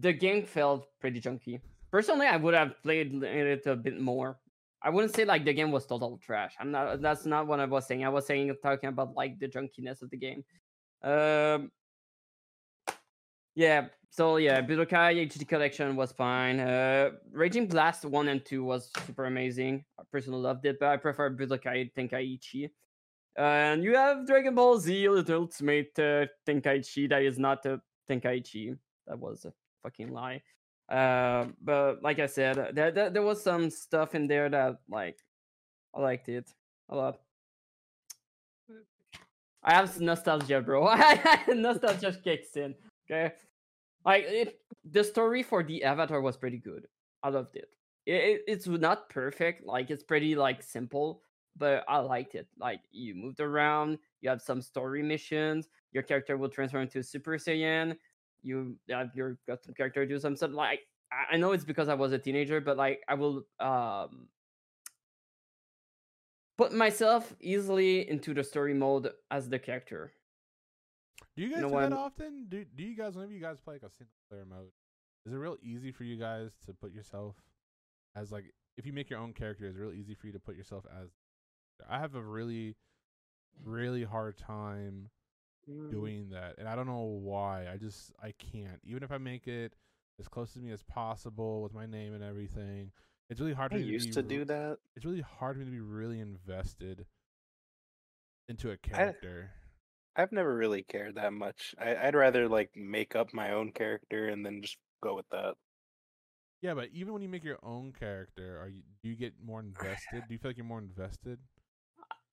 the 0.00 0.12
game 0.12 0.44
felt 0.44 0.88
pretty 1.00 1.20
junky. 1.20 1.60
Personally, 1.90 2.26
I 2.26 2.36
would 2.36 2.54
have 2.54 2.82
played 2.82 3.22
it 3.22 3.66
a 3.66 3.76
bit 3.76 4.00
more. 4.00 4.38
I 4.82 4.90
wouldn't 4.90 5.14
say 5.14 5.24
like 5.24 5.44
the 5.44 5.54
game 5.54 5.72
was 5.72 5.86
total 5.86 6.18
trash. 6.18 6.54
I'm 6.60 6.70
not. 6.70 7.00
That's 7.00 7.26
not 7.26 7.46
what 7.46 7.60
I 7.60 7.64
was 7.64 7.86
saying. 7.86 8.04
I 8.04 8.08
was 8.08 8.26
saying 8.26 8.54
talking 8.62 8.88
about 8.88 9.14
like 9.14 9.38
the 9.38 9.48
junkiness 9.48 10.02
of 10.02 10.10
the 10.10 10.16
game. 10.16 10.44
Um. 11.02 11.70
Yeah. 13.54 13.86
So 14.10 14.36
yeah, 14.36 14.60
Budokai 14.60 15.26
HD 15.26 15.46
collection 15.48 15.96
was 15.96 16.12
fine. 16.12 16.60
Uh, 16.60 17.10
Raging 17.32 17.66
Blast 17.66 18.04
one 18.04 18.28
and 18.28 18.44
two 18.44 18.64
was 18.64 18.90
super 19.06 19.24
amazing. 19.24 19.84
I 19.98 20.02
personally 20.10 20.40
loved 20.40 20.64
it, 20.66 20.78
but 20.78 20.88
I 20.88 20.96
prefer 20.96 21.30
Budokai 21.30 21.92
Tenkaichi. 21.94 22.70
And 23.36 23.84
you 23.84 23.94
have 23.94 24.26
Dragon 24.26 24.54
Ball 24.54 24.78
Z 24.78 25.08
Ultimate 25.08 25.98
uh, 25.98 26.26
Tenkaichi. 26.46 27.08
That 27.08 27.22
is 27.22 27.38
not 27.38 27.66
a 27.66 27.80
Tenkaichi. 28.08 28.78
That 29.06 29.18
was 29.18 29.46
fucking 29.86 30.12
lie. 30.12 30.42
Uh, 30.88 31.46
but 31.62 32.02
like 32.02 32.18
I 32.18 32.26
said, 32.26 32.74
there, 32.74 32.90
there 32.90 33.10
there 33.10 33.22
was 33.22 33.42
some 33.42 33.70
stuff 33.70 34.14
in 34.14 34.26
there 34.26 34.48
that 34.48 34.78
like 34.88 35.18
I 35.94 36.00
liked 36.00 36.28
it 36.28 36.52
a 36.88 36.96
lot. 36.96 37.20
I 39.62 39.74
have 39.74 40.00
nostalgia, 40.00 40.60
bro. 40.60 40.94
nostalgia 41.48 42.16
kicks 42.22 42.56
in. 42.56 42.74
Okay, 43.06 43.34
like 44.04 44.24
it, 44.26 44.60
the 44.84 45.02
story 45.02 45.42
for 45.42 45.62
the 45.62 45.82
Avatar 45.82 46.20
was 46.20 46.36
pretty 46.36 46.58
good. 46.58 46.86
I 47.22 47.30
loved 47.30 47.56
it. 47.56 47.68
it. 48.06 48.12
it. 48.12 48.40
It's 48.46 48.66
not 48.66 49.08
perfect. 49.08 49.66
Like 49.66 49.90
it's 49.90 50.04
pretty 50.04 50.36
like 50.36 50.62
simple, 50.62 51.22
but 51.56 51.84
I 51.88 51.98
liked 51.98 52.36
it. 52.36 52.46
Like 52.58 52.80
you 52.92 53.14
moved 53.14 53.40
around. 53.40 53.98
You 54.20 54.30
have 54.30 54.42
some 54.42 54.62
story 54.62 55.02
missions. 55.02 55.68
Your 55.90 56.04
character 56.04 56.36
will 56.36 56.48
transform 56.48 56.84
into 56.84 57.00
a 57.00 57.02
Super 57.02 57.38
Saiyan 57.38 57.96
you 58.42 58.76
have 58.90 59.10
your 59.14 59.38
custom 59.48 59.74
character 59.74 60.04
do 60.06 60.18
some 60.18 60.36
stuff 60.36 60.52
like 60.52 60.80
I- 61.12 61.36
know 61.36 61.52
it's 61.52 61.64
because 61.64 61.88
I 61.88 61.94
was 61.94 62.12
a 62.12 62.18
teenager, 62.18 62.60
but 62.60 62.76
like 62.76 63.00
I 63.08 63.14
will 63.14 63.44
um 63.60 64.28
put 66.58 66.72
myself 66.72 67.34
easily 67.40 68.08
into 68.08 68.32
the 68.34 68.42
story 68.42 68.74
mode 68.74 69.10
as 69.30 69.48
the 69.48 69.58
character. 69.58 70.12
do 71.36 71.42
you 71.42 71.50
guys 71.50 71.60
know 71.62 71.68
do 71.68 71.74
that 71.74 71.92
I'm- 71.92 71.92
often 71.92 72.46
do 72.48 72.64
do 72.64 72.82
you 72.82 72.96
guys 72.96 73.14
whenever 73.14 73.32
you 73.32 73.40
guys 73.40 73.60
play 73.60 73.74
like 73.74 73.82
a 73.82 73.90
single 73.90 74.14
player 74.28 74.44
mode 74.44 74.70
is 75.26 75.32
it 75.32 75.36
real 75.36 75.56
easy 75.62 75.92
for 75.92 76.04
you 76.04 76.16
guys 76.16 76.50
to 76.66 76.72
put 76.72 76.92
yourself 76.92 77.34
as 78.14 78.32
like 78.32 78.44
if 78.76 78.86
you 78.86 78.92
make 78.92 79.10
your 79.10 79.18
own 79.18 79.32
character 79.32 79.66
is 79.66 79.76
it 79.76 79.80
real 79.80 79.92
easy 79.92 80.14
for 80.14 80.26
you 80.28 80.32
to 80.32 80.38
put 80.38 80.56
yourself 80.56 80.84
as 81.02 81.10
I 81.88 81.98
have 81.98 82.14
a 82.14 82.22
really 82.22 82.76
really 83.64 84.04
hard 84.04 84.38
time 84.38 85.10
Mm. 85.68 85.90
doing 85.90 86.30
that 86.30 86.54
and 86.58 86.68
i 86.68 86.74
don't 86.76 86.86
know 86.86 87.02
why 87.22 87.66
i 87.72 87.76
just 87.76 88.12
i 88.22 88.32
can't 88.32 88.80
even 88.84 89.02
if 89.02 89.10
i 89.12 89.18
make 89.18 89.46
it 89.48 89.74
as 90.18 90.28
close 90.28 90.52
to 90.52 90.58
me 90.60 90.70
as 90.72 90.82
possible 90.82 91.62
with 91.62 91.74
my 91.74 91.86
name 91.86 92.14
and 92.14 92.22
everything 92.22 92.90
it's 93.30 93.40
really 93.40 93.52
hard 93.52 93.72
I 93.72 93.76
for 93.76 93.78
me 93.78 93.84
used 93.84 94.08
be 94.08 94.12
to 94.14 94.22
re- 94.22 94.28
do 94.28 94.44
that. 94.46 94.78
it's 94.94 95.04
really 95.04 95.20
hard 95.22 95.56
for 95.56 95.60
me 95.60 95.64
to 95.66 95.70
be 95.70 95.80
really 95.80 96.20
invested 96.20 97.06
into 98.48 98.70
a 98.70 98.76
character 98.76 99.50
I've 100.16 100.32
never 100.32 100.54
really 100.56 100.82
cared 100.82 101.14
that 101.16 101.32
much. 101.32 101.74
I, 101.78 101.94
I'd 101.96 102.14
rather 102.16 102.48
like 102.48 102.70
make 102.74 103.14
up 103.14 103.32
my 103.34 103.52
own 103.52 103.70
character 103.72 104.28
and 104.28 104.44
then 104.44 104.62
just 104.62 104.78
go 105.02 105.14
with 105.14 105.28
that. 105.30 105.54
yeah 106.62 106.74
but 106.74 106.88
even 106.92 107.12
when 107.12 107.22
you 107.22 107.28
make 107.28 107.44
your 107.44 107.58
own 107.62 107.92
character 107.92 108.58
are 108.60 108.68
you 108.68 108.82
do 109.02 109.08
you 109.08 109.16
get 109.16 109.34
more 109.44 109.60
invested 109.60 110.26
do 110.26 110.34
you 110.34 110.38
feel 110.38 110.50
like 110.50 110.56
you're 110.56 110.66
more 110.66 110.78
invested 110.78 111.38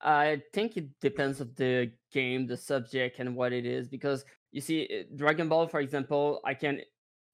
I 0.04 0.42
think 0.52 0.76
it 0.76 0.89
depends 1.00 1.39
of 1.39 1.56
the 1.56 1.92
game, 2.12 2.46
the 2.46 2.58
subject, 2.58 3.20
and 3.20 3.36
what 3.36 3.54
it 3.54 3.66
is. 3.66 3.88
Because 3.88 4.26
you 4.52 4.62
see, 4.62 4.88
uh, 4.92 5.16
Dragon 5.16 5.48
Ball, 5.48 5.68
for 5.68 5.80
example, 5.80 6.42
I 6.46 6.54
can. 6.54 6.82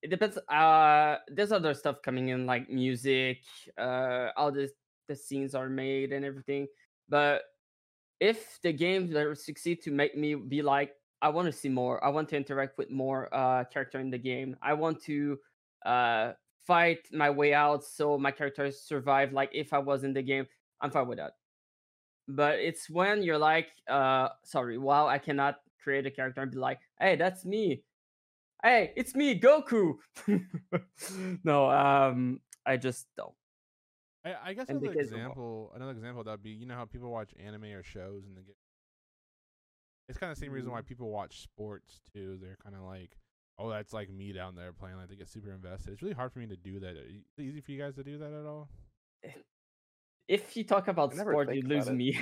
It 0.02 0.10
depends. 0.10 0.38
Uh, 0.48 1.18
there's 1.28 1.52
other 1.52 1.74
stuff 1.74 2.02
coming 2.04 2.30
in, 2.30 2.46
like 2.46 2.70
music, 2.70 3.40
uh, 3.78 4.30
how 4.38 4.52
the 4.52 4.70
the 5.08 5.16
scenes 5.16 5.56
are 5.56 5.68
made 5.68 6.14
and 6.14 6.24
everything. 6.24 6.68
But 7.10 7.42
if 8.20 8.60
the 8.62 8.72
game 8.72 9.12
will 9.12 9.36
succeed 9.36 9.82
to 9.84 9.92
make 9.92 10.16
me 10.16 10.36
be 10.36 10.62
like, 10.62 10.94
I 11.22 11.30
want 11.30 11.48
to 11.48 11.52
see 11.52 11.70
more. 11.70 12.04
I 12.04 12.10
want 12.10 12.30
to 12.30 12.38
interact 12.38 12.78
with 12.78 12.92
more 12.92 13.34
uh 13.34 13.66
character 13.66 14.00
in 14.00 14.10
the 14.12 14.20
game. 14.20 14.56
I 14.62 14.74
want 14.74 15.02
to 15.04 15.40
uh 15.86 16.34
fight 16.68 17.00
my 17.12 17.30
way 17.30 17.54
out 17.54 17.84
so 17.84 18.18
my 18.18 18.32
characters 18.32 18.82
survive. 18.82 19.34
Like 19.34 19.50
if 19.54 19.74
I 19.74 19.80
was 19.80 20.04
in 20.04 20.14
the 20.14 20.22
game, 20.22 20.46
I'm 20.82 20.92
fine 20.92 21.08
with 21.08 21.18
that 21.18 21.34
but 22.30 22.60
it's 22.60 22.90
when 22.90 23.22
you're 23.24 23.38
like 23.38 23.68
uh 23.90 24.30
sorry 24.44 24.78
wow 24.78 25.08
i 25.08 25.18
cannot 25.18 25.56
create 25.84 26.06
a 26.06 26.12
character 26.12 26.42
and 26.42 26.52
be 26.52 26.58
like 26.58 26.80
hey 27.02 27.16
that's 27.16 27.44
me. 27.46 27.84
Hey 28.64 28.92
it's 28.96 29.16
me 29.16 29.40
goku. 29.40 29.96
No 31.44 31.70
um 31.70 32.42
i 32.66 32.78
just 32.78 33.08
don't. 33.18 33.34
I, 34.26 34.36
I 34.50 34.54
guess 34.54 34.68
And 34.70 34.80
another 34.82 34.94
because 34.94 35.08
of 35.12 35.14
what- 35.14 35.20
example 35.22 35.72
another 35.76 35.92
example 35.92 36.24
that 36.26 36.32
would 36.32 36.44
be 36.44 36.52
you 36.52 36.66
know 36.66 36.76
how 36.76 36.86
people 36.86 37.10
watch 37.10 37.32
anime 37.44 37.66
or 37.66 37.84
shows 37.84 38.26
and 38.26 38.36
they 38.38 38.42
get 38.44 38.56
it's 40.10 40.18
kind 40.18 40.32
of 40.32 40.38
the 40.38 40.44
same 40.46 40.52
reason 40.52 40.72
why 40.72 40.82
Mm. 40.82 40.88
people 40.88 41.10
watch 41.10 41.42
sports 41.44 42.02
too 42.14 42.38
they're 42.42 42.58
kind 42.64 42.76
of 42.76 42.82
like 42.82 43.18
oh 43.58 43.70
that's 43.70 43.94
like 43.94 44.10
me 44.10 44.34
down 44.34 44.56
there 44.56 44.74
playing 44.74 44.98
like 44.98 45.08
they 45.10 45.16
get 45.16 45.30
super 45.30 45.52
invested. 45.52 45.92
It's 45.94 46.02
really 46.02 46.16
hard 46.16 46.32
for 46.34 46.40
me 46.40 46.48
to 46.48 46.56
do 46.58 46.80
that. 46.82 46.92
Is 46.98 47.24
it 47.38 47.42
easy 47.42 47.62
for 47.62 47.72
you 47.72 47.80
guys 47.82 47.96
to 47.96 48.04
do 48.04 48.18
that 48.20 48.34
at 48.34 48.46
all 48.46 48.70
if 50.30 50.56
you 50.56 50.64
talk 50.64 50.88
about 50.88 51.14
I 51.14 51.18
sport 51.18 51.54
you 51.54 51.62
lose 51.64 51.88
it. 51.88 51.94
me 51.96 52.18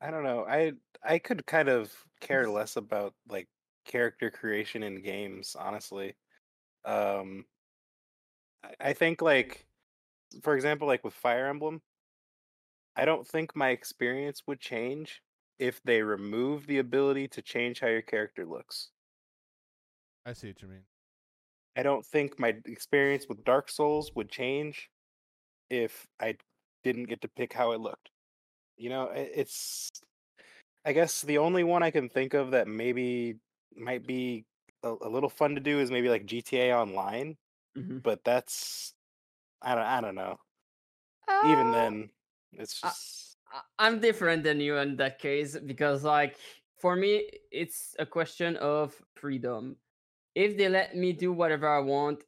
I 0.00 0.10
don't 0.10 0.24
know. 0.24 0.44
I 0.46 0.72
I 1.02 1.18
could 1.18 1.46
kind 1.46 1.68
of 1.68 1.92
care 2.20 2.48
less 2.50 2.76
about 2.76 3.14
like 3.28 3.48
character 3.86 4.30
creation 4.30 4.82
in 4.82 5.02
games, 5.02 5.56
honestly. 5.58 6.16
Um 6.84 7.46
I- 8.62 8.74
I 8.80 8.92
think 8.92 9.22
like 9.22 9.66
for 10.42 10.54
example, 10.56 10.86
like 10.88 11.04
with 11.04 11.14
Fire 11.14 11.46
Emblem, 11.46 11.80
I 12.96 13.04
don't 13.04 13.26
think 13.26 13.54
my 13.54 13.70
experience 13.70 14.42
would 14.48 14.60
change 14.60 15.22
if 15.60 15.80
they 15.84 16.02
remove 16.02 16.66
the 16.66 16.78
ability 16.78 17.28
to 17.28 17.42
change 17.42 17.78
how 17.80 17.86
your 17.86 18.02
character 18.02 18.44
looks. 18.44 18.90
i 20.26 20.32
see 20.32 20.48
what 20.48 20.62
you 20.62 20.68
mean 20.68 20.82
I 21.76 21.82
don't 21.82 22.06
think 22.06 22.38
my 22.38 22.54
experience 22.66 23.26
with 23.28 23.42
Dark 23.44 23.68
Souls 23.68 24.12
would 24.14 24.30
change 24.30 24.90
if 25.70 26.06
I 26.20 26.36
didn't 26.82 27.04
get 27.06 27.20
to 27.22 27.28
pick 27.28 27.52
how 27.52 27.72
it 27.72 27.80
looked. 27.80 28.10
You 28.76 28.90
know, 28.90 29.06
it's 29.14 29.90
I 30.84 30.92
guess 30.92 31.22
the 31.22 31.38
only 31.38 31.64
one 31.64 31.82
I 31.82 31.90
can 31.90 32.08
think 32.08 32.34
of 32.34 32.50
that 32.52 32.68
maybe 32.68 33.40
might 33.74 34.06
be 34.06 34.46
a, 34.82 34.90
a 34.90 35.08
little 35.08 35.30
fun 35.30 35.54
to 35.54 35.60
do 35.60 35.80
is 35.80 35.90
maybe 35.90 36.08
like 36.08 36.26
GTA 36.26 36.76
Online, 36.76 37.36
Mhm. 37.74 38.04
but 38.04 38.24
that's 38.24 38.94
I 39.62 39.74
don't 39.76 39.84
I 39.84 40.00
don't 40.02 40.16
know. 40.16 40.38
Even 41.40 41.70
Uh, 41.70 41.70
then, 41.70 42.10
it's 42.52 42.80
just 42.80 43.38
I- 43.52 43.62
I'm 43.78 44.00
different 44.00 44.42
than 44.44 44.60
you 44.60 44.76
in 44.78 44.96
that 44.96 45.18
case 45.18 45.58
because, 45.58 46.04
like, 46.04 46.38
for 46.76 46.96
me, 46.96 47.30
it's 47.50 47.94
a 47.98 48.06
question 48.06 48.56
of 48.56 49.02
freedom. 49.14 49.78
If 50.34 50.56
they 50.58 50.68
let 50.68 50.96
me 50.96 51.12
do 51.14 51.32
whatever 51.32 51.68
I 51.68 51.80
want, 51.80 52.24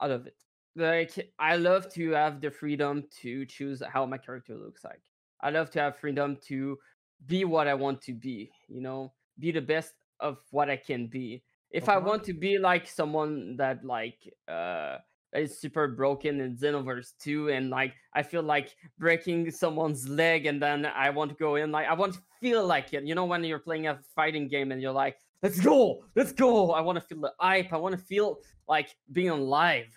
I 0.00 0.08
love 0.08 0.26
it. 0.28 0.43
Like, 0.76 1.30
I 1.38 1.56
love 1.56 1.92
to 1.94 2.10
have 2.10 2.40
the 2.40 2.50
freedom 2.50 3.04
to 3.22 3.46
choose 3.46 3.82
how 3.92 4.06
my 4.06 4.18
character 4.18 4.56
looks 4.56 4.84
like. 4.84 5.02
I 5.40 5.50
love 5.50 5.70
to 5.70 5.80
have 5.80 5.96
freedom 5.96 6.36
to 6.46 6.78
be 7.26 7.44
what 7.44 7.68
I 7.68 7.74
want 7.74 8.00
to 8.02 8.12
be, 8.12 8.50
you 8.68 8.80
know, 8.80 9.12
be 9.38 9.52
the 9.52 9.60
best 9.60 9.94
of 10.20 10.38
what 10.50 10.70
I 10.70 10.76
can 10.76 11.06
be. 11.06 11.42
If 11.70 11.88
I 11.88 11.98
want 11.98 12.22
to 12.24 12.32
be 12.32 12.58
like 12.58 12.86
someone 12.88 13.56
that, 13.56 13.84
like, 13.84 14.18
uh, 14.48 14.98
is 15.34 15.58
super 15.58 15.88
broken 15.88 16.40
in 16.40 16.56
Xenoverse 16.56 17.12
2 17.20 17.50
and 17.50 17.70
like 17.70 17.94
I 18.14 18.22
feel 18.22 18.42
like 18.42 18.76
breaking 18.98 19.50
someone's 19.50 20.08
leg 20.08 20.46
and 20.46 20.62
then 20.62 20.86
I 20.86 21.10
want 21.10 21.30
to 21.30 21.36
go 21.36 21.56
in 21.56 21.72
like 21.72 21.88
I 21.88 21.94
want 21.94 22.14
to 22.14 22.20
feel 22.40 22.66
like 22.66 22.94
it. 22.94 23.04
You 23.04 23.14
know 23.14 23.24
when 23.24 23.42
you're 23.44 23.58
playing 23.58 23.88
a 23.88 23.98
fighting 24.14 24.48
game 24.48 24.72
and 24.72 24.80
you're 24.80 24.92
like, 24.92 25.16
let's 25.42 25.60
go, 25.60 26.04
let's 26.14 26.32
go. 26.32 26.72
I 26.72 26.80
want 26.80 26.96
to 26.96 27.04
feel 27.04 27.20
the 27.20 27.32
hype. 27.38 27.72
I 27.72 27.76
want 27.76 27.98
to 27.98 28.00
feel 28.00 28.38
like 28.68 28.94
being 29.12 29.30
alive. 29.30 29.94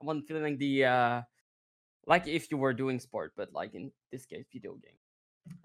I 0.00 0.04
want 0.04 0.26
feeling 0.26 0.58
the 0.58 0.84
uh 0.84 1.22
like 2.06 2.26
if 2.26 2.50
you 2.50 2.56
were 2.56 2.72
doing 2.72 2.98
sport, 3.00 3.32
but 3.36 3.52
like 3.52 3.74
in 3.74 3.90
this 4.12 4.26
case, 4.26 4.46
video 4.52 4.74
game. 4.74 4.98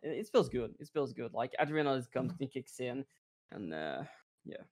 It, 0.04 0.20
it 0.20 0.30
feels 0.32 0.50
good. 0.50 0.74
It 0.80 0.90
feels 0.94 1.14
good. 1.14 1.34
Like 1.34 1.54
adrenaline 1.60 2.10
comes 2.12 2.34
and 2.40 2.52
kicks 2.52 2.80
in, 2.80 3.06
and 3.52 3.74
uh 3.74 4.04
yeah, 4.46 4.64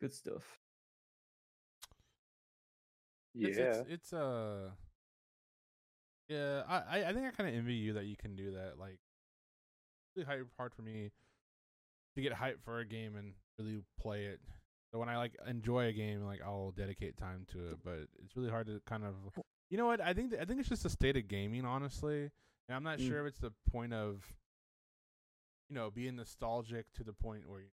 good 0.00 0.12
stuff. 0.12 0.58
It's, 3.38 3.58
yeah. 3.58 3.64
it's, 3.64 3.90
it's 3.90 4.12
uh 4.12 4.70
yeah, 6.28 6.62
I 6.68 6.76
I- 7.00 7.08
I 7.10 7.12
think 7.12 7.26
I 7.26 7.30
kind 7.30 7.48
of 7.48 7.54
envy 7.54 7.74
you 7.74 7.92
that 7.94 8.06
you 8.06 8.16
can 8.16 8.34
do 8.34 8.52
that. 8.52 8.78
Like, 8.78 8.98
really 10.16 10.26
hard, 10.26 10.48
hard 10.56 10.74
for 10.74 10.82
me 10.82 11.12
to 12.14 12.22
get 12.22 12.32
hyped 12.32 12.62
for 12.64 12.78
a 12.80 12.84
game 12.84 13.16
and 13.16 13.34
really 13.58 13.82
play 14.00 14.24
it. 14.26 14.40
So 14.92 14.98
when 14.98 15.08
I 15.08 15.16
like 15.16 15.36
enjoy 15.46 15.86
a 15.86 15.92
game, 15.92 16.22
like 16.22 16.40
I'll 16.42 16.70
dedicate 16.72 17.16
time 17.16 17.46
to 17.52 17.70
it. 17.70 17.78
But 17.84 18.08
it's 18.24 18.36
really 18.36 18.50
hard 18.50 18.66
to 18.68 18.80
kind 18.86 19.04
of, 19.04 19.14
you 19.70 19.76
know 19.76 19.86
what? 19.86 20.00
I 20.00 20.14
think 20.14 20.30
th- 20.30 20.40
I 20.40 20.44
think 20.44 20.60
it's 20.60 20.68
just 20.68 20.84
a 20.84 20.90
state 20.90 21.16
of 21.16 21.28
gaming, 21.28 21.64
honestly. 21.64 22.30
And 22.68 22.76
I'm 22.76 22.82
not 22.82 22.98
Mm. 22.98 23.08
sure 23.08 23.26
if 23.26 23.30
it's 23.30 23.38
the 23.40 23.52
point 23.70 23.92
of, 23.92 24.24
you 25.68 25.74
know, 25.74 25.90
being 25.90 26.16
nostalgic 26.16 26.92
to 26.94 27.04
the 27.04 27.12
point 27.12 27.48
where 27.48 27.64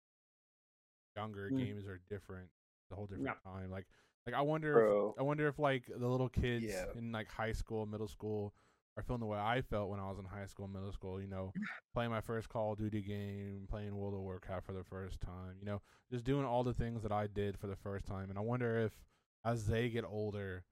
younger 1.15 1.49
Mm. 1.51 1.57
games 1.59 1.85
are 1.85 1.99
different, 2.09 2.49
the 2.89 2.95
whole 2.95 3.05
different 3.05 3.37
Yeah. 3.43 3.51
time. 3.51 3.69
Like, 3.69 3.85
like 4.25 4.35
I 4.35 4.41
wonder, 4.41 4.73
Bro. 4.73 5.09
if, 5.11 5.19
I 5.19 5.23
wonder 5.23 5.47
if 5.47 5.59
like 5.59 5.85
the 5.85 6.07
little 6.07 6.29
kids 6.29 6.63
Yeah. 6.65 6.91
in 6.95 7.11
like 7.11 7.27
high 7.27 7.51
school, 7.51 7.85
middle 7.85 8.07
school, 8.07 8.53
are 8.97 9.03
feeling 9.03 9.21
the 9.21 9.25
way 9.25 9.39
I 9.39 9.61
felt 9.61 9.89
when 9.89 9.99
I 9.99 10.09
was 10.09 10.19
in 10.19 10.25
high 10.25 10.45
school, 10.45 10.67
middle 10.67 10.91
school. 10.91 11.19
You 11.21 11.27
know, 11.27 11.53
playing 11.93 12.11
my 12.11 12.21
first 12.21 12.49
Call 12.49 12.73
of 12.73 12.79
Duty 12.79 13.01
game, 13.01 13.67
playing 13.69 13.95
World 13.95 14.13
of 14.13 14.21
Warcraft 14.21 14.65
for 14.65 14.73
the 14.73 14.83
first 14.83 15.19
time. 15.21 15.55
You 15.59 15.65
know, 15.65 15.81
just 16.11 16.23
doing 16.23 16.45
all 16.45 16.63
the 16.63 16.73
things 16.73 17.01
that 17.03 17.11
I 17.11 17.27
did 17.27 17.57
for 17.57 17.67
the 17.67 17.75
first 17.75 18.05
time. 18.05 18.29
And 18.29 18.37
I 18.37 18.41
wonder 18.41 18.77
if, 18.79 18.91
as 19.45 19.65
they 19.67 19.89
get 19.89 20.05
older, 20.05 20.63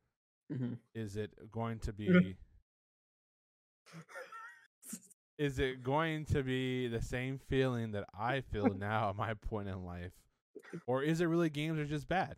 Mhm. 0.51 0.77
is 0.93 1.15
it 1.15 1.51
going 1.51 1.79
to 1.79 1.93
be 1.93 2.37
is 5.37 5.59
it 5.59 5.83
going 5.83 6.25
to 6.25 6.43
be 6.43 6.87
the 6.87 7.01
same 7.01 7.39
feeling 7.49 7.91
that 7.91 8.05
I 8.17 8.41
feel 8.41 8.73
now 8.77 9.09
at 9.09 9.15
my 9.15 9.33
point 9.33 9.69
in 9.69 9.85
life? 9.85 10.11
Or 10.87 11.03
is 11.03 11.21
it 11.21 11.25
really 11.25 11.49
games 11.49 11.79
are 11.79 11.85
just 11.85 12.07
bad? 12.07 12.37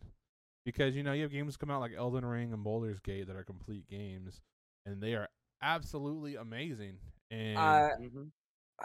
Because 0.64 0.96
you 0.96 1.02
know, 1.02 1.12
you 1.12 1.22
have 1.22 1.32
games 1.32 1.56
come 1.56 1.70
out 1.70 1.80
like 1.80 1.92
Elden 1.96 2.24
Ring 2.24 2.52
and 2.52 2.64
Baldur's 2.64 3.00
Gate 3.00 3.26
that 3.26 3.36
are 3.36 3.44
complete 3.44 3.88
games 3.88 4.40
and 4.86 5.02
they 5.02 5.14
are 5.14 5.28
absolutely 5.64 6.36
amazing. 6.36 6.98
And 7.30 7.58
Uh, 7.58 7.88
Mhm. 8.00 8.30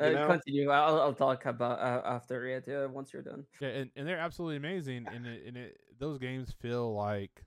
uh, 0.00 0.10
know- 0.10 0.26
continue. 0.26 0.70
I'll, 0.70 1.00
I'll 1.00 1.14
talk 1.14 1.46
about 1.46 1.78
uh, 1.78 2.02
after 2.06 2.46
it 2.46 2.68
uh, 2.68 2.88
once 2.90 3.12
you're 3.12 3.22
done. 3.22 3.44
Yeah, 3.60 3.68
and, 3.68 3.90
and 3.94 4.06
they're 4.08 4.18
absolutely 4.18 4.56
amazing, 4.56 5.06
and 5.14 5.26
it, 5.26 5.46
and 5.46 5.56
it 5.56 5.80
those 5.98 6.18
games 6.18 6.52
feel 6.60 6.94
like 6.94 7.44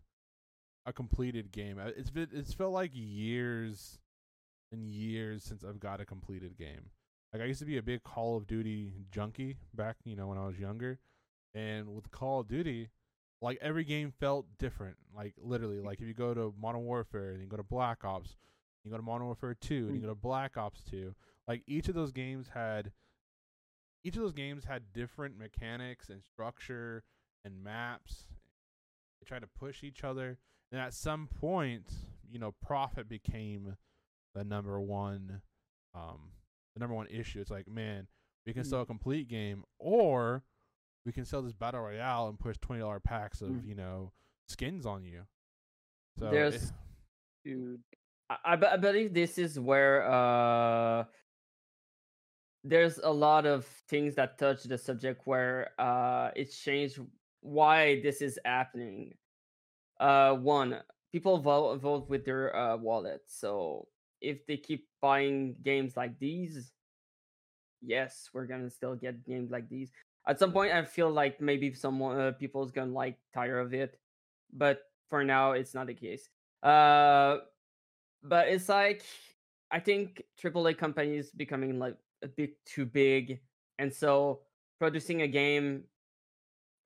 a 0.85 0.93
completed 0.93 1.51
game. 1.51 1.79
Uh, 1.79 1.87
It's 1.97 2.11
been 2.11 2.29
it's 2.31 2.53
felt 2.53 2.71
like 2.73 2.91
years 2.93 3.99
and 4.71 4.89
years 4.89 5.43
since 5.43 5.63
I've 5.63 5.79
got 5.79 5.99
a 5.99 6.05
completed 6.05 6.57
game. 6.57 6.91
Like 7.33 7.41
I 7.41 7.45
used 7.45 7.59
to 7.59 7.65
be 7.65 7.77
a 7.77 7.83
big 7.83 8.03
Call 8.03 8.37
of 8.37 8.47
Duty 8.47 8.93
junkie 9.11 9.57
back, 9.73 9.97
you 10.05 10.15
know, 10.15 10.27
when 10.27 10.37
I 10.37 10.45
was 10.45 10.59
younger, 10.59 10.99
and 11.53 11.93
with 11.95 12.11
Call 12.11 12.39
of 12.41 12.47
Duty, 12.47 12.89
like 13.41 13.57
every 13.61 13.83
game 13.83 14.11
felt 14.19 14.45
different. 14.57 14.97
Like 15.15 15.33
literally, 15.37 15.79
like 15.79 15.99
if 16.01 16.07
you 16.07 16.13
go 16.13 16.33
to 16.33 16.53
Modern 16.59 16.83
Warfare 16.85 17.31
and 17.31 17.41
you 17.41 17.47
go 17.47 17.57
to 17.57 17.63
Black 17.63 18.03
Ops, 18.03 18.35
you 18.83 18.91
go 18.91 18.97
to 18.97 19.03
Modern 19.03 19.25
Warfare 19.25 19.53
Two, 19.55 19.87
and 19.87 19.95
you 19.95 19.99
Mm. 19.99 20.03
go 20.03 20.09
to 20.09 20.15
Black 20.15 20.57
Ops 20.57 20.81
Two. 20.83 21.15
Like 21.47 21.63
each 21.67 21.87
of 21.89 21.95
those 21.95 22.11
games 22.11 22.49
had 22.49 22.91
each 24.03 24.15
of 24.15 24.21
those 24.21 24.33
games 24.33 24.65
had 24.65 24.93
different 24.93 25.37
mechanics 25.37 26.09
and 26.09 26.21
structure 26.23 27.03
and 27.43 27.63
maps. 27.63 28.25
They 29.19 29.25
tried 29.25 29.39
to 29.41 29.47
push 29.47 29.83
each 29.83 30.03
other, 30.03 30.37
and 30.71 30.79
at 30.79 30.93
some 30.93 31.27
point, 31.27 31.91
you 32.29 32.37
know, 32.39 32.51
profit 32.51 33.07
became 33.09 33.77
the 34.35 34.43
number 34.43 34.79
one, 34.79 35.41
um, 35.95 36.31
the 36.75 36.79
number 36.79 36.93
one 36.95 37.07
issue. 37.07 37.39
It's 37.41 37.49
like, 37.49 37.67
man, 37.67 38.07
we 38.45 38.53
can 38.53 38.63
Mm. 38.63 38.69
sell 38.69 38.81
a 38.81 38.85
complete 38.85 39.27
game, 39.27 39.63
or 39.79 40.43
we 41.05 41.11
can 41.11 41.25
sell 41.25 41.41
this 41.41 41.53
battle 41.53 41.81
royale 41.81 42.27
and 42.29 42.39
push 42.39 42.57
twenty 42.61 42.81
dollar 42.81 42.99
packs 42.99 43.41
of 43.41 43.49
Mm. 43.49 43.67
you 43.67 43.75
know 43.75 44.11
skins 44.47 44.85
on 44.85 45.03
you. 45.05 45.21
So 46.17 46.29
There's- 46.31 46.55
it- 46.69 46.71
Dude. 47.43 47.83
I, 48.29 48.37
I, 48.55 48.73
I 48.73 48.77
believe 48.77 49.13
this 49.13 49.37
is 49.37 49.59
where 49.59 50.03
uh 50.09 51.05
there's 52.63 52.97
a 52.97 53.11
lot 53.11 53.45
of 53.45 53.65
things 53.87 54.15
that 54.15 54.39
touch 54.39 54.63
the 54.63 54.77
subject 54.77 55.21
where 55.25 55.69
uh 55.79 56.31
it's 56.35 56.57
changed 56.59 56.99
why 57.41 58.01
this 58.01 58.21
is 58.21 58.39
happening. 58.43 59.13
Uh 59.99 60.33
one, 60.33 60.81
people 61.11 61.37
vote 61.37 61.77
vote 61.79 62.09
with 62.09 62.25
their 62.25 62.55
uh 62.55 62.77
wallet. 62.77 63.21
So 63.27 63.87
if 64.21 64.45
they 64.47 64.57
keep 64.57 64.87
buying 65.01 65.55
games 65.61 65.95
like 65.95 66.17
these, 66.17 66.71
yes, 67.83 68.29
we're 68.33 68.47
gonna 68.47 68.71
still 68.71 68.95
get 68.95 69.23
games 69.23 69.51
like 69.51 69.69
these. 69.69 69.91
At 70.27 70.39
some 70.39 70.51
point, 70.51 70.73
I 70.73 70.83
feel 70.83 71.11
like 71.11 71.39
maybe 71.39 71.73
someone 71.73 72.19
uh, 72.19 72.31
people's 72.31 72.71
gonna 72.71 72.91
like 72.91 73.17
tire 73.33 73.59
of 73.59 73.73
it, 73.73 73.99
but 74.51 74.81
for 75.07 75.23
now, 75.23 75.51
it's 75.51 75.73
not 75.73 75.87
the 75.87 75.93
case. 75.93 76.29
Uh, 76.63 77.37
but 78.23 78.47
it's 78.47 78.69
like 78.69 79.03
I 79.71 79.79
think 79.79 80.23
AAA 80.41 80.77
companies 80.77 81.31
becoming 81.31 81.77
like 81.79 81.97
a 82.23 82.27
bit 82.27 82.57
too 82.65 82.85
big, 82.85 83.39
and 83.77 83.93
so 83.93 84.41
producing 84.79 85.21
a 85.21 85.27
game 85.27 85.83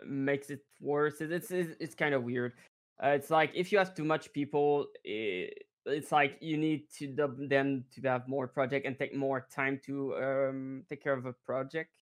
makes 0.05 0.49
it 0.49 0.61
worse. 0.81 1.21
It's 1.21 1.51
it's, 1.51 1.75
it's 1.79 1.95
kind 1.95 2.13
of 2.13 2.23
weird. 2.23 2.53
Uh, 3.01 3.09
it's 3.09 3.29
like 3.29 3.51
if 3.55 3.71
you 3.71 3.77
have 3.77 3.95
too 3.95 4.03
much 4.03 4.33
people, 4.33 4.87
it, 5.03 5.65
it's 5.85 6.11
like 6.11 6.37
you 6.41 6.57
need 6.57 6.89
to 6.97 7.07
them 7.37 7.85
to 7.93 8.01
have 8.01 8.27
more 8.27 8.47
project 8.47 8.85
and 8.85 8.97
take 8.97 9.15
more 9.15 9.47
time 9.53 9.79
to 9.85 10.15
um, 10.17 10.83
take 10.89 11.01
care 11.01 11.13
of 11.13 11.25
a 11.25 11.33
project. 11.45 11.98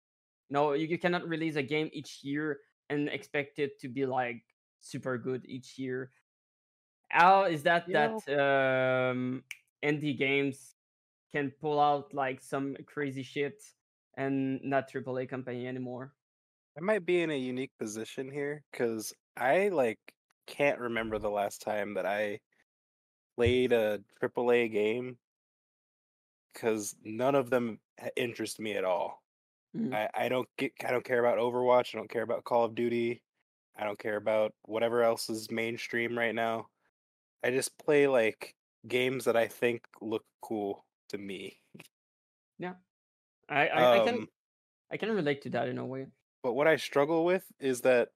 No, 0.50 0.72
you, 0.72 0.86
you 0.86 0.98
cannot 0.98 1.28
release 1.28 1.56
a 1.56 1.62
game 1.62 1.90
each 1.92 2.20
year 2.22 2.60
and 2.90 3.08
expect 3.08 3.58
it 3.58 3.80
to 3.80 3.88
be 3.88 4.06
like 4.06 4.42
super 4.80 5.18
good 5.18 5.44
each 5.46 5.78
year. 5.78 6.10
How 7.08 7.44
is 7.44 7.62
that 7.62 7.88
You 7.88 7.94
that 7.94 9.10
um, 9.10 9.42
indie 9.84 10.16
games 10.16 10.74
can 11.32 11.52
pull 11.60 11.80
out 11.80 12.14
like 12.14 12.40
some 12.40 12.76
crazy 12.86 13.22
shit 13.22 13.62
and 14.16 14.60
not 14.62 14.90
AAA 14.90 15.28
company 15.28 15.66
anymore? 15.66 16.12
I 16.76 16.80
might 16.80 17.06
be 17.06 17.22
in 17.22 17.30
a 17.30 17.38
unique 17.38 17.72
position 17.78 18.30
here 18.30 18.62
because 18.70 19.12
I 19.36 19.68
like 19.68 19.98
can't 20.46 20.78
remember 20.78 21.18
the 21.18 21.30
last 21.30 21.62
time 21.62 21.94
that 21.94 22.06
I 22.06 22.40
played 23.36 23.72
a 23.72 24.00
AAA 24.22 24.72
game 24.72 25.16
because 26.52 26.94
none 27.04 27.34
of 27.34 27.50
them 27.50 27.80
interest 28.16 28.60
me 28.60 28.74
at 28.74 28.84
all. 28.84 29.23
Mm. 29.76 29.94
I, 29.94 30.08
I 30.14 30.28
don't 30.28 30.48
get 30.56 30.72
I 30.86 30.90
don't 30.90 31.04
care 31.04 31.24
about 31.24 31.38
Overwatch. 31.38 31.94
I 31.94 31.98
don't 31.98 32.10
care 32.10 32.22
about 32.22 32.44
Call 32.44 32.64
of 32.64 32.74
Duty. 32.74 33.22
I 33.76 33.84
don't 33.84 33.98
care 33.98 34.16
about 34.16 34.52
whatever 34.62 35.02
else 35.02 35.28
is 35.28 35.50
mainstream 35.50 36.16
right 36.16 36.34
now. 36.34 36.68
I 37.42 37.50
just 37.50 37.76
play 37.78 38.06
like 38.06 38.54
games 38.86 39.24
that 39.24 39.36
I 39.36 39.48
think 39.48 39.82
look 40.00 40.24
cool 40.40 40.84
to 41.08 41.18
me. 41.18 41.58
I 43.48 43.68
I, 43.68 44.00
I 44.00 44.04
can 44.04 44.14
Um, 44.14 44.28
I 44.90 44.96
can 44.96 45.10
relate 45.10 45.42
to 45.42 45.50
that 45.50 45.68
in 45.68 45.78
a 45.78 45.84
way. 45.84 46.06
But 46.42 46.54
what 46.54 46.66
I 46.66 46.76
struggle 46.76 47.24
with 47.24 47.44
is 47.58 47.82
that 47.82 48.08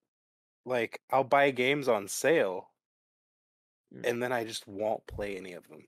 like 0.65 1.01
I'll 1.11 1.25
buy 1.25 1.51
games 1.51 1.89
on 1.89 2.09
sale 2.09 2.71
Mm. 3.95 4.07
and 4.07 4.23
then 4.23 4.33
I 4.33 4.45
just 4.45 4.69
won't 4.69 5.07
play 5.07 5.39
any 5.39 5.55
of 5.55 5.67
them. 5.69 5.81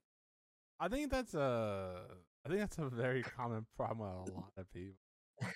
I 0.79 0.89
think 0.89 1.11
that's 1.11 1.35
a 1.35 2.07
I 2.45 2.49
think 2.49 2.61
that's 2.61 2.79
a 2.79 2.89
very 2.89 3.23
common 3.23 3.67
problem 3.77 4.25
with 4.25 4.33
a 4.33 4.37
lot 4.37 4.53
of 4.57 4.73
people. 4.73 5.00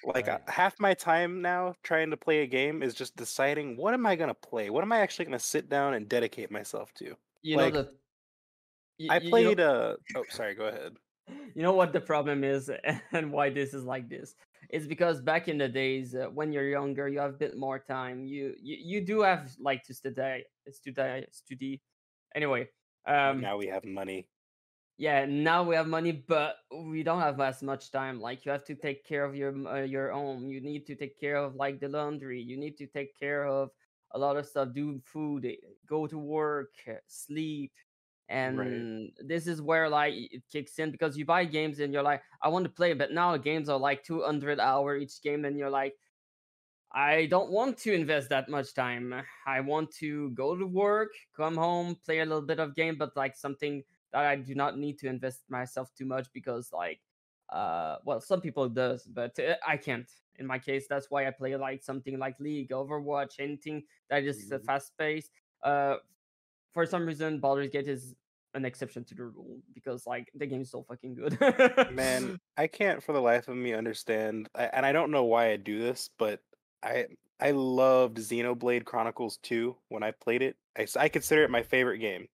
Like 0.05 0.29
uh, 0.29 0.39
half 0.49 0.79
my 0.81 0.95
time 0.95 1.43
now 1.43 1.75
trying 1.83 2.11
to 2.11 2.17
play 2.17 2.43
a 2.43 2.47
game 2.47 2.83
is 2.83 2.95
just 2.95 3.17
deciding 3.17 3.77
what 3.77 3.95
am 3.95 4.07
I 4.07 4.17
going 4.17 4.29
to 4.29 4.35
play? 4.35 4.71
What 4.71 4.83
am 4.83 4.93
I 4.93 4.99
actually 4.99 5.27
going 5.27 5.39
to 5.39 5.45
sit 5.45 5.69
down 5.69 5.95
and 5.95 6.09
dedicate 6.09 6.51
myself 6.51 6.93
to? 6.95 7.17
You 7.43 7.57
like, 7.57 7.75
know 7.75 7.83
the. 7.83 9.09
I 9.11 9.19
y- 9.19 9.23
you 9.23 9.25
know- 9.25 9.31
played 9.31 9.61
uh 9.61 9.97
oh 10.17 10.25
sorry, 10.31 10.55
go 10.55 10.67
ahead. 10.67 10.97
you 11.55 11.63
know 11.63 11.73
what 11.73 11.93
the 11.93 12.01
problem 12.01 12.45
is 12.45 12.71
and 13.13 13.33
why 13.33 13.49
this 13.49 13.73
is 13.73 13.85
like 13.85 14.09
this 14.09 14.35
it's 14.71 14.87
because 14.87 15.21
back 15.21 15.49
in 15.49 15.57
the 15.57 15.69
days 15.69 16.15
uh, 16.15 16.27
when 16.27 16.53
you're 16.53 16.69
younger 16.69 17.09
you 17.09 17.19
have 17.19 17.31
a 17.31 17.39
bit 17.39 17.57
more 17.57 17.79
time 17.79 18.27
you 18.27 18.55
you, 18.61 18.77
you 18.79 19.01
do 19.01 19.23
have 19.23 19.51
like 19.59 19.83
to 19.85 19.95
study 19.95 20.45
study 20.71 21.27
study 21.31 21.83
anyway 22.35 22.69
um 23.07 23.41
now 23.41 23.57
we 23.57 23.67
have 23.67 23.85
money. 23.85 24.29
Yeah 24.97 25.25
now 25.27 25.63
we 25.63 25.75
have 25.75 25.87
money 25.89 26.13
but 26.13 26.57
we 26.73 27.03
don't 27.03 27.21
have 27.21 27.41
as 27.41 27.63
much 27.63 27.91
time. 27.91 28.21
Like 28.21 28.45
you 28.45 28.53
have 28.53 28.65
to 28.65 28.75
take 28.75 29.05
care 29.05 29.25
of 29.25 29.35
your 29.35 29.55
uh, 29.67 29.83
your 29.83 30.13
own. 30.13 30.49
You 30.49 30.61
need 30.61 30.87
to 30.87 30.95
take 30.95 31.19
care 31.19 31.37
of 31.37 31.57
like 31.57 31.81
the 31.81 31.89
laundry. 31.89 32.41
You 32.41 32.57
need 32.57 32.77
to 32.79 32.87
take 32.87 33.19
care 33.19 33.47
of 33.47 33.71
a 34.13 34.19
lot 34.19 34.37
of 34.37 34.47
stuff 34.47 34.73
do 34.73 35.01
food 35.05 35.45
eh, 35.45 35.57
go 35.87 36.07
to 36.07 36.19
work 36.19 36.73
uh, 36.89 36.95
sleep. 37.09 37.73
And 38.29 39.13
this 39.23 39.47
is 39.47 39.61
where 39.61 39.89
like 39.89 40.15
it 40.17 40.43
kicks 40.51 40.79
in 40.79 40.91
because 40.91 41.17
you 41.17 41.27
buy 41.27 41.45
games 41.45 41.79
and 41.81 41.93
you're 41.93 42.03
like 42.03 42.23
i 42.41 42.49
want 42.49 42.65
to 42.65 42.71
play 42.71 42.95
but 42.95 43.13
now 43.13 43.37
games 43.37 43.69
are 43.69 43.79
like 43.79 44.03
200 44.03 44.59
hour 44.59 44.97
each 44.97 45.21
game 45.21 45.45
and 45.45 45.59
you're 45.59 45.71
like 45.71 45.95
i 46.93 47.27
don't 47.27 47.51
want 47.51 47.77
to 47.79 47.93
invest 47.93 48.29
that 48.31 48.49
much 48.49 48.75
time. 48.75 49.15
I 49.47 49.61
want 49.61 49.91
to 49.97 50.31
go 50.31 50.57
to 50.57 50.67
work 50.67 51.11
come 51.37 51.57
home 51.57 51.97
play 52.05 52.21
a 52.21 52.25
little 52.25 52.43
bit 52.47 52.61
of 52.61 52.75
game 52.75 52.97
but 52.97 53.17
like 53.17 53.37
something 53.37 53.83
i 54.15 54.37
do 54.37 54.55
not 54.55 54.79
need 54.79 54.99
to 54.99 55.09
invest 55.09 55.43
myself 55.49 55.93
too 55.95 56.05
much 56.07 56.33
because 56.33 56.73
like 56.73 57.01
uh 57.51 57.97
well 58.05 58.21
some 58.21 58.41
people 58.41 58.69
does 58.69 59.05
but 59.05 59.39
uh, 59.39 59.55
i 59.67 59.77
can't 59.77 60.11
in 60.37 60.47
my 60.47 60.59
case 60.59 60.87
that's 60.89 61.11
why 61.11 61.27
i 61.27 61.31
play 61.31 61.55
like 61.57 61.83
something 61.83 62.19
like 62.19 62.39
league 62.41 62.71
overwatch 62.71 63.35
anything 63.39 63.83
that 64.09 64.25
is 64.25 64.51
Mhm. 64.51 64.65
fast 64.65 64.97
paced 64.99 65.31
uh 65.63 65.97
for 66.73 66.87
some 66.87 67.07
reason 67.07 67.39
Baldur's 67.39 67.71
Gate 67.71 67.89
is 67.89 68.15
an 68.55 68.65
exception 68.65 69.05
to 69.05 69.15
the 69.15 69.25
rule 69.25 69.61
because 69.73 70.07
like 70.07 70.31
the 70.35 70.47
game 70.47 70.63
is 70.63 70.71
so 70.71 70.83
fucking 70.83 71.15
good. 71.15 71.39
Man, 71.93 72.39
I 72.57 72.67
can't 72.67 73.03
for 73.03 73.13
the 73.13 73.21
life 73.21 73.49
of 73.49 73.57
me 73.57 73.75
understand, 73.75 74.49
I, 74.55 74.65
and 74.65 74.87
I 74.87 74.93
don't 74.93 75.11
know 75.11 75.25
why 75.25 75.51
I 75.51 75.57
do 75.57 75.79
this, 75.81 76.11
but 76.19 76.41
I 76.83 77.07
I 77.41 77.51
loved 77.53 78.19
Xenoblade 78.19 78.85
Chronicles 78.85 79.39
2 79.43 79.77
when 79.89 80.03
I 80.03 80.13
played 80.13 80.43
it. 80.43 80.57
I 80.97 81.09
consider 81.09 81.45
it 81.45 81.51
my 81.51 81.63
favorite 81.63 81.99
game, 81.99 82.27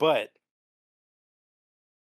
but 0.00 0.30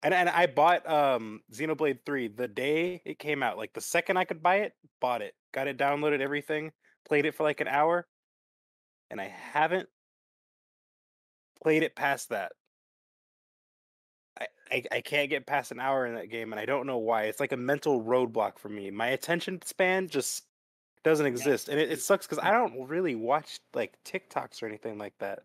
and 0.03 0.13
and 0.13 0.29
I 0.29 0.47
bought 0.47 0.87
um 0.89 1.41
Xenoblade 1.51 2.01
3 2.05 2.29
the 2.29 2.47
day 2.47 3.01
it 3.07 3.19
came 3.19 3.43
out. 3.43 3.57
Like 3.57 3.73
the 3.73 3.81
second 3.81 4.19
I 4.19 4.25
could 4.25 4.43
buy 4.43 4.57
it, 4.57 4.75
bought 5.01 5.23
it, 5.23 5.35
got 5.53 5.67
it 5.67 5.79
downloaded, 5.79 6.21
everything, 6.21 6.73
played 7.09 7.25
it 7.25 7.35
for 7.35 7.45
like 7.45 7.63
an 7.63 7.69
hour, 7.69 8.07
and 9.11 9.19
I 9.19 9.29
haven't 9.29 9.89
played 11.63 11.83
it 11.83 11.97
past 11.97 12.29
that. 12.29 12.53
I, 14.39 14.47
I, 14.71 14.83
I 14.93 15.01
can't 15.01 15.31
get 15.31 15.47
past 15.47 15.73
an 15.73 15.81
hour 15.81 16.07
in 16.07 16.17
that 16.17 16.29
game, 16.31 16.53
and 16.53 16.61
I 16.61 16.67
don't 16.67 16.87
know 16.87 16.99
why. 16.99 17.25
It's 17.25 17.41
like 17.41 17.53
a 17.53 17.57
mental 17.57 18.03
roadblock 18.03 18.59
for 18.59 18.69
me. 18.69 18.91
My 18.91 19.09
attention 19.09 19.63
span 19.65 20.09
just 20.09 20.45
doesn't 21.05 21.27
exist, 21.27 21.69
and 21.69 21.81
it, 21.81 21.91
it 21.91 22.03
sucks 22.03 22.27
because 22.27 22.43
I 22.45 22.51
don't 22.51 22.89
really 22.89 23.15
watch 23.15 23.61
like 23.73 23.95
TikToks 24.05 24.63
or 24.63 24.67
anything 24.67 24.99
like 24.99 25.15
that. 25.21 25.45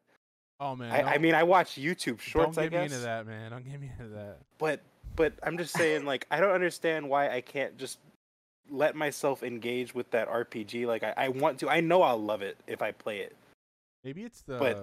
Oh 0.59 0.75
man, 0.75 0.91
I, 0.91 1.13
I 1.13 1.17
mean, 1.19 1.35
I 1.35 1.43
watch 1.43 1.75
YouTube 1.75 2.19
shorts, 2.19 2.55
don't 2.55 2.65
I 2.65 2.67
get 2.67 2.79
me 2.79 2.85
into 2.85 2.97
that, 2.99 3.25
man. 3.25 3.51
Don't 3.51 3.63
get 3.69 3.79
me 3.79 3.89
into 3.97 4.13
that. 4.13 4.39
but 4.57 4.81
but 5.15 5.33
I'm 5.43 5.57
just 5.57 5.73
saying, 5.73 6.05
like, 6.05 6.25
I 6.31 6.39
don't 6.39 6.51
understand 6.51 7.07
why 7.09 7.29
I 7.29 7.41
can't 7.41 7.77
just 7.77 7.99
let 8.69 8.95
myself 8.95 9.41
engage 9.43 9.93
with 9.95 10.11
that 10.11 10.29
RPG. 10.29 10.85
Like, 10.85 11.03
I, 11.03 11.13
I 11.17 11.27
want 11.29 11.59
to. 11.59 11.69
I 11.69 11.79
know 11.81 12.01
I'll 12.01 12.21
love 12.21 12.41
it 12.41 12.57
if 12.67 12.81
I 12.81 12.91
play 12.91 13.19
it. 13.19 13.35
Maybe 14.03 14.23
it's 14.23 14.41
the 14.41 14.57
But- 14.57 14.77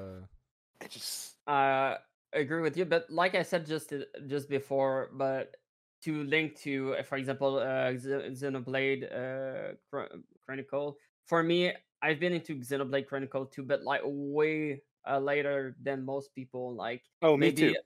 I 0.82 0.86
just 0.88 1.36
uh, 1.48 1.50
I 1.50 1.96
agree 2.34 2.60
with 2.60 2.76
you, 2.76 2.84
but 2.84 3.08
like 3.10 3.34
I 3.34 3.42
said 3.42 3.64
just 3.66 3.92
just 4.26 4.48
before, 4.50 5.08
but 5.14 5.56
to 6.04 6.22
link 6.24 6.54
to, 6.60 6.94
uh, 6.98 7.02
for 7.02 7.16
example, 7.16 7.56
uh, 7.58 7.92
Xe- 7.96 8.30
Xenoblade 8.38 9.04
uh, 9.10 9.72
Chro- 9.92 10.20
Chronicle. 10.44 10.98
For 11.26 11.42
me, 11.42 11.72
I've 12.02 12.20
been 12.20 12.34
into 12.34 12.56
Xenoblade 12.56 13.06
Chronicle 13.06 13.46
too, 13.46 13.62
but 13.62 13.84
like 13.84 14.02
way 14.04 14.82
uh, 15.08 15.18
later 15.18 15.76
than 15.82 16.04
most 16.04 16.34
people. 16.34 16.74
Like 16.74 17.02
oh, 17.22 17.36
me 17.36 17.50
maybe 17.50 17.74
too. 17.74 17.76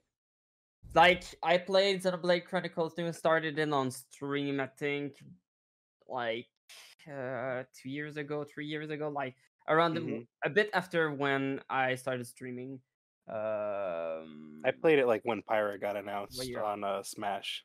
like 0.94 1.24
I 1.42 1.58
played 1.58 2.02
Xenoblade 2.02 2.44
Chronicles 2.46 2.94
2 2.94 3.12
started 3.12 3.58
in 3.58 3.72
on 3.72 3.90
stream, 3.90 4.60
I 4.60 4.66
think 4.66 5.16
like 6.08 6.48
uh 7.10 7.64
two 7.74 7.90
years 7.90 8.16
ago, 8.16 8.44
three 8.44 8.66
years 8.66 8.90
ago, 8.90 9.08
like 9.08 9.34
around 9.68 9.94
the, 9.94 10.00
Mhm. 10.00 10.26
a 10.44 10.50
bit 10.50 10.70
after 10.74 11.12
when 11.12 11.60
I 11.70 11.94
started 11.94 12.26
streaming. 12.26 12.80
Um 13.28 14.62
I 14.64 14.72
played 14.72 14.98
it 14.98 15.06
like 15.06 15.22
when 15.24 15.42
Pyra 15.42 15.80
got 15.80 15.96
announced 15.96 16.44
year? 16.46 16.62
on 16.62 16.84
uh, 16.84 17.02
Smash. 17.02 17.64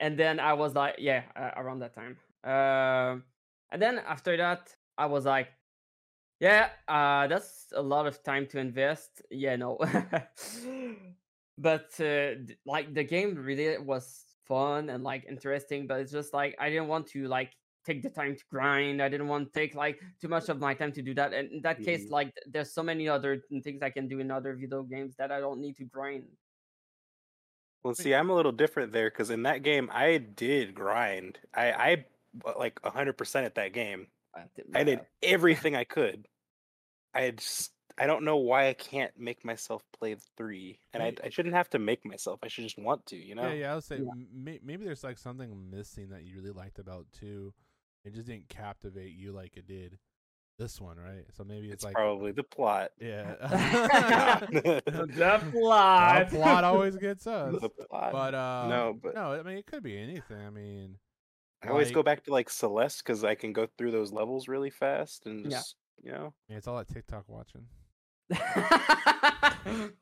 and 0.00 0.18
then 0.18 0.40
I 0.40 0.54
was 0.54 0.74
like, 0.74 0.96
yeah, 0.98 1.24
uh, 1.36 1.50
around 1.56 1.80
that 1.80 1.94
time. 1.94 2.16
Um, 2.44 3.24
and 3.70 3.80
then 3.82 3.98
after 3.98 4.36
that, 4.36 4.74
I 4.96 5.06
was 5.06 5.26
like, 5.26 5.48
yeah, 6.40 6.72
uh, 6.88 7.26
that's 7.26 7.72
a 7.74 7.82
lot 7.82 8.06
of 8.06 8.22
time 8.22 8.46
to 8.48 8.58
invest. 8.58 9.22
Yeah, 9.30 9.56
no, 9.56 9.78
but 11.58 12.00
uh, 12.00 12.34
like 12.64 12.94
the 12.94 13.04
game 13.04 13.34
really 13.34 13.78
was 13.78 14.36
fun 14.46 14.88
and 14.90 15.04
like 15.04 15.24
interesting, 15.28 15.86
but 15.86 16.00
it's 16.00 16.12
just 16.12 16.32
like 16.32 16.56
I 16.58 16.70
didn't 16.70 16.88
want 16.88 17.06
to 17.08 17.28
like 17.28 17.54
take 17.84 18.02
the 18.02 18.10
time 18.10 18.36
to 18.36 18.44
grind. 18.50 19.02
I 19.02 19.08
didn't 19.08 19.28
want 19.28 19.52
to 19.52 19.58
take 19.60 19.74
like 19.74 20.00
too 20.20 20.28
much 20.28 20.48
of 20.48 20.58
my 20.58 20.74
time 20.74 20.92
to 20.92 21.02
do 21.02 21.14
that. 21.14 21.32
And 21.34 21.50
in 21.52 21.62
that 21.62 21.82
case, 21.82 22.08
Mhm. 22.08 22.10
like 22.10 22.32
there's 22.46 22.72
so 22.72 22.82
many 22.82 23.08
other 23.08 23.42
things 23.62 23.82
I 23.82 23.90
can 23.90 24.08
do 24.08 24.20
in 24.20 24.30
other 24.30 24.54
video 24.56 24.82
games 24.82 25.16
that 25.16 25.30
I 25.30 25.40
don't 25.40 25.60
need 25.60 25.76
to 25.76 25.84
grind. 25.84 26.28
Well, 27.82 27.94
see, 27.94 28.14
I'm 28.14 28.28
a 28.30 28.34
little 28.34 28.52
different 28.52 28.92
there 28.92 29.10
because 29.10 29.30
in 29.30 29.42
that 29.44 29.62
game, 29.62 29.88
I 29.92 30.18
did 30.18 30.74
grind. 30.74 31.40
I, 31.54 31.72
I 31.72 32.06
like 32.56 32.82
100% 32.84 33.46
at 33.46 33.54
that 33.54 33.72
game. 33.72 34.08
I 34.34 34.42
did 34.54 34.66
I 34.74 34.84
did 34.84 35.00
everything 35.22 35.74
I 35.76 35.84
could. 35.96 36.26
I 37.14 37.30
just, 37.32 37.72
I 37.98 38.06
don't 38.06 38.24
know 38.24 38.36
why 38.36 38.68
I 38.68 38.72
can't 38.74 39.10
make 39.18 39.44
myself 39.44 39.82
play 39.98 40.16
three. 40.36 40.78
And 40.94 41.02
I, 41.02 41.10
May- 41.10 41.16
I 41.24 41.28
shouldn't 41.30 41.54
have 41.56 41.68
to 41.70 41.78
make 41.78 42.04
myself. 42.06 42.38
I 42.42 42.48
should 42.48 42.64
just 42.64 42.78
want 42.78 43.04
to, 43.06 43.16
you 43.16 43.34
know? 43.34 43.48
Yeah, 43.48 43.52
yeah. 43.54 43.72
I 43.72 43.74
would 43.74 43.84
say 43.84 43.96
Yeah. 43.98 44.10
may- 44.32 44.60
maybe 44.62 44.84
there's 44.84 45.02
like 45.04 45.18
something 45.18 45.70
missing 45.70 46.10
that 46.10 46.22
you 46.22 46.36
really 46.36 46.52
liked 46.52 46.78
about 46.78 47.06
two. 47.18 47.52
It 48.04 48.14
just 48.14 48.26
didn't 48.28 48.48
captivate 48.48 49.12
you 49.12 49.32
like 49.32 49.56
it 49.56 49.66
did 49.66 49.98
this 50.58 50.80
one, 50.80 50.98
right? 50.98 51.24
So 51.36 51.42
maybe 51.44 51.66
it's, 51.66 51.74
It's 51.76 51.84
like 51.84 51.94
probably 51.94 52.32
the 52.32 52.42
plot. 52.44 52.92
yeah. 53.00 53.34
the 54.50 54.82
plot. 54.86 55.50
the 55.50 55.50
plot. 55.50 56.28
plot 56.30 56.64
always 56.64 56.96
gets 56.96 57.26
us. 57.26 57.60
the 57.60 57.68
plot. 57.68 58.12
But 58.12 58.34
uh, 58.34 58.66
no, 58.68 58.96
but 59.02 59.14
no, 59.14 59.32
I 59.32 59.42
mean 59.42 59.56
it 59.58 59.66
could 59.66 59.82
be 59.82 59.98
anything. 59.98 60.40
I 60.46 60.50
mean, 60.50 60.96
I 61.62 61.68
always 61.68 61.90
go 61.90 62.02
back 62.02 62.24
to 62.24 62.30
like 62.32 62.48
Celeste 62.48 63.04
because 63.04 63.22
I 63.24 63.34
can 63.34 63.52
go 63.52 63.66
through 63.76 63.90
those 63.90 64.12
levels 64.12 64.48
really 64.48 64.70
fast 64.70 65.26
and 65.26 65.44
Yeah. 65.44 65.58
just, 65.58 65.76
you 66.02 66.12
know? 66.12 66.32
I 66.48 66.52
mean, 66.52 66.58
it's 66.58 66.66
all 66.66 66.78
that 66.78 66.88
TikTok 66.88 67.24
watching. 67.28 67.66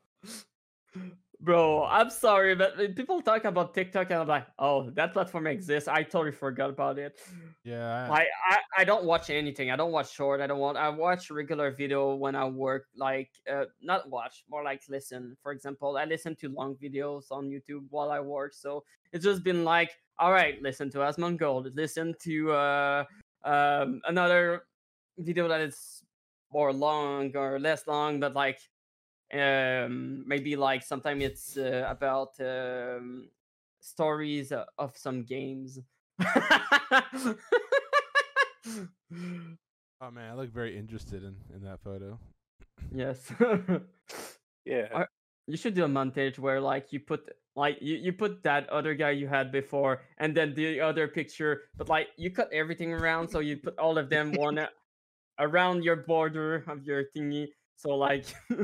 Bro, 1.41 1.85
I'm 1.85 2.09
sorry, 2.09 2.53
but 2.53 2.75
people 2.97 3.21
talk 3.21 3.45
about 3.45 3.73
TikTok 3.73 4.11
and 4.11 4.19
I'm 4.19 4.27
like, 4.27 4.47
oh, 4.59 4.89
that 4.89 5.13
platform 5.13 5.47
exists. 5.47 5.87
I 5.87 6.03
totally 6.03 6.33
forgot 6.33 6.69
about 6.69 6.99
it. 6.99 7.17
Yeah, 7.63 8.09
I, 8.11 8.25
I, 8.49 8.57
I, 8.79 8.83
don't 8.83 9.05
watch 9.05 9.29
anything. 9.29 9.71
I 9.71 9.77
don't 9.77 9.93
watch 9.93 10.13
short. 10.13 10.41
I 10.41 10.47
don't 10.47 10.59
want. 10.59 10.77
I 10.77 10.89
watch 10.89 11.31
regular 11.31 11.71
video 11.71 12.13
when 12.15 12.35
I 12.35 12.43
work. 12.43 12.87
Like, 12.93 13.29
uh, 13.49 13.65
not 13.81 14.09
watch, 14.09 14.43
more 14.49 14.65
like 14.65 14.81
listen. 14.89 15.37
For 15.41 15.53
example, 15.53 15.95
I 15.95 16.03
listen 16.03 16.35
to 16.41 16.49
long 16.49 16.75
videos 16.75 17.31
on 17.31 17.49
YouTube 17.49 17.85
while 17.89 18.11
I 18.11 18.19
work. 18.19 18.53
So 18.53 18.83
it's 19.13 19.23
just 19.23 19.41
been 19.41 19.63
like, 19.63 19.91
all 20.17 20.33
right, 20.33 20.61
listen 20.61 20.89
to 20.91 20.97
Asmongold. 20.97 21.73
Listen 21.73 22.13
to 22.23 22.51
uh, 22.51 23.03
um, 23.45 24.01
another 24.05 24.63
video 25.17 25.47
that 25.47 25.61
is 25.61 26.03
more 26.51 26.73
long 26.73 27.31
or 27.37 27.59
less 27.59 27.87
long, 27.87 28.19
but 28.19 28.33
like 28.35 28.59
um 29.33 30.23
maybe 30.27 30.55
like 30.55 30.83
sometimes 30.83 31.23
it's 31.23 31.57
uh, 31.57 31.85
about 31.87 32.29
um 32.39 33.29
stories 33.79 34.51
of 34.51 34.97
some 34.97 35.23
games 35.23 35.79
oh 36.21 37.35
man, 40.11 40.31
I 40.31 40.33
look 40.33 40.51
very 40.51 40.77
interested 40.77 41.23
in 41.23 41.35
in 41.55 41.63
that 41.63 41.79
photo. 41.83 42.19
yes 42.93 43.31
Yeah. 44.65 44.87
Uh, 44.93 45.05
you 45.47 45.57
should 45.57 45.73
do 45.73 45.83
a 45.83 45.87
montage 45.87 46.37
where 46.37 46.61
like 46.61 46.93
you 46.93 46.99
put 46.99 47.27
like 47.55 47.77
you, 47.81 47.95
you 47.95 48.13
put 48.13 48.43
that 48.43 48.69
other 48.69 48.93
guy 48.93 49.09
you 49.11 49.27
had 49.27 49.51
before 49.51 50.03
and 50.19 50.35
then 50.37 50.53
the 50.53 50.79
other 50.79 51.07
picture 51.07 51.61
but 51.75 51.89
like 51.89 52.09
you 52.17 52.29
cut 52.29 52.49
everything 52.53 52.93
around 52.93 53.27
so 53.27 53.39
you 53.39 53.57
put 53.57 53.77
all 53.79 53.97
of 53.97 54.09
them 54.09 54.31
one 54.33 54.59
around 55.39 55.83
your 55.83 55.95
border 55.95 56.63
of 56.67 56.83
your 56.83 57.05
thingy 57.17 57.47
so 57.79 57.95
like 57.95 58.25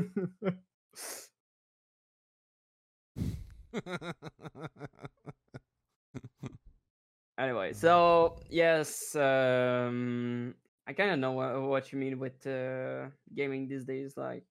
anyway 7.38 7.72
so 7.72 8.36
yes 8.50 9.16
um 9.16 10.54
i 10.86 10.92
kind 10.92 11.10
of 11.12 11.18
know 11.18 11.32
what, 11.32 11.62
what 11.62 11.92
you 11.92 11.98
mean 11.98 12.18
with 12.18 12.46
uh 12.46 13.06
gaming 13.34 13.66
these 13.66 13.86
days 13.86 14.16
like 14.18 14.44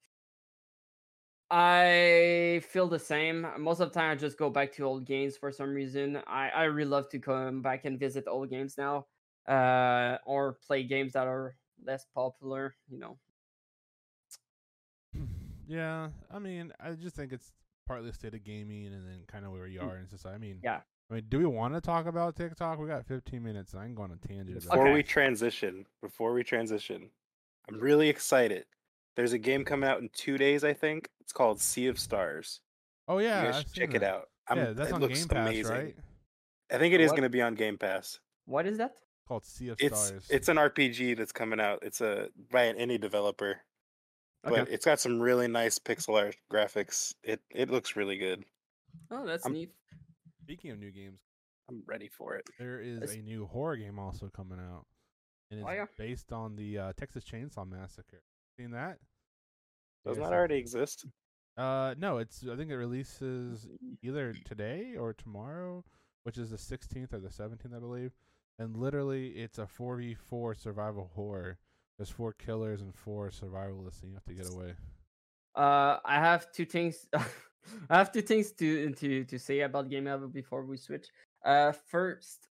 i 1.51 2.59
feel 2.69 2.87
the 2.87 2.97
same. 2.99 3.45
Most 3.59 3.79
of 3.79 3.93
the 3.93 3.99
time 3.99 4.11
i 4.11 4.15
just 4.15 4.37
go 4.37 4.49
back 4.49 4.71
to 4.73 4.83
old 4.83 5.05
games 5.05 5.37
for 5.37 5.51
some 5.51 5.73
reason. 5.73 6.17
I 6.27 6.49
i 6.49 6.63
really 6.63 6.89
love 6.89 7.09
to 7.09 7.19
come 7.19 7.61
back 7.61 7.85
and 7.85 7.99
visit 7.99 8.25
old 8.27 8.49
games 8.49 8.77
now 8.77 9.05
uh 9.47 10.17
or 10.25 10.57
play 10.65 10.83
games 10.83 11.13
that 11.13 11.27
are 11.27 11.55
less 11.85 12.05
popular 12.15 12.75
you 12.89 12.97
know 12.97 13.19
yeah, 15.67 16.09
I 16.31 16.39
mean, 16.39 16.71
I 16.79 16.91
just 16.93 17.15
think 17.15 17.31
it's 17.33 17.51
partly 17.87 18.09
a 18.09 18.13
state 18.13 18.33
of 18.33 18.43
gaming 18.43 18.87
and 18.87 19.05
then 19.07 19.23
kind 19.27 19.45
of 19.45 19.51
where 19.51 19.67
you 19.67 19.79
Mm. 19.79 19.89
are 19.91 19.97
in 19.97 20.07
society. 20.07 20.35
I 20.35 20.39
mean, 20.39 20.59
Yeah. 20.63 20.81
I 21.09 21.13
mean, 21.13 21.25
do 21.29 21.37
we 21.37 21.45
want 21.45 21.75
to 21.75 21.81
talk 21.81 22.07
about 22.07 22.35
TikTok? 22.35 22.79
We 22.79 22.87
got 22.87 23.05
15 23.05 23.43
minutes, 23.43 23.73
and 23.73 23.81
I 23.81 23.85
can 23.85 23.93
go 23.93 24.01
on 24.03 24.11
a 24.11 24.15
tangent. 24.27 24.55
Before 24.63 24.87
it. 24.87 24.93
we 24.93 25.03
transition, 25.03 25.85
before 26.01 26.33
we 26.33 26.43
transition, 26.43 27.11
I'm 27.69 27.79
really 27.79 28.09
excited. 28.09 28.65
There's 29.15 29.31
a 29.31 29.37
game 29.37 29.63
coming 29.65 29.87
out 29.87 29.99
in 30.01 30.09
two 30.09 30.37
days, 30.39 30.63
I 30.63 30.73
think. 30.73 31.09
It's 31.21 31.31
called 31.31 31.61
Sea 31.61 31.87
of 31.87 31.99
Stars. 31.99 32.61
oh 33.07 33.19
yeah, 33.19 33.41
you 33.45 33.51
guys 33.51 33.61
should 33.61 33.69
seen 33.69 33.85
check 33.87 33.95
it 33.95 34.03
out. 34.03 34.29
I'm, 34.47 34.57
yeah, 34.57 34.71
that's 34.73 34.89
it 34.89 34.93
on 34.93 35.01
looks 35.01 35.19
Game 35.19 35.27
Pass, 35.27 35.47
amazing. 35.49 35.71
right? 35.75 35.95
I 36.71 36.77
think 36.79 36.93
it 36.95 37.01
is 37.01 37.09
What? 37.11 37.17
going 37.17 37.23
to 37.23 37.29
be 37.29 37.41
on 37.43 37.53
Game 37.53 37.77
Pass. 37.77 38.19
what 38.45 38.65
is 38.65 38.79
that 38.79 38.95
Called 39.27 39.45
Sea 39.45 39.69
of 39.69 39.77
It's 39.79 39.99
Stars. 40.07 40.27
it's 40.31 40.47
an 40.49 40.57
RPG 40.57 41.15
that's 41.17 41.31
coming 41.31 41.59
out. 41.59 41.79
It's 41.83 42.01
a 42.01 42.29
by 42.51 42.63
an 42.63 42.77
indie 42.77 42.99
developer, 42.99 43.61
but 44.45 44.59
Okay. 44.61 44.71
it's 44.73 44.85
got 44.85 44.99
some 44.99 45.19
really 45.21 45.47
nice 45.47 45.79
pixel 45.79 46.17
art 46.17 46.37
graphics. 46.51 47.13
It 47.23 47.41
it 47.49 47.69
looks 47.69 47.95
really 47.95 48.17
good. 48.17 48.45
oh 49.11 49.25
that's 49.25 49.45
I'm- 49.45 49.53
neat 49.53 49.71
Speaking 50.43 50.69
of 50.71 50.77
new 50.79 50.91
games, 50.91 51.19
I'm 51.69 51.81
ready 51.87 52.07
for 52.07 52.35
it. 52.35 52.47
there 52.59 52.79
is 52.79 52.99
That's- 52.99 53.17
a 53.17 53.21
new 53.21 53.47
horror 53.47 53.75
game 53.77 53.97
also 53.97 54.29
coming 54.29 54.59
out, 54.59 54.85
and 55.49 55.59
it's 55.59 55.67
Oh, 55.67 55.73
yeah? 55.73 55.85
based 55.97 56.31
on 56.31 56.55
the 56.55 56.77
uh, 56.77 56.93
Texas 56.93 57.23
Chainsaw 57.25 57.67
Massacre. 57.67 58.21
Seen 58.57 58.69
that? 58.71 58.99
You 60.05 60.09
Doesn't 60.11 60.23
that 60.23 60.31
already 60.33 60.57
exist? 60.57 61.07
Uh, 61.57 61.95
no, 61.97 62.19
it's 62.19 62.45
I 62.47 62.55
think 62.55 62.69
it 62.69 62.77
releases 62.77 63.67
either 64.03 64.33
today 64.45 64.95
or 64.95 65.13
tomorrow, 65.13 65.83
which 66.23 66.37
is 66.37 66.51
the 66.51 66.57
16th 66.57 67.11
or 67.11 67.19
the 67.19 67.29
17th, 67.31 67.73
I 67.75 67.79
believe. 67.79 68.13
And 68.59 68.77
literally, 68.77 69.29
it's 69.39 69.57
a 69.57 69.65
4v4 69.65 70.53
survival 70.55 71.09
horror. 71.15 71.57
There's 71.97 72.09
four 72.09 72.33
killers 72.33 72.81
and 72.81 72.93
four 72.93 73.29
survivalists, 73.29 74.03
and 74.03 74.11
you 74.11 74.15
have 74.15 74.25
to 74.25 74.33
get 74.33 74.51
away. 74.51 74.73
Uh, 75.55 75.99
I 76.03 76.15
have 76.15 76.51
two 76.51 76.65
things. 76.65 77.07
I 77.89 77.97
have 77.97 78.11
two 78.11 78.21
things 78.21 78.51
to 78.53 78.91
to 78.91 79.23
to 79.23 79.39
say 79.39 79.61
about 79.61 79.89
Game 79.89 80.05
Level 80.05 80.27
before 80.27 80.65
we 80.65 80.77
switch. 80.77 81.07
Uh, 81.43 81.71
first, 81.71 82.49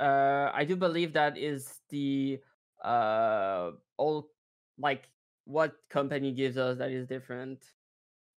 uh, 0.00 0.50
I 0.52 0.64
do 0.64 0.74
believe 0.74 1.12
that 1.12 1.38
is 1.38 1.80
the 1.90 2.40
uh 2.82 3.72
all 3.98 4.30
like 4.78 5.10
what 5.44 5.76
company 5.90 6.32
gives 6.32 6.56
us 6.56 6.78
that 6.78 6.90
is 6.90 7.06
different. 7.06 7.64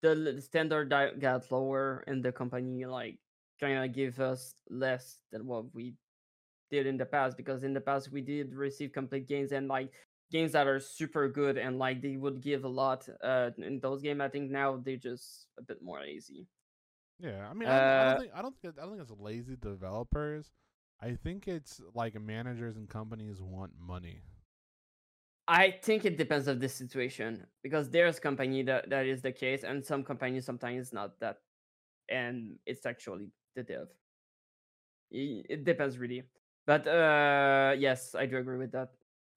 The, 0.01 0.41
standard 0.41 0.89
got 0.89 1.49
lower, 1.49 2.03
and 2.07 2.23
the 2.23 2.31
company 2.31 2.85
like 2.85 3.17
kind 3.59 3.83
of 3.83 3.93
give 3.93 4.19
us 4.19 4.53
less 4.69 5.17
than 5.31 5.47
what 5.47 5.73
we 5.73 5.95
did 6.69 6.85
in 6.85 6.97
the 6.97 7.05
past. 7.05 7.37
Because 7.37 7.63
in 7.63 7.73
the 7.73 7.81
past 7.81 8.11
we 8.11 8.21
did 8.21 8.53
receive 8.53 8.91
complete 8.91 9.27
games 9.27 9.51
and 9.51 9.67
like 9.67 9.91
games 10.33 10.53
that 10.53 10.67
are 10.67 10.79
super 10.81 11.29
good 11.29 11.57
and 11.57 11.79
like 11.79 12.01
they 12.01 12.17
would 12.17 12.41
give 12.41 12.65
a 12.65 12.69
lot 12.69 13.07
uh 13.23 13.51
in 13.57 13.79
those 13.81 14.01
games. 14.03 14.21
I 14.21 14.29
think 14.29 14.51
now 14.51 14.77
they're 14.77 14.97
just 14.97 15.49
a 15.59 15.63
bit 15.63 15.81
more 15.83 16.01
lazy. 16.01 16.49
Yeah, 17.19 17.49
I 17.49 17.53
mean, 17.53 17.69
I, 17.69 17.79
don't- 17.79 17.95
I 17.95 18.03
Uh, 18.03 18.15
don't 18.15 18.17
think 18.17 18.33
I 18.33 18.41
don't 18.41 18.59
think 18.59 18.77
I 18.77 18.81
don't 18.81 18.97
think 18.97 19.01
it's 19.09 19.19
lazy 19.19 19.55
developers. 19.55 20.51
I 20.99 21.15
think 21.15 21.47
it's 21.47 21.81
like 21.93 22.19
managers 22.19 22.77
and 22.77 22.89
companies 22.89 23.41
want 23.41 23.73
money. 23.77 24.21
I 25.47 25.71
think 25.71 26.05
it 26.05 26.17
depends 26.17 26.47
of 26.47 26.59
the 26.61 26.69
situation 26.69 27.47
because 27.61 27.89
there's 27.89 28.19
company 28.19 28.63
that 28.63 28.89
that 28.89 29.05
is 29.05 29.21
the 29.21 29.31
case, 29.33 29.63
and 29.63 29.85
some 29.85 30.03
companies 30.03 30.45
sometimes 30.45 30.93
not 30.93 31.19
that, 31.19 31.41
and 32.09 32.59
it's 32.65 32.85
actually 32.85 33.31
the 33.55 33.63
dev. 33.63 33.89
I- 35.13 35.45
It 35.49 35.63
depends 35.63 35.97
really, 35.97 36.23
but 36.65 36.87
uh, 36.87 37.75
yes, 37.77 38.15
I 38.15 38.25
do 38.25 38.37
agree 38.37 38.57
with 38.57 38.71
that. 38.71 38.93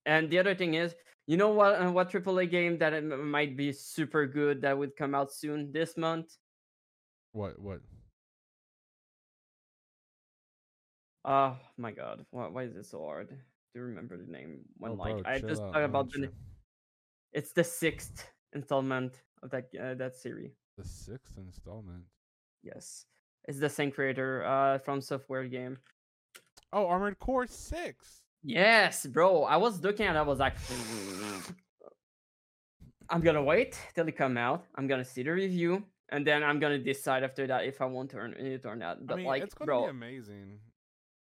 And 0.07 0.29
the 0.29 0.39
other 0.39 0.55
thing 0.55 0.75
is, 0.75 0.95
you 1.27 1.35
know 1.35 1.49
what? 1.49 1.75
Uh, 1.75 1.91
what 1.91 2.09
AAA 2.09 2.49
game 2.49 2.77
that 2.79 2.93
it 2.93 3.03
might 3.03 3.57
be 3.57 3.73
super 3.73 4.25
good 4.25 4.61
that 4.61 4.77
would 4.77 4.95
come 4.95 5.13
out 5.13 5.31
soon 5.33 5.71
this 5.73 5.97
month? 5.97 6.37
What 7.33 7.59
what? 7.61 7.81
Oh 11.25 11.57
my 11.77 11.91
god, 11.91 12.25
why, 12.31 12.47
why 12.47 12.63
is 12.63 12.75
it 12.77 12.85
so 12.85 13.03
hard 13.03 13.35
to 13.75 13.81
remember 13.81 14.15
the 14.17 14.31
name? 14.31 14.61
When 14.77 14.93
Oh, 14.93 14.95
like 14.95 15.23
bro, 15.23 15.31
I 15.33 15.39
just 15.39 15.61
out, 15.61 15.73
talk 15.73 15.83
about 15.83 16.09
the, 16.13 16.19
chill. 16.19 16.29
it's 17.33 17.51
the 17.51 17.65
sixth 17.65 18.25
installment 18.53 19.21
of 19.43 19.51
that 19.51 19.67
uh, 19.75 19.95
that 19.95 20.15
series. 20.15 20.53
the 20.77 20.85
sixth 20.85 21.37
installment. 21.37 22.05
Yes, 22.63 23.03
it's 23.43 23.59
the 23.59 23.69
same 23.69 23.91
creator 23.91 24.45
uh 24.45 24.77
from 24.79 25.01
software 25.01 25.43
game. 25.43 25.77
Oh, 26.71 26.87
Armored 26.87 27.19
Core 27.19 27.45
Six. 27.47 28.23
Yes, 28.47 29.05
bro. 29.05 29.43
I 29.43 29.57
was 29.57 29.83
looking 29.83 30.05
at. 30.05 30.15
it, 30.15 30.19
I 30.19 30.21
was 30.21 30.39
like, 30.39 30.55
I'm 33.09 33.19
gonna 33.21 33.43
wait 33.43 33.77
till 33.93 34.07
it 34.07 34.15
come 34.15 34.37
out. 34.37 34.63
I'm 34.75 34.87
gonna 34.87 35.03
see 35.03 35.21
the 35.23 35.31
review, 35.31 35.83
and 36.09 36.25
then 36.25 36.43
I'm 36.43 36.57
gonna 36.59 36.77
decide 36.79 37.23
after 37.23 37.45
that 37.47 37.65
if 37.65 37.81
I 37.81 37.85
want 37.85 38.09
to 38.11 38.17
earn 38.17 38.33
it 38.33 38.65
or 38.65 38.75
not. 38.77 39.05
But 39.05 39.15
I 39.15 39.17
mean, 39.17 39.25
like, 39.25 39.43
it's 39.43 39.53
gonna 39.53 39.65
bro, 39.65 39.83
be 39.83 39.89
amazing. 39.89 40.59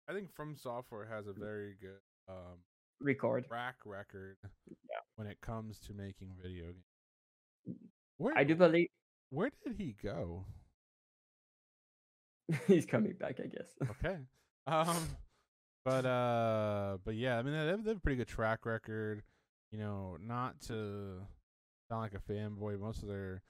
I 0.09 0.13
think 0.13 0.33
From 0.35 0.57
Software 0.57 1.05
has 1.05 1.27
a 1.27 1.33
very 1.33 1.75
good 1.79 1.99
um, 2.27 2.59
record. 2.99 3.47
track 3.47 3.75
record 3.85 4.35
Yeah. 4.69 4.99
when 5.15 5.27
it 5.27 5.39
comes 5.41 5.79
to 5.87 5.93
making 5.93 6.31
video 6.41 6.65
games. 7.65 7.77
Where 8.17 8.37
I 8.37 8.43
do 8.43 8.55
believe 8.55 8.87
where 9.29 9.49
did 9.65 9.75
he 9.77 9.95
go? 10.03 10.45
he's 12.67 12.85
coming 12.85 13.13
back. 13.13 13.39
I 13.43 13.47
guess. 13.47 13.69
Okay. 13.91 14.17
Um 14.67 15.07
but 15.87 16.05
uh 16.05 16.97
but 17.05 17.15
yeah, 17.15 17.37
I 17.37 17.43
mean 17.43 17.53
they 17.53 17.65
have, 17.67 17.83
they 17.83 17.91
have 17.91 17.97
a 17.97 18.01
pretty 18.01 18.17
good 18.17 18.27
track 18.27 18.65
record. 18.65 19.23
You 19.71 19.79
know, 19.79 20.17
not 20.19 20.59
to 20.63 21.21
sound 21.89 22.01
like 22.01 22.13
a 22.13 22.19
fanboy, 22.19 22.77
most 22.79 23.03
of 23.03 23.07
their 23.07 23.41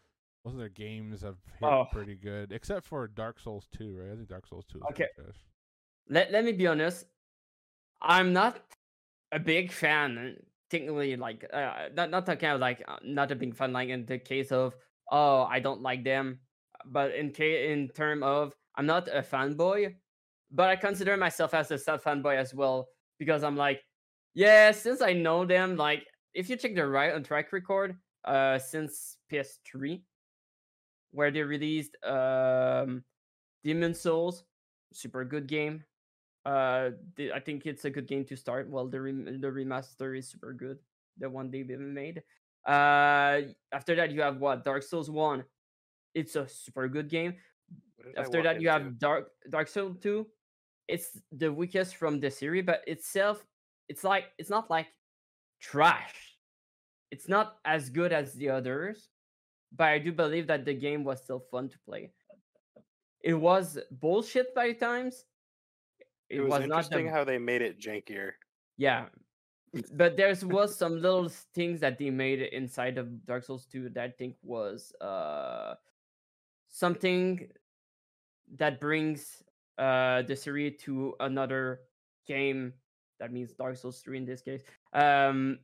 most 0.46 0.54
of 0.54 0.60
their 0.60 0.70
games 0.70 1.22
have 1.22 1.38
hit 1.60 1.68
Oh. 1.68 1.86
pretty 1.92 2.16
good, 2.16 2.52
except 2.52 2.86
for 2.86 3.08
Dark 3.08 3.40
Souls 3.40 3.68
2, 3.76 3.98
right? 3.98 4.12
I 4.12 4.16
think 4.16 4.28
Dark 4.30 4.46
Souls 4.46 4.66
2 4.72 4.78
is 4.80 4.84
Okay. 4.92 5.08
let, 6.10 6.32
let 6.32 6.46
me 6.46 6.52
be 6.52 6.68
honest 6.68 7.06
i'm 8.02 8.34
not 8.34 8.62
a 9.32 9.40
big 9.40 9.72
fan 9.72 10.36
technically 10.70 11.16
like 11.16 11.46
uh, 11.52 11.90
not 11.94 12.10
not 12.10 12.26
talking 12.26 12.48
about 12.50 12.60
like 12.60 12.84
uh, 12.88 12.98
not 13.04 13.32
a 13.32 13.36
big 13.36 13.56
fan 13.56 13.74
like 13.74 13.90
in 13.90 14.06
the 14.06 14.20
case 14.20 14.52
of 14.52 14.76
oh 15.12 15.44
i 15.44 15.60
don't 15.60 15.82
like 15.82 16.04
them 16.04 16.40
but 16.86 17.14
in 17.16 17.32
case 17.32 17.72
in 17.72 17.90
term 17.90 18.24
of 18.24 18.54
i'm 18.76 18.86
not 18.86 19.08
a 19.08 19.22
fanboy 19.22 19.96
but 20.52 20.70
i 20.70 20.76
consider 20.76 21.18
myself 21.18 21.54
as 21.54 21.72
a 21.72 21.78
sub 21.78 22.02
fanboy 22.02 22.36
as 22.36 22.54
well 22.54 22.88
because 23.20 23.44
i'm 23.44 23.58
like 23.58 23.82
yeah 24.34 24.72
since 24.72 25.02
i 25.02 25.14
know 25.14 25.46
them 25.46 25.76
like 25.76 26.06
if 26.34 26.50
you 26.50 26.56
check 26.56 26.76
the 26.76 26.86
right 26.86 27.14
on 27.14 27.24
track 27.24 27.52
record 27.52 27.96
uh 28.26 28.58
since 28.58 29.18
ps3 29.32 30.02
where 31.12 31.32
they 31.32 31.42
released 31.42 31.96
um 32.04 33.04
demon 33.64 33.94
souls 33.94 34.44
super 34.94 35.26
good 35.26 35.48
game 35.48 35.84
uh, 36.48 36.92
the, 37.18 37.34
I 37.34 37.42
think 37.42 37.66
it's 37.66 37.84
a 37.84 37.90
good 37.90 38.08
game 38.08 38.24
to 38.26 38.38
start. 38.38 38.70
Well, 38.70 38.88
the 38.88 39.02
rem- 39.02 39.42
the 39.42 39.52
remaster 39.52 40.18
is 40.18 40.30
super 40.30 40.54
good, 40.54 40.80
the 41.18 41.30
one 41.30 41.52
they've 41.52 41.70
even 41.70 41.94
made. 41.94 42.24
Uh, 42.66 43.52
after 43.74 43.96
that 43.96 44.12
you 44.12 44.22
have 44.22 44.38
what 44.40 44.64
Dark 44.64 44.84
Souls 44.84 45.12
One. 45.12 45.44
It's 46.16 46.38
a 46.38 46.48
super 46.48 46.88
good 46.88 47.10
game. 47.10 47.36
What 47.98 48.06
did 48.08 48.18
I 48.18 48.22
After 48.22 48.44
that 48.44 48.62
you 48.62 48.70
have 48.70 48.98
Dark 48.98 49.28
Dark 49.50 49.68
Souls 49.68 49.98
Two. 50.00 50.28
It's 50.88 51.20
the 51.32 51.52
weakest 51.52 51.96
from 51.96 52.20
the 52.20 52.32
series, 52.32 52.66
but 52.66 52.82
itself, 52.88 53.46
it's 53.90 54.04
like 54.04 54.26
it's 54.38 54.50
not 54.50 54.70
like 54.70 54.88
trash. 55.60 56.38
It's 57.12 57.28
not 57.28 57.58
as 57.66 57.90
good 57.90 58.12
as 58.12 58.34
the 58.34 58.50
others, 58.50 59.10
but 59.76 59.88
I 59.88 60.00
do 60.00 60.12
believe 60.12 60.48
that 60.48 60.66
the 60.66 60.74
game 60.74 61.04
was 61.04 61.22
still 61.22 61.40
fun 61.40 61.70
to 61.70 61.80
play. 61.86 62.12
It 63.22 63.34
was 63.34 63.80
bullshit 63.92 64.54
by 64.56 64.74
times. 64.74 65.26
It 66.30 66.42
was, 66.42 66.50
not 66.50 66.60
the 66.60 66.66
interesting 66.66 67.08
how 67.08 67.24
they 67.24 67.38
made 67.38 67.62
it 67.62 67.80
jankier. 67.80 68.32
yeah. 68.78 69.06
But 69.94 70.16
there 70.18 70.34
was 70.44 70.76
some 70.76 71.02
little 71.02 71.30
things 71.54 71.80
that 71.82 71.98
they 72.00 72.10
made 72.10 72.42
inside 72.42 72.98
of 72.98 73.26
Dark 73.26 73.44
Souls 73.44 73.66
2 73.66 73.90
that 73.90 74.04
I 74.04 74.10
think 74.10 74.36
was 74.42 74.94
uh 75.02 75.76
something 76.70 77.48
that 78.56 78.80
brings 78.80 79.44
uh 79.78 80.22
the 80.24 80.36
series 80.36 80.82
to 80.84 81.16
another 81.20 81.82
game. 82.28 82.74
That 83.20 83.32
means 83.32 83.54
Dark 83.54 83.78
Souls 83.78 84.00
3 84.02 84.18
in 84.20 84.26
this 84.26 84.42
case. 84.42 84.64
Um 84.94 85.60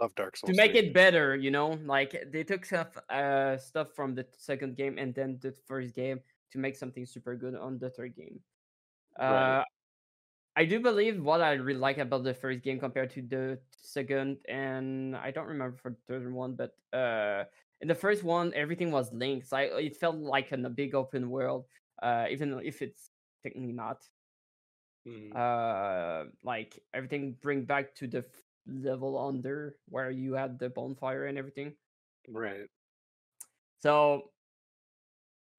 Love 0.00 0.14
Dark 0.14 0.36
Souls. 0.36 0.50
to 0.50 0.56
make 0.56 0.72
3. 0.72 0.80
it 0.80 0.94
better, 0.94 1.36
you 1.36 1.50
know, 1.50 1.78
like 1.84 2.14
they 2.32 2.44
took 2.44 2.64
stuff 2.64 2.96
uh 3.10 3.56
stuff 3.56 3.94
from 3.94 4.14
the 4.14 4.26
second 4.36 4.76
game 4.76 4.98
and 4.98 5.14
then 5.14 5.38
the 5.40 5.52
first 5.66 5.94
game 5.94 6.20
to 6.52 6.58
make 6.58 6.76
something 6.76 7.04
super 7.04 7.36
good 7.36 7.54
on 7.54 7.78
the 7.78 7.90
third 7.90 8.14
game. 8.16 8.40
Right. 9.18 9.60
Uh 9.60 9.64
I 10.58 10.64
do 10.64 10.80
believe 10.80 11.22
what 11.22 11.40
I 11.40 11.52
really 11.52 11.78
like 11.78 11.98
about 11.98 12.24
the 12.24 12.34
first 12.34 12.62
game 12.62 12.80
compared 12.80 13.10
to 13.10 13.22
the 13.22 13.60
second, 13.76 14.38
and 14.48 15.14
I 15.14 15.30
don't 15.30 15.46
remember 15.46 15.76
for 15.76 15.90
the 15.90 16.02
third 16.08 16.32
one, 16.32 16.56
but 16.56 16.74
uh, 16.92 17.44
in 17.80 17.86
the 17.86 17.94
first 17.94 18.24
one, 18.24 18.52
everything 18.54 18.90
was 18.90 19.12
linked. 19.12 19.46
So 19.46 19.56
I, 19.56 19.62
it 19.78 19.96
felt 19.96 20.16
like 20.16 20.50
in 20.50 20.66
a 20.66 20.68
big 20.68 20.96
open 20.96 21.30
world, 21.30 21.66
uh, 22.02 22.26
even 22.28 22.60
if 22.64 22.82
it's 22.82 23.07
technically 23.42 23.72
not. 23.72 24.02
Mhm. 25.06 25.34
Uh, 25.34 26.30
like 26.42 26.78
everything 26.92 27.32
bring 27.40 27.64
back 27.64 27.94
to 27.96 28.06
the 28.06 28.18
f- 28.18 28.44
level 28.66 29.16
under 29.18 29.76
where 29.88 30.10
you 30.10 30.34
had 30.34 30.58
the 30.58 30.68
bonfire 30.68 31.26
and 31.26 31.38
everything. 31.38 31.74
right. 32.28 32.68
So 33.80 34.32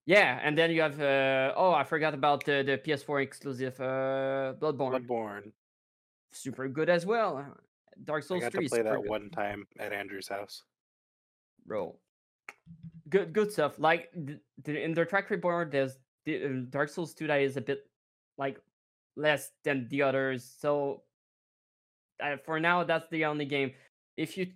yeah, 0.06 0.40
and 0.44 0.58
then 0.58 0.72
you 0.72 0.82
have 0.82 1.00
uh, 1.00 1.54
oh 1.56 1.72
I 1.74 1.84
forgot 1.84 2.14
about 2.14 2.44
the 2.46 2.64
the 2.64 2.78
PS4 2.78 3.22
exclusive 3.24 3.80
uh, 3.80 4.54
Bloodborne. 4.60 5.06
Bloodborne. 5.08 5.52
super 6.32 6.68
good 6.68 6.90
as 6.90 7.06
well. 7.06 7.58
Dark 8.04 8.24
I 8.24 8.28
Souls 8.28 8.42
got 8.42 8.52
3 8.54 8.64
to 8.66 8.70
play 8.70 8.82
that 8.84 9.02
good, 9.02 9.10
one 9.10 9.30
time 9.30 9.68
at 9.80 9.92
Andrew's 9.94 10.28
house. 10.28 10.64
bro. 11.66 12.00
Good, 13.10 13.34
good 13.34 13.52
stuff. 13.52 13.80
Like 13.80 14.12
the, 14.14 14.40
the, 14.64 14.82
in 14.84 14.94
their 14.94 15.06
track 15.06 15.30
report, 15.32 15.72
there's 15.72 15.98
uh, 16.28 16.66
Dark 16.70 16.90
Souls 16.90 17.14
2 17.14 17.28
that 17.28 17.42
is 17.42 17.58
a 17.58 17.62
bit 17.62 17.90
like 18.38 18.60
less 19.16 19.52
than 19.64 19.88
the 19.90 20.02
others. 20.02 20.44
So 20.60 21.04
uh, 22.22 22.38
for 22.46 22.60
now, 22.60 22.84
that's 22.84 23.10
the 23.10 23.26
only 23.26 23.46
game. 23.46 23.74
If 24.18 24.38
you 24.38 24.48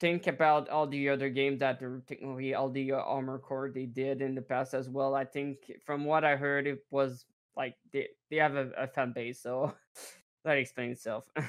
think 0.00 0.26
about 0.26 0.68
all 0.68 0.86
the 0.86 1.08
other 1.08 1.28
games 1.30 1.60
that 1.60 1.82
are 1.82 2.02
technically 2.06 2.54
all 2.54 2.70
the 2.70 2.92
uh, 2.92 2.96
Armored 2.96 3.42
Core 3.42 3.70
they 3.74 3.86
did 3.86 4.22
in 4.22 4.34
the 4.34 4.42
past 4.42 4.74
as 4.74 4.88
well, 4.88 5.14
I 5.14 5.24
think 5.24 5.58
from 5.84 6.04
what 6.04 6.24
I 6.24 6.36
heard, 6.36 6.66
it 6.66 6.84
was 6.90 7.24
like 7.56 7.76
they 7.92 8.08
they 8.30 8.36
have 8.36 8.56
a, 8.56 8.70
a 8.76 8.86
fan 8.86 9.12
base, 9.12 9.40
so 9.42 9.74
that 10.44 10.58
explains 10.58 10.98
itself. 10.98 11.24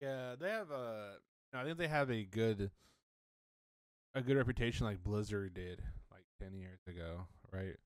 Yeah, 0.00 0.34
they 0.38 0.50
have 0.50 0.70
a. 0.70 1.14
I 1.54 1.64
think 1.64 1.78
they 1.78 1.88
have 1.88 2.10
a 2.10 2.24
good, 2.24 2.70
a 4.14 4.20
good 4.20 4.36
reputation 4.36 4.84
like 4.84 5.02
Blizzard 5.02 5.54
did. 5.54 5.80
Like 6.10 6.24
ten 6.38 6.58
years 6.58 6.80
ago, 6.86 7.26
right? 7.50 7.76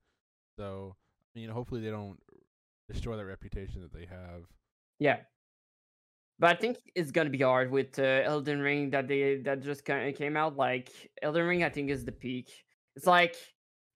So 0.59 0.93
I 1.33 1.39
mean, 1.39 1.49
hopefully 1.49 1.79
they 1.79 1.89
don't 1.89 2.19
destroy 2.91 3.15
that 3.15 3.25
reputation 3.25 3.81
that 3.81 3.93
they 3.93 4.05
have. 4.05 4.43
Yeah. 4.99 5.19
But 6.37 6.49
I 6.51 6.59
think 6.59 6.77
it's 6.95 7.11
gonna 7.11 7.29
be 7.29 7.41
hard 7.41 7.71
with 7.71 7.97
uh, 7.97 8.21
Elden 8.25 8.59
Ring 8.59 8.89
that 8.89 9.07
they 9.07 9.37
that 9.37 9.61
just 9.61 9.85
kind 9.85 10.09
of 10.09 10.15
came 10.15 10.35
out. 10.35 10.57
Like 10.57 10.91
Elden 11.21 11.45
Ring, 11.47 11.63
I 11.63 11.69
think 11.69 11.89
is 11.89 12.03
the 12.03 12.11
peak. 12.11 12.51
It's 12.97 13.07
like 13.07 13.35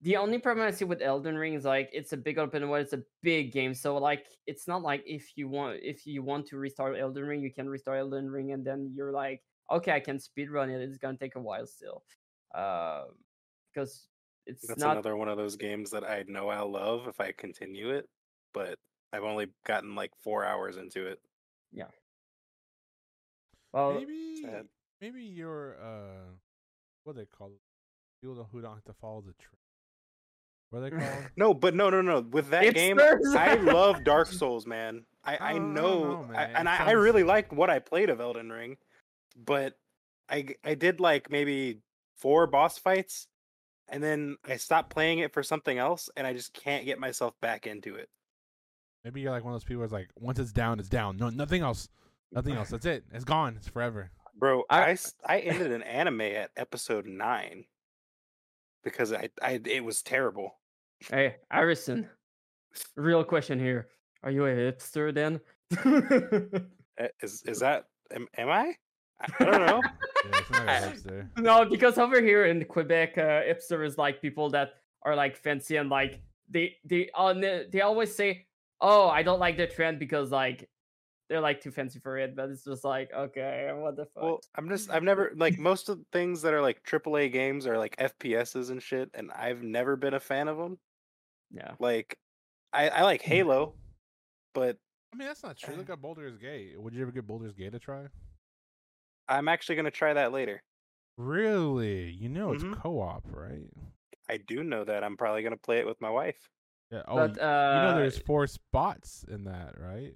the 0.01 0.15
only 0.15 0.37
problem 0.37 0.65
I 0.65 0.71
see 0.71 0.85
with 0.85 1.01
Elden 1.01 1.37
Ring 1.37 1.53
is 1.53 1.65
like 1.65 1.89
it's 1.91 2.13
a 2.13 2.17
big 2.17 2.37
open 2.37 2.69
world, 2.69 2.83
it's 2.83 2.93
a 2.93 3.03
big 3.21 3.51
game. 3.51 3.73
So 3.73 3.97
like 3.97 4.27
it's 4.47 4.65
not 4.65 4.83
like 4.83 5.03
if 5.05 5.35
you 5.35 5.49
want 5.49 5.79
if 5.81 6.07
you 6.07 6.23
want 6.23 6.47
to 6.47 6.57
restart 6.57 6.97
Elden 6.97 7.25
Ring, 7.25 7.41
you 7.41 7.51
can 7.51 7.67
restart 7.67 7.99
Elden 7.99 8.29
Ring 8.29 8.53
and 8.53 8.63
then 8.65 8.89
you're 8.89 9.11
like, 9.11 9.41
okay, 9.69 9.91
I 9.91 9.99
can 9.99 10.17
speedrun 10.17 10.69
it. 10.69 10.81
It's 10.81 10.97
gonna 10.97 11.17
take 11.17 11.35
a 11.35 11.41
while 11.41 11.65
still. 11.65 12.03
Uh, 12.55 13.03
because 13.73 14.07
it's 14.45 14.67
That's 14.67 14.79
not 14.79 14.91
another 14.93 15.15
one 15.15 15.29
of 15.29 15.37
those 15.37 15.55
games 15.55 15.91
that 15.91 16.03
I 16.03 16.23
know 16.27 16.49
I'll 16.49 16.71
love 16.71 17.07
if 17.07 17.19
I 17.19 17.31
continue 17.31 17.91
it, 17.91 18.07
but 18.53 18.77
I've 19.13 19.23
only 19.23 19.47
gotten 19.65 19.95
like 19.95 20.11
four 20.21 20.43
hours 20.45 20.77
into 20.77 21.05
it. 21.07 21.19
Yeah. 21.71 21.87
Well 23.71 23.93
maybe 23.93 24.41
sad. 24.43 24.65
maybe 25.01 25.23
you're 25.23 25.75
uh 25.81 26.31
what 27.03 27.15
they 27.15 27.25
call 27.25 27.47
it? 27.47 27.59
People 28.21 28.47
who 28.51 28.61
don't 28.61 28.75
have 28.75 28.83
to 28.85 28.93
follow 28.93 29.21
the 29.21 29.33
trend. 29.33 29.57
What 30.69 30.79
are 30.79 30.89
they 30.89 30.89
called? 30.91 31.25
No, 31.37 31.53
but 31.53 31.75
no, 31.75 31.89
no, 31.89 32.01
no. 32.01 32.21
With 32.21 32.49
that 32.49 32.73
game, 32.73 32.97
Hipsters! 32.97 33.35
I 33.35 33.55
love 33.55 34.03
Dark 34.03 34.27
Souls, 34.31 34.65
man. 34.65 35.03
I, 35.23 35.35
I 35.35 35.49
I 35.49 35.53
don't- 35.53 35.61
I 35.77 35.81
know, 35.81 36.03
know, 36.23 36.29
I- 36.35 36.43
and 36.45 36.67
I, 36.69 36.77
I 36.87 36.91
really 36.91 37.23
liked 37.23 37.51
what 37.53 37.69
I 37.69 37.79
played 37.79 38.09
of 38.09 38.19
Elden 38.21 38.51
Ring, 38.51 38.77
but 39.35 39.77
I 40.29 40.47
I 40.63 40.75
did 40.75 40.99
like 40.99 41.29
maybe 41.29 41.79
four 42.17 42.47
boss 42.47 42.77
fights, 42.77 43.27
and 43.93 44.03
then 44.03 44.35
I 44.43 44.57
stopped 44.57 44.89
playing 44.89 45.19
it 45.19 45.31
for 45.31 45.43
something 45.43 45.77
else, 45.77 46.09
and 46.17 46.25
I 46.27 46.33
just 46.33 46.53
can't 46.53 46.83
get 46.85 46.99
myself 46.99 47.39
back 47.41 47.67
into 47.67 47.95
it. 47.95 48.09
maybe 49.05 49.21
you're 49.21 49.31
like 49.31 49.43
one 49.43 49.53
of 49.53 49.59
those 49.61 49.63
people 49.65 49.83
who's 49.83 49.91
like, 49.91 50.09
once 50.19 50.39
it's 50.39 50.51
down, 50.51 50.79
it's 50.79 50.89
down. 50.89 51.15
No, 51.17 51.29
nothing 51.29 51.61
else. 51.61 51.87
Nothing 52.31 52.55
else. 52.55 52.69
That's 52.69 52.85
it. 52.87 53.03
It's 53.13 53.23
gone. 53.23 53.55
It's 53.57 53.67
forever. 53.67 54.09
Bro, 54.35 54.63
I, 54.69 54.97
I 55.25 55.39
ended 55.39 55.71
an 55.71 55.83
anime 55.83 56.21
at 56.21 56.49
episode 56.57 57.05
nine 57.05 57.65
because 58.83 59.13
I, 59.13 59.29
I 59.41 59.61
it 59.63 59.83
was 59.85 60.01
terrible. 60.01 60.55
hey 61.11 61.35
Harrison. 61.51 62.09
Real 62.95 63.23
question 63.23 63.59
here: 63.59 63.87
Are 64.23 64.31
you 64.31 64.45
a 64.45 64.49
hipster 64.49 65.13
then? 65.13 65.39
Uh, 66.99 67.07
Is 67.21 67.43
is 67.45 67.59
that 67.59 67.85
am, 68.11 68.27
am 68.37 68.49
I? 68.49 68.73
I 69.39 69.43
I 69.43 69.45
don't 69.45 69.65
know. 69.65 69.81
Yeah, 70.25 70.39
it's 70.39 70.49
not 70.51 70.67
a 70.67 70.71
hipster. 70.71 71.29
no, 71.37 71.65
because 71.65 71.97
over 71.97 72.21
here 72.21 72.45
in 72.45 72.63
Quebec, 72.63 73.17
uh, 73.17 73.21
hipster 73.43 73.85
is 73.85 73.97
like 73.97 74.21
people 74.21 74.49
that 74.51 74.75
are 75.01 75.15
like 75.15 75.35
fancy 75.35 75.75
and 75.75 75.89
like 75.89 76.21
they 76.49 76.77
they 76.85 77.09
on 77.13 77.41
they 77.41 77.81
always 77.81 78.15
say, 78.15 78.45
"Oh, 78.79 79.09
I 79.09 79.21
don't 79.23 79.39
like 79.39 79.57
the 79.57 79.67
trend 79.67 79.99
because 79.99 80.31
like 80.31 80.69
they're 81.27 81.41
like 81.41 81.59
too 81.59 81.71
fancy 81.71 81.99
for 81.99 82.17
it." 82.17 82.37
But 82.37 82.49
it's 82.51 82.63
just 82.63 82.85
like, 82.85 83.11
okay, 83.13 83.69
what 83.73 83.97
the 83.97 84.05
fuck? 84.05 84.23
Well, 84.23 84.39
I'm 84.55 84.69
just 84.69 84.89
I've 84.89 85.03
never 85.03 85.33
like 85.35 85.57
most 85.59 85.89
of 85.89 85.97
the 85.97 86.05
things 86.13 86.41
that 86.43 86.53
are 86.53 86.61
like 86.61 86.81
AAA 86.83 87.31
games 87.33 87.67
are 87.67 87.77
like 87.77 87.97
FPSs 87.97 88.69
and 88.69 88.81
shit, 88.81 89.09
and 89.13 89.29
I've 89.31 89.61
never 89.61 89.97
been 89.97 90.13
a 90.13 90.19
fan 90.21 90.47
of 90.47 90.57
them. 90.57 90.77
yeah, 91.51 91.71
Like, 91.79 92.17
I 92.71 92.87
I 92.89 93.01
like 93.03 93.21
Halo, 93.21 93.73
but 94.53 94.77
I 95.13 95.17
mean, 95.17 95.27
that's 95.27 95.43
not 95.43 95.57
true. 95.57 95.75
Look 95.75 95.89
at 95.95 96.01
Baldur's 96.01 96.37
Gate. 96.37 96.79
Would 96.79 96.93
you 96.93 97.01
ever 97.01 97.11
get 97.11 97.27
Baldur's 97.27 97.53
Gate 97.53 97.73
to 97.73 97.79
try? 97.79 98.05
I'm 99.27 99.47
actually 99.47 99.75
gonna 99.75 99.91
try 99.91 100.13
that 100.13 100.31
later. 100.31 100.61
Really? 101.17 102.09
You 102.11 102.29
know 102.29 102.51
it's 102.51 102.63
Mhm. 102.63 102.81
co-op, 102.81 103.23
right? 103.31 103.69
I 104.29 104.37
do 104.37 104.63
know 104.63 104.83
that 104.83 105.03
I'm 105.03 105.17
probably 105.17 105.43
gonna 105.43 105.57
play 105.57 105.79
it 105.79 105.85
with 105.85 105.99
my 106.01 106.09
wife. 106.09 106.49
Yeah. 106.91 107.03
Oh, 107.07 107.15
but 107.15 107.37
y- 107.37 107.43
uh, 107.43 107.75
you 107.75 107.81
know 107.81 107.93
there's 107.93 108.17
four 108.19 108.47
spots 108.47 109.23
in 109.27 109.43
that, 109.45 109.79
right? 109.79 110.13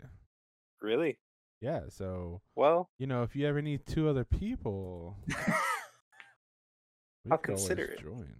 Really? 0.82 1.20
Yeah. 1.62 1.90
So 1.90 2.42
Well, 2.56 2.90
you 2.98 3.08
know, 3.08 3.24
if 3.24 3.36
you 3.36 3.48
ever 3.48 3.62
need 3.62 3.86
two 3.86 4.08
other 4.10 4.24
people, 4.26 5.18
we 7.26 7.32
I'll 7.32 7.38
could 7.38 7.56
always 7.56 7.68
consider 7.68 7.84
it. 7.86 8.00
Join. 8.00 8.34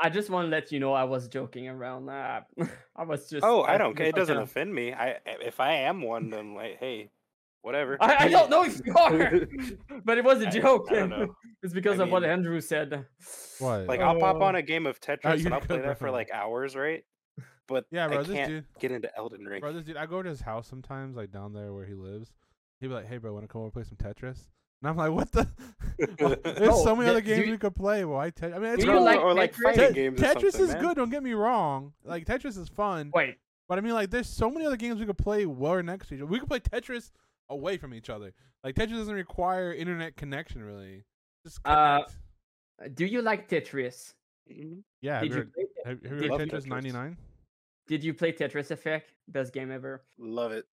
I 0.00 0.08
just 0.08 0.30
want 0.30 0.46
to 0.46 0.50
let 0.50 0.72
you 0.72 0.80
know 0.80 0.92
I 0.94 1.04
was 1.04 1.28
joking 1.28 1.68
around. 1.68 2.08
Uh, 2.08 2.40
I 2.96 3.04
was 3.04 3.28
just. 3.28 3.44
oh, 3.44 3.62
I 3.62 3.74
uh, 3.74 3.78
don't 3.78 3.96
care. 3.96 4.06
It 4.06 4.14
doesn't 4.16 4.36
uh, 4.38 4.42
offend 4.42 4.74
me. 4.74 4.92
I 4.92 5.18
if 5.26 5.60
I 5.60 5.72
am 5.74 6.02
one, 6.02 6.30
then 6.30 6.54
like, 6.54 6.78
hey, 6.78 7.10
whatever. 7.62 7.96
I, 8.00 8.26
I 8.26 8.28
don't 8.28 8.50
know 8.50 8.64
if 8.64 8.80
you 8.84 8.94
are, 8.94 9.40
but 10.04 10.18
it 10.18 10.24
was 10.24 10.40
a 10.42 10.50
joke. 10.50 10.88
I 10.90 10.94
don't 10.94 11.08
know. 11.10 11.34
it's 11.62 11.72
because 11.72 11.98
I 12.00 12.04
of 12.04 12.10
what 12.10 12.24
Andrew 12.24 12.60
said. 12.60 13.06
What? 13.58 13.86
Like 13.86 14.00
I'll 14.00 14.18
pop 14.20 14.36
Uh, 14.36 14.44
on 14.44 14.56
a 14.56 14.62
game 14.62 14.86
of 14.86 15.00
Tetris 15.00 15.38
you're 15.38 15.46
and 15.46 15.54
I'll 15.54 15.60
play 15.60 15.78
that 15.80 15.98
for 15.98 16.10
like 16.10 16.30
hours, 16.32 16.76
right? 16.76 17.04
But 17.68 17.86
yeah, 17.90 18.08
bro. 18.08 18.20
I 18.20 18.24
can't 18.24 18.48
dude, 18.50 18.64
get 18.80 18.90
into 18.92 19.16
Elden 19.16 19.44
Ring. 19.44 19.60
bro, 19.60 19.72
this 19.72 19.84
dude. 19.84 19.96
I 19.96 20.06
go 20.06 20.22
to 20.22 20.28
his 20.28 20.40
house 20.40 20.66
sometimes, 20.68 21.16
like 21.16 21.30
down 21.30 21.52
there 21.54 21.72
where 21.72 21.86
he 21.86 21.94
lives. 21.94 22.32
He'd 22.80 22.88
be 22.88 22.94
like, 22.94 23.08
"Hey, 23.08 23.18
bro, 23.18 23.32
want 23.32 23.44
to 23.44 23.48
come 23.48 23.60
over 23.60 23.66
and 23.66 23.72
play 23.72 23.84
some 23.84 23.96
Tetris?" 23.96 24.48
And 24.82 24.90
I'm 24.90 24.96
like, 24.96 25.12
"What 25.12 25.30
the? 25.32 25.48
Well, 26.20 26.34
There's 26.42 26.68
Oh, 26.72 26.82
so 26.84 26.96
many 26.96 27.06
do- 27.06 27.10
other 27.12 27.20
games 27.20 27.46
you- 27.46 27.52
we 27.52 27.58
could 27.58 27.76
play." 27.76 28.04
Well, 28.04 28.18
I, 28.18 28.30
te- 28.30 28.46
I 28.46 28.58
mean, 28.58 28.72
it's 28.74 28.82
Do 28.84 28.90
you 28.90 28.96
cool. 28.96 29.04
like 29.04 29.20
or 29.20 29.32
like 29.34 29.54
Tetris? 29.54 29.62
fighting 29.62 29.88
Te- 29.88 29.94
games 29.94 30.20
or 30.20 30.24
Tetris 30.24 30.40
something, 30.52 30.60
is 30.62 30.72
man. 30.72 30.80
good. 30.82 30.96
Don't 30.96 31.10
get 31.10 31.22
me 31.22 31.32
wrong. 31.34 31.92
Like 32.04 32.26
Tetris 32.26 32.58
is 32.58 32.68
fun, 32.68 33.12
Wait, 33.14 33.36
but 33.68 33.78
I 33.78 33.80
mean, 33.80 33.94
like, 33.94 34.10
there's 34.10 34.28
so 34.28 34.50
many 34.50 34.66
other 34.66 34.76
games 34.76 34.98
we 34.98 35.06
could 35.06 35.16
play 35.18 35.46
Well, 35.46 35.80
next 35.84 36.08
to 36.08 36.14
each 36.16 36.20
other. 36.20 36.26
We 36.26 36.40
could 36.40 36.48
play 36.48 36.58
Tetris 36.60 37.12
away 37.52 37.76
from 37.78 37.94
each 37.94 38.10
other. 38.10 38.32
Like 38.64 38.74
Tetris 38.74 38.96
doesn't 38.96 39.14
require 39.14 39.72
internet 39.72 40.16
connection 40.16 40.62
really. 40.62 41.04
Just 41.46 41.60
Uh, 41.64 42.04
connect. 42.78 42.94
do 42.96 43.06
you 43.06 43.22
like 43.22 43.48
Tetris? 43.48 44.14
Mhm. 44.50 44.82
yeah. 45.00 45.20
Have 45.20 45.22
Did 45.22 45.30
you 45.30 45.36
you 45.36 45.38
heard, 45.42 45.52
play, 45.54 45.64
have, 45.84 46.02
have 46.02 46.12
you 46.12 46.20
did 46.28 46.30
heard 46.30 46.48
Tetris 46.48 46.62
Tetris. 46.64 46.66
99? 46.66 47.16
Did 47.88 48.04
you 48.04 48.14
play 48.14 48.32
Tetris 48.32 48.70
Effect? 48.70 49.12
Best 49.28 49.52
game 49.52 49.70
ever. 49.70 50.04
Love 50.18 50.52
it. 50.52 50.64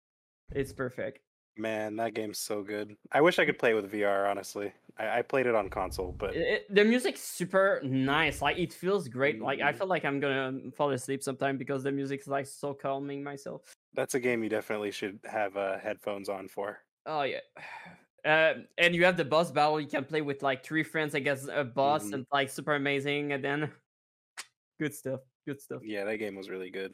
It's 0.53 0.71
perfect. 0.73 1.19
Man, 1.57 1.97
that 1.97 2.13
game's 2.13 2.39
so 2.39 2.63
good. 2.63 2.95
I 3.11 3.19
wish 3.21 3.38
I 3.38 3.45
could 3.45 3.59
play 3.59 3.73
with 3.73 3.91
VR. 3.91 4.30
Honestly, 4.30 4.71
I, 4.97 5.19
I 5.19 5.21
played 5.23 5.45
it 5.45 5.55
on 5.55 5.69
console, 5.69 6.13
but 6.13 6.34
It, 6.36 6.41
it- 6.47 6.73
the 6.73 6.86
music's 6.86 7.19
super 7.21 7.82
nice. 7.84 8.41
Like 8.41 8.57
it 8.57 8.71
feels 8.71 9.07
great. 9.09 9.41
Like 9.41 9.59
I 9.59 9.73
Mhm. 9.73 9.77
feel 9.80 9.88
like 9.88 10.05
I'm 10.05 10.19
gonna 10.19 10.71
fall 10.71 10.91
asleep 10.91 11.21
sometime 11.23 11.57
because 11.57 11.84
the 11.84 11.91
music's 11.91 12.27
like 12.27 12.45
so 12.45 12.73
calming 12.73 13.21
myself. 13.23 13.75
That's 13.93 14.15
a 14.15 14.19
game 14.19 14.43
you 14.43 14.49
definitely 14.49 14.91
should 14.91 15.19
have 15.25 15.57
uh, 15.57 15.77
headphones 15.79 16.29
on 16.29 16.47
for. 16.47 16.79
Oh 17.05 17.23
yeah. 17.23 17.39
Uh, 18.25 18.55
and 18.77 18.93
you 18.93 19.05
have 19.05 19.15
the 19.15 19.23
boss 19.23 19.49
battle. 19.49 19.79
You 19.79 19.87
can 19.87 20.03
play 20.03 20.19
with 20.19 20.43
like 20.43 20.61
three 20.61 20.83
friends 20.83 21.15
against 21.15 21.47
a 21.47 21.63
boss, 21.63 22.03
Mhm. 22.03 22.13
and 22.15 22.25
like 22.33 22.49
super 22.49 22.75
amazing. 22.75 23.31
And 23.31 23.41
then, 23.41 23.71
good 24.77 24.93
stuff. 24.93 25.21
Good 25.47 25.61
stuff. 25.61 25.79
Yeah, 25.85 26.03
that 26.03 26.17
game 26.17 26.35
was 26.35 26.49
really 26.49 26.69
good. 26.69 26.93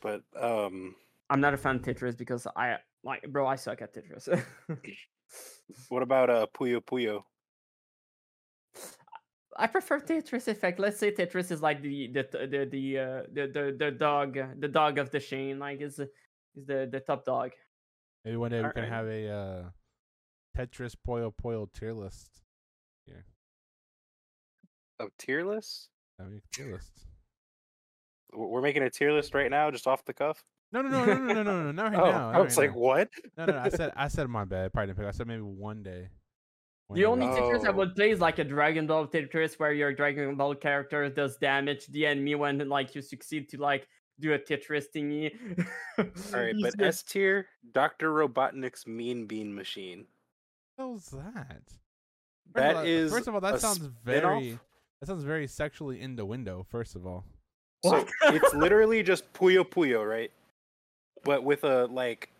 But 0.00 0.22
um, 0.34 0.96
I'm 1.28 1.42
not 1.42 1.52
a 1.52 1.58
fan 1.58 1.76
of 1.76 1.82
Tetris 1.82 2.16
because 2.16 2.46
I 2.56 2.78
like, 3.04 3.30
bro. 3.30 3.46
I 3.46 3.56
suck 3.56 3.82
at 3.82 3.92
Tetris. 3.94 4.26
what 5.90 6.02
about 6.02 6.30
uh 6.30 6.46
Puyo 6.54 6.80
Puyo? 6.80 7.24
I 9.58 9.66
prefer 9.66 10.00
Tetris 10.00 10.46
Effect. 10.46 10.78
Let's 10.78 10.98
say 10.98 11.10
Tetris 11.10 11.50
is 11.50 11.60
like 11.60 11.82
the 11.82 12.08
the 12.08 12.22
t- 12.22 12.46
the 12.46 12.68
the 12.70 12.98
uh, 12.98 13.22
the, 13.32 13.46
the 13.52 13.76
the 13.76 13.90
dog 13.90 14.38
uh, 14.38 14.46
the 14.58 14.68
dog 14.68 14.98
of 14.98 15.10
the 15.10 15.18
chain. 15.18 15.58
Like 15.58 15.80
is 15.80 15.98
is 15.98 16.08
the 16.66 16.88
the 16.90 17.00
top 17.00 17.24
dog. 17.24 17.50
Maybe 18.24 18.36
one 18.36 18.50
day 18.50 18.62
we 18.62 18.70
can 18.70 18.84
Alright. 18.84 18.92
have 18.92 19.06
a 19.06 19.28
uh, 19.28 19.62
Tetris 20.56 20.94
Puyo 21.06 21.32
Puyo 21.34 21.66
tier 21.72 21.92
list. 21.92 22.42
Here. 23.04 23.26
Oh, 25.00 25.08
tier 25.18 25.44
list. 25.44 25.88
I 26.20 26.24
mean, 26.24 26.42
tier 26.52 26.72
list. 26.72 26.92
We're 28.32 28.60
making 28.60 28.82
a 28.82 28.90
tier 28.90 29.12
list 29.12 29.34
right 29.34 29.50
now, 29.50 29.70
just 29.70 29.86
off 29.86 30.04
the 30.04 30.12
cuff. 30.12 30.44
No, 30.70 30.82
no, 30.82 30.90
no, 30.90 31.04
no, 31.04 31.14
no, 31.14 31.32
no, 31.32 31.42
no, 31.42 31.62
no, 31.64 31.72
not 31.72 31.92
right 31.92 32.00
oh, 32.02 32.10
now. 32.10 32.28
I 32.28 32.32
not 32.32 32.44
was 32.44 32.58
right 32.58 32.68
like, 32.68 32.76
now. 32.76 32.82
what? 32.82 33.08
no, 33.38 33.46
no, 33.46 33.52
no. 33.54 33.58
I 33.60 33.68
said, 33.70 33.92
I 33.96 34.08
said 34.08 34.28
my 34.28 34.44
bad. 34.44 34.72
Probably 34.72 34.88
didn't 34.88 34.98
pick. 34.98 35.06
I 35.06 35.12
said 35.12 35.26
maybe 35.26 35.42
one 35.42 35.82
day. 35.82 36.08
One 36.88 36.98
The 36.98 37.04
only 37.06 37.26
we'll- 37.26 37.36
Tetris 37.36 37.64
I 37.66 37.68
Oh. 37.68 37.72
would 37.72 37.94
play 37.94 38.10
is 38.10 38.20
like 38.20 38.38
a 38.38 38.44
Dragon 38.44 38.86
Ball 38.86 39.06
Tetris 39.06 39.58
where 39.58 39.72
your 39.72 39.92
Dragon 39.92 40.34
Ball 40.36 40.54
character 40.54 41.08
does 41.10 41.36
damage 41.36 41.86
the 41.88 42.06
enemy 42.06 42.34
when 42.34 42.66
like 42.68 42.94
you 42.94 43.02
succeed 43.02 43.48
to 43.50 43.58
like 43.60 43.86
do 44.20 44.32
a 44.32 44.38
Tetris 44.38 44.86
thingy. 44.94 45.30
All 45.98 46.40
right, 46.40 46.54
You 46.54 46.64
but 46.76 46.80
S 46.84 47.02
tier, 47.02 47.46
Doctor 47.72 48.10
Robotnik's 48.12 48.86
Mean 48.86 49.26
Bean 49.26 49.54
Machine. 49.54 50.06
What 50.76 50.92
was 50.92 51.06
that? 51.10 51.62
First 51.66 52.54
That 52.54 52.76
all, 52.76 52.82
is 52.84 53.12
First 53.12 53.28
of 53.28 53.34
all, 53.34 53.40
that 53.42 53.54
a 53.54 53.58
sounds 53.58 53.76
spin-off? 53.76 54.02
very. 54.02 54.58
That 55.00 55.06
sounds 55.06 55.22
very 55.24 55.46
sexually 55.46 56.00
in 56.00 56.16
the 56.16 56.24
window. 56.24 56.66
First 56.70 56.96
of 56.96 57.06
all. 57.06 57.24
So 57.84 58.04
it's 58.22 58.54
literally 58.54 59.02
just 59.02 59.30
Puyo 59.34 59.62
Puyo, 59.62 60.08
right? 60.08 60.32
But 61.22 61.44
with 61.44 61.62
a 61.64 61.84
like, 61.86 62.30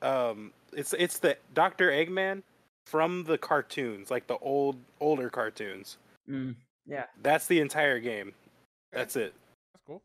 um, 0.00 0.52
it's 0.72 0.94
it's 0.94 1.18
the 1.18 1.36
Doctor 1.54 1.90
Eggman 1.90 2.42
from 2.86 3.24
the 3.24 3.38
cartoons, 3.38 4.10
like 4.10 4.26
the 4.26 4.38
old 4.38 4.76
older 5.00 5.30
cartoons. 5.30 5.98
Mm, 6.28 6.54
yeah. 6.86 7.04
That's 7.22 7.46
the 7.46 7.60
entire 7.60 8.00
game. 8.00 8.32
That's 8.92 9.16
it. 9.16 9.34
That's 9.72 9.84
cool. 9.86 10.02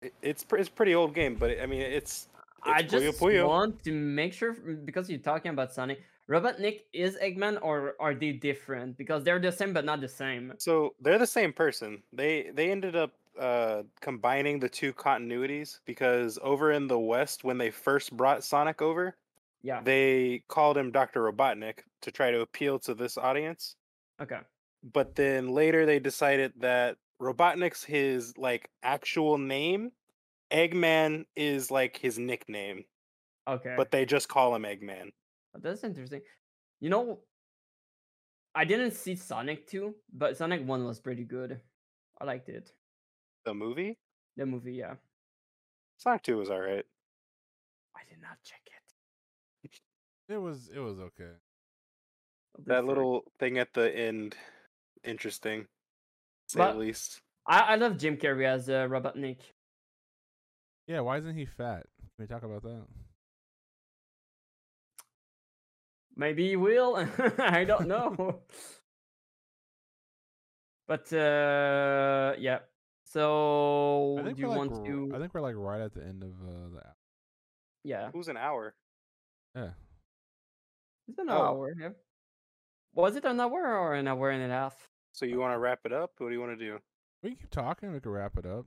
It- 0.00 0.14
It's 0.22 0.44
it's 0.52 0.68
pretty 0.68 0.94
old 0.94 1.14
game, 1.14 1.34
but 1.36 1.60
I 1.60 1.66
mean 1.66 1.82
it's. 1.82 2.28
I 2.64 2.80
It's 2.80 2.94
Puyo 2.94 3.00
just 3.10 3.20
Puyo. 3.20 3.48
want 3.48 3.82
to 3.84 3.92
make 3.92 4.32
sure 4.32 4.54
mm, 4.54 4.84
because 4.86 5.10
you're 5.10 5.18
talking 5.18 5.50
about 5.50 5.72
Sonic. 5.72 6.00
Robotnik 6.30 6.82
is 6.92 7.16
Eggman, 7.16 7.58
or 7.60 7.94
are 7.98 8.14
they 8.14 8.30
different? 8.32 8.96
Because 8.96 9.24
they're 9.24 9.40
the 9.40 9.50
same 9.50 9.72
but 9.72 9.84
not 9.84 10.00
the 10.00 10.08
same. 10.08 10.52
So 10.58 10.94
they're 11.00 11.18
the 11.18 11.26
same 11.26 11.52
person. 11.52 12.02
They 12.12 12.50
they 12.54 12.70
ended 12.70 12.94
up 12.96 13.12
uh 13.38 13.82
combining 14.00 14.60
the 14.60 14.68
two 14.68 14.92
continuities 14.92 15.80
because 15.86 16.38
over 16.42 16.70
in 16.72 16.86
the 16.86 16.98
West, 16.98 17.42
when 17.44 17.58
they 17.58 17.70
first 17.70 18.16
brought 18.16 18.44
Sonic 18.44 18.80
over, 18.80 19.16
Yeah. 19.62 19.80
they 19.82 20.42
called 20.48 20.76
him 20.76 20.90
Dr. 20.90 21.20
Robotnik 21.22 21.80
to 22.02 22.10
try 22.10 22.30
to 22.30 22.40
appeal 22.40 22.78
to 22.80 22.94
this 22.94 23.16
audience. 23.16 23.76
Okay. 24.20 24.40
But 24.82 25.14
then 25.14 25.48
later 25.48 25.86
they 25.86 26.00
decided 26.00 26.52
that 26.58 26.96
Robotnik's 27.20 27.84
his 27.84 28.36
like 28.36 28.68
actual 28.82 29.38
name. 29.38 29.92
Eggman 30.52 31.24
is 31.36 31.70
like 31.70 31.96
his 31.96 32.18
nickname, 32.18 32.84
Okay. 33.48 33.74
but 33.76 33.90
they 33.90 34.04
just 34.04 34.28
call 34.28 34.54
him 34.54 34.64
Eggman. 34.64 35.10
Oh, 35.56 35.60
That's 35.62 35.82
interesting. 35.84 36.20
You 36.80 36.90
know, 36.90 37.20
I 38.54 38.64
didn't 38.64 38.90
see 38.90 39.14
Sonic 39.14 39.66
2, 39.68 39.94
but 40.12 40.36
Sonic 40.36 40.66
1 40.66 40.84
was 40.84 41.00
pretty 41.00 41.24
good. 41.24 41.60
I 42.20 42.24
liked 42.24 42.48
it. 42.50 42.70
The 43.46 43.54
movie? 43.54 43.98
The 44.36 44.44
movie, 44.44 44.74
yeah. 44.74 44.94
Sonic 45.98 46.22
2 46.24 46.36
was 46.36 46.50
alright. 46.50 46.84
I 47.96 48.00
did 48.10 48.20
not 48.20 48.36
check. 48.44 48.61
It 50.32 50.40
was 50.40 50.70
it 50.74 50.78
was 50.78 50.98
okay. 50.98 51.32
That 52.66 52.80
defer. 52.80 52.86
little 52.86 53.22
thing 53.38 53.58
at 53.58 53.72
the 53.74 53.94
end, 53.94 54.34
interesting, 55.04 55.62
to 55.62 55.68
say 56.48 56.58
But- 56.58 56.72
the 56.72 56.78
least. 56.78 57.20
I, 57.44 57.60
I 57.60 57.74
love 57.74 57.98
Jim 57.98 58.16
Carrey 58.18 58.46
as 58.46 58.68
uh, 58.68 58.86
Robotnik. 58.86 59.38
Yeah, 60.86 61.00
why 61.00 61.18
isn't 61.18 61.34
he 61.36 61.44
fat? 61.44 61.86
Can 61.98 62.10
we 62.20 62.26
talk 62.26 62.44
about 62.44 62.62
that? 62.62 62.82
Maybe 66.16 66.48
he 66.50 66.56
will. 66.56 66.96
I 67.38 67.64
don't 67.64 67.88
know. 67.88 68.42
but 70.86 71.12
uh 71.12 72.34
yeah. 72.38 72.58
So 73.04 74.18
I 74.20 74.24
think 74.24 74.36
do 74.36 74.42
you 74.42 74.48
we're 74.48 74.56
like 74.56 74.70
want 74.70 74.86
to 74.86 75.12
I 75.14 75.18
think 75.18 75.34
we're 75.34 75.40
like 75.40 75.56
right 75.56 75.80
at 75.80 75.94
the 75.94 76.02
end 76.02 76.22
of 76.22 76.30
uh, 76.30 76.68
the 76.74 76.78
app. 76.78 76.96
Yeah. 77.84 78.10
Who's 78.12 78.28
an 78.28 78.36
hour? 78.36 78.74
Yeah. 79.56 79.70
It's 81.08 81.16
been 81.16 81.28
an 81.28 81.34
Oh. 81.34 81.42
hour, 81.42 81.74
yeah. 81.78 81.90
Was 82.94 83.16
it 83.16 83.24
an 83.24 83.40
hour 83.40 83.76
or 83.78 83.94
an 83.94 84.06
hour 84.08 84.30
and 84.30 84.42
a 84.50 84.54
half? 84.54 84.88
So 85.12 85.24
you 85.26 85.38
want 85.38 85.54
to 85.54 85.58
wrap 85.58 85.80
it 85.84 85.92
up? 85.92 86.12
What 86.18 86.28
do 86.28 86.34
you 86.34 86.40
want 86.40 86.58
to 86.58 86.64
do? 86.64 86.78
We 87.22 87.30
can 87.30 87.38
keep 87.38 87.50
talking. 87.50 87.92
We 87.92 88.00
can 88.00 88.12
wrap 88.12 88.36
it 88.38 88.46
up. 88.46 88.66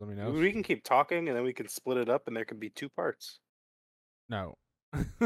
Let 0.00 0.08
me 0.08 0.16
know. 0.16 0.30
We 0.30 0.50
can 0.52 0.62
keep 0.62 0.82
talking, 0.84 1.28
and 1.28 1.36
then 1.36 1.44
we 1.44 1.52
can 1.52 1.68
split 1.68 1.98
it 1.98 2.08
up, 2.08 2.22
and 2.26 2.36
there 2.36 2.44
can 2.44 2.58
be 2.58 2.70
two 2.70 2.88
parts. 2.88 3.38
no. 4.28 4.56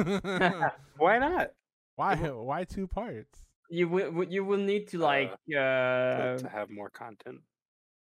Why 0.98 1.18
not? 1.18 1.50
why? 1.96 2.16
Why 2.50 2.64
two 2.64 2.86
parts? 2.86 3.40
you 3.70 3.88
will 3.88 4.24
you 4.24 4.44
will 4.44 4.58
need 4.58 4.88
to 4.88 4.98
Uh, 4.98 5.06
like 5.06 5.30
To- 5.48 5.58
uh 5.58 6.38
to 6.38 6.48
have 6.48 6.68
more 6.70 6.90
content. 6.90 7.40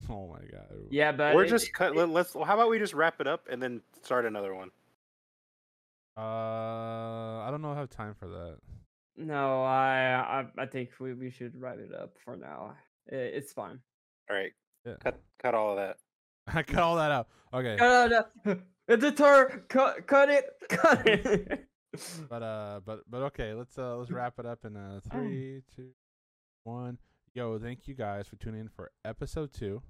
Oh 0.09 0.27
my 0.27 0.39
god. 0.51 0.87
yeah, 0.89 1.11
but 1.11 1.35
Or 1.35 1.43
it- 1.43 1.49
just 1.49 1.71
cut. 1.73 1.95
Let, 1.95 2.09
let's. 2.09 2.33
How 2.33 2.55
about 2.55 2.69
we 2.69 2.79
just 2.79 2.93
wrap 2.93 3.21
it 3.21 3.27
up 3.27 3.47
and 3.49 3.61
then 3.61 3.81
start 4.01 4.25
another 4.25 4.55
one? 4.55 4.71
Uh, 6.17 7.41
I 7.45 7.47
don't 7.51 7.61
know. 7.61 7.71
I 7.71 7.77
have 7.77 7.89
time 7.89 8.13
for 8.17 8.27
that. 8.27 8.57
no, 9.17 9.63
I, 9.63 10.43
I 10.57 10.63
I 10.63 10.65
think 10.65 10.89
we, 10.99 11.13
we 11.13 11.29
should 11.29 11.59
wrap 11.59 11.77
it 11.77 11.93
up 11.93 12.13
for 12.23 12.35
now. 12.37 12.73
I- 13.11 13.15
It's 13.15 13.53
fine. 13.53 13.79
All 14.29 14.35
right. 14.35 14.51
Yeah. 14.85 14.95
Cut. 15.03 15.19
Cut 15.41 15.53
all 15.55 15.71
of 15.71 15.77
that. 15.77 15.97
I 16.47 16.63
cut 16.63 16.83
all 16.83 16.95
that 16.97 17.11
out. 17.11 17.27
Okay. 17.53 17.75
No, 17.79 18.07
no, 18.07 18.23
no. 18.45 18.57
Editor, 18.87 19.65
cut, 19.67 20.05
cut 20.07 20.29
it, 20.29 20.45
cut 20.69 21.07
it. 21.07 21.65
But 22.29 22.43
uh, 22.43 22.81
but 22.85 22.99
but 23.09 23.21
okay. 23.31 23.53
Let's 23.53 23.77
uh, 23.77 23.95
let's 23.95 24.11
wrap 24.11 24.33
it 24.37 24.45
up 24.45 24.65
in 24.65 24.75
uh 24.75 24.99
three, 25.09 25.61
two, 25.75 25.91
one. 26.65 26.97
Yo, 27.33 27.57
thank 27.57 27.87
you 27.87 27.93
guys 27.93 28.27
for 28.27 28.35
tuning 28.35 28.59
in 28.61 28.67
for 28.67 28.91
episode 29.05 29.53
two. 29.53 29.81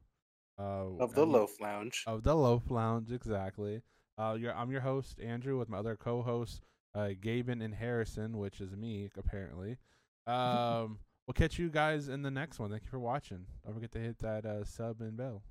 Uh, 0.59 0.85
Of 0.99 1.15
the 1.15 1.23
and- 1.23 1.31
Loaf 1.31 1.59
Lounge. 1.59 2.03
of 2.05 2.21
the 2.23 2.35
Loaf 2.35 2.69
Lounge, 2.69 3.11
exactly. 3.11 3.81
Uh, 4.17 4.35
you're, 4.39 4.55
I'm 4.55 4.71
your 4.71 4.81
host 4.81 5.19
Andrew 5.19 5.57
with 5.57 5.69
my 5.69 5.77
other 5.77 5.95
co-hosts 5.95 6.61
uh, 6.95 7.09
Gaben 7.21 7.63
and 7.63 7.73
Harrison, 7.73 8.37
which 8.37 8.61
is 8.61 8.75
me 8.75 9.09
apparently. 9.17 9.77
Um, 10.25 10.99
we'll 11.27 11.33
catch 11.33 11.59
you 11.59 11.69
guys 11.69 12.07
in 12.07 12.21
the 12.21 12.31
next 12.31 12.59
one. 12.59 12.69
Thank 12.71 12.83
you 12.83 12.89
for 12.89 12.99
watching. 12.99 13.45
Don't 13.63 13.73
forget 13.73 13.91
to 13.91 13.99
hit 13.99 14.19
that 14.19 14.45
uh, 14.45 14.63
sub 14.63 15.01
and 15.01 15.17
bell. 15.17 15.43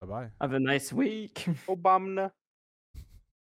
Bye 0.00 0.06
bye. 0.06 0.30
Have 0.40 0.54
a 0.54 0.60
nice 0.60 0.92
week. 0.92 1.46
Obama. 1.68 2.30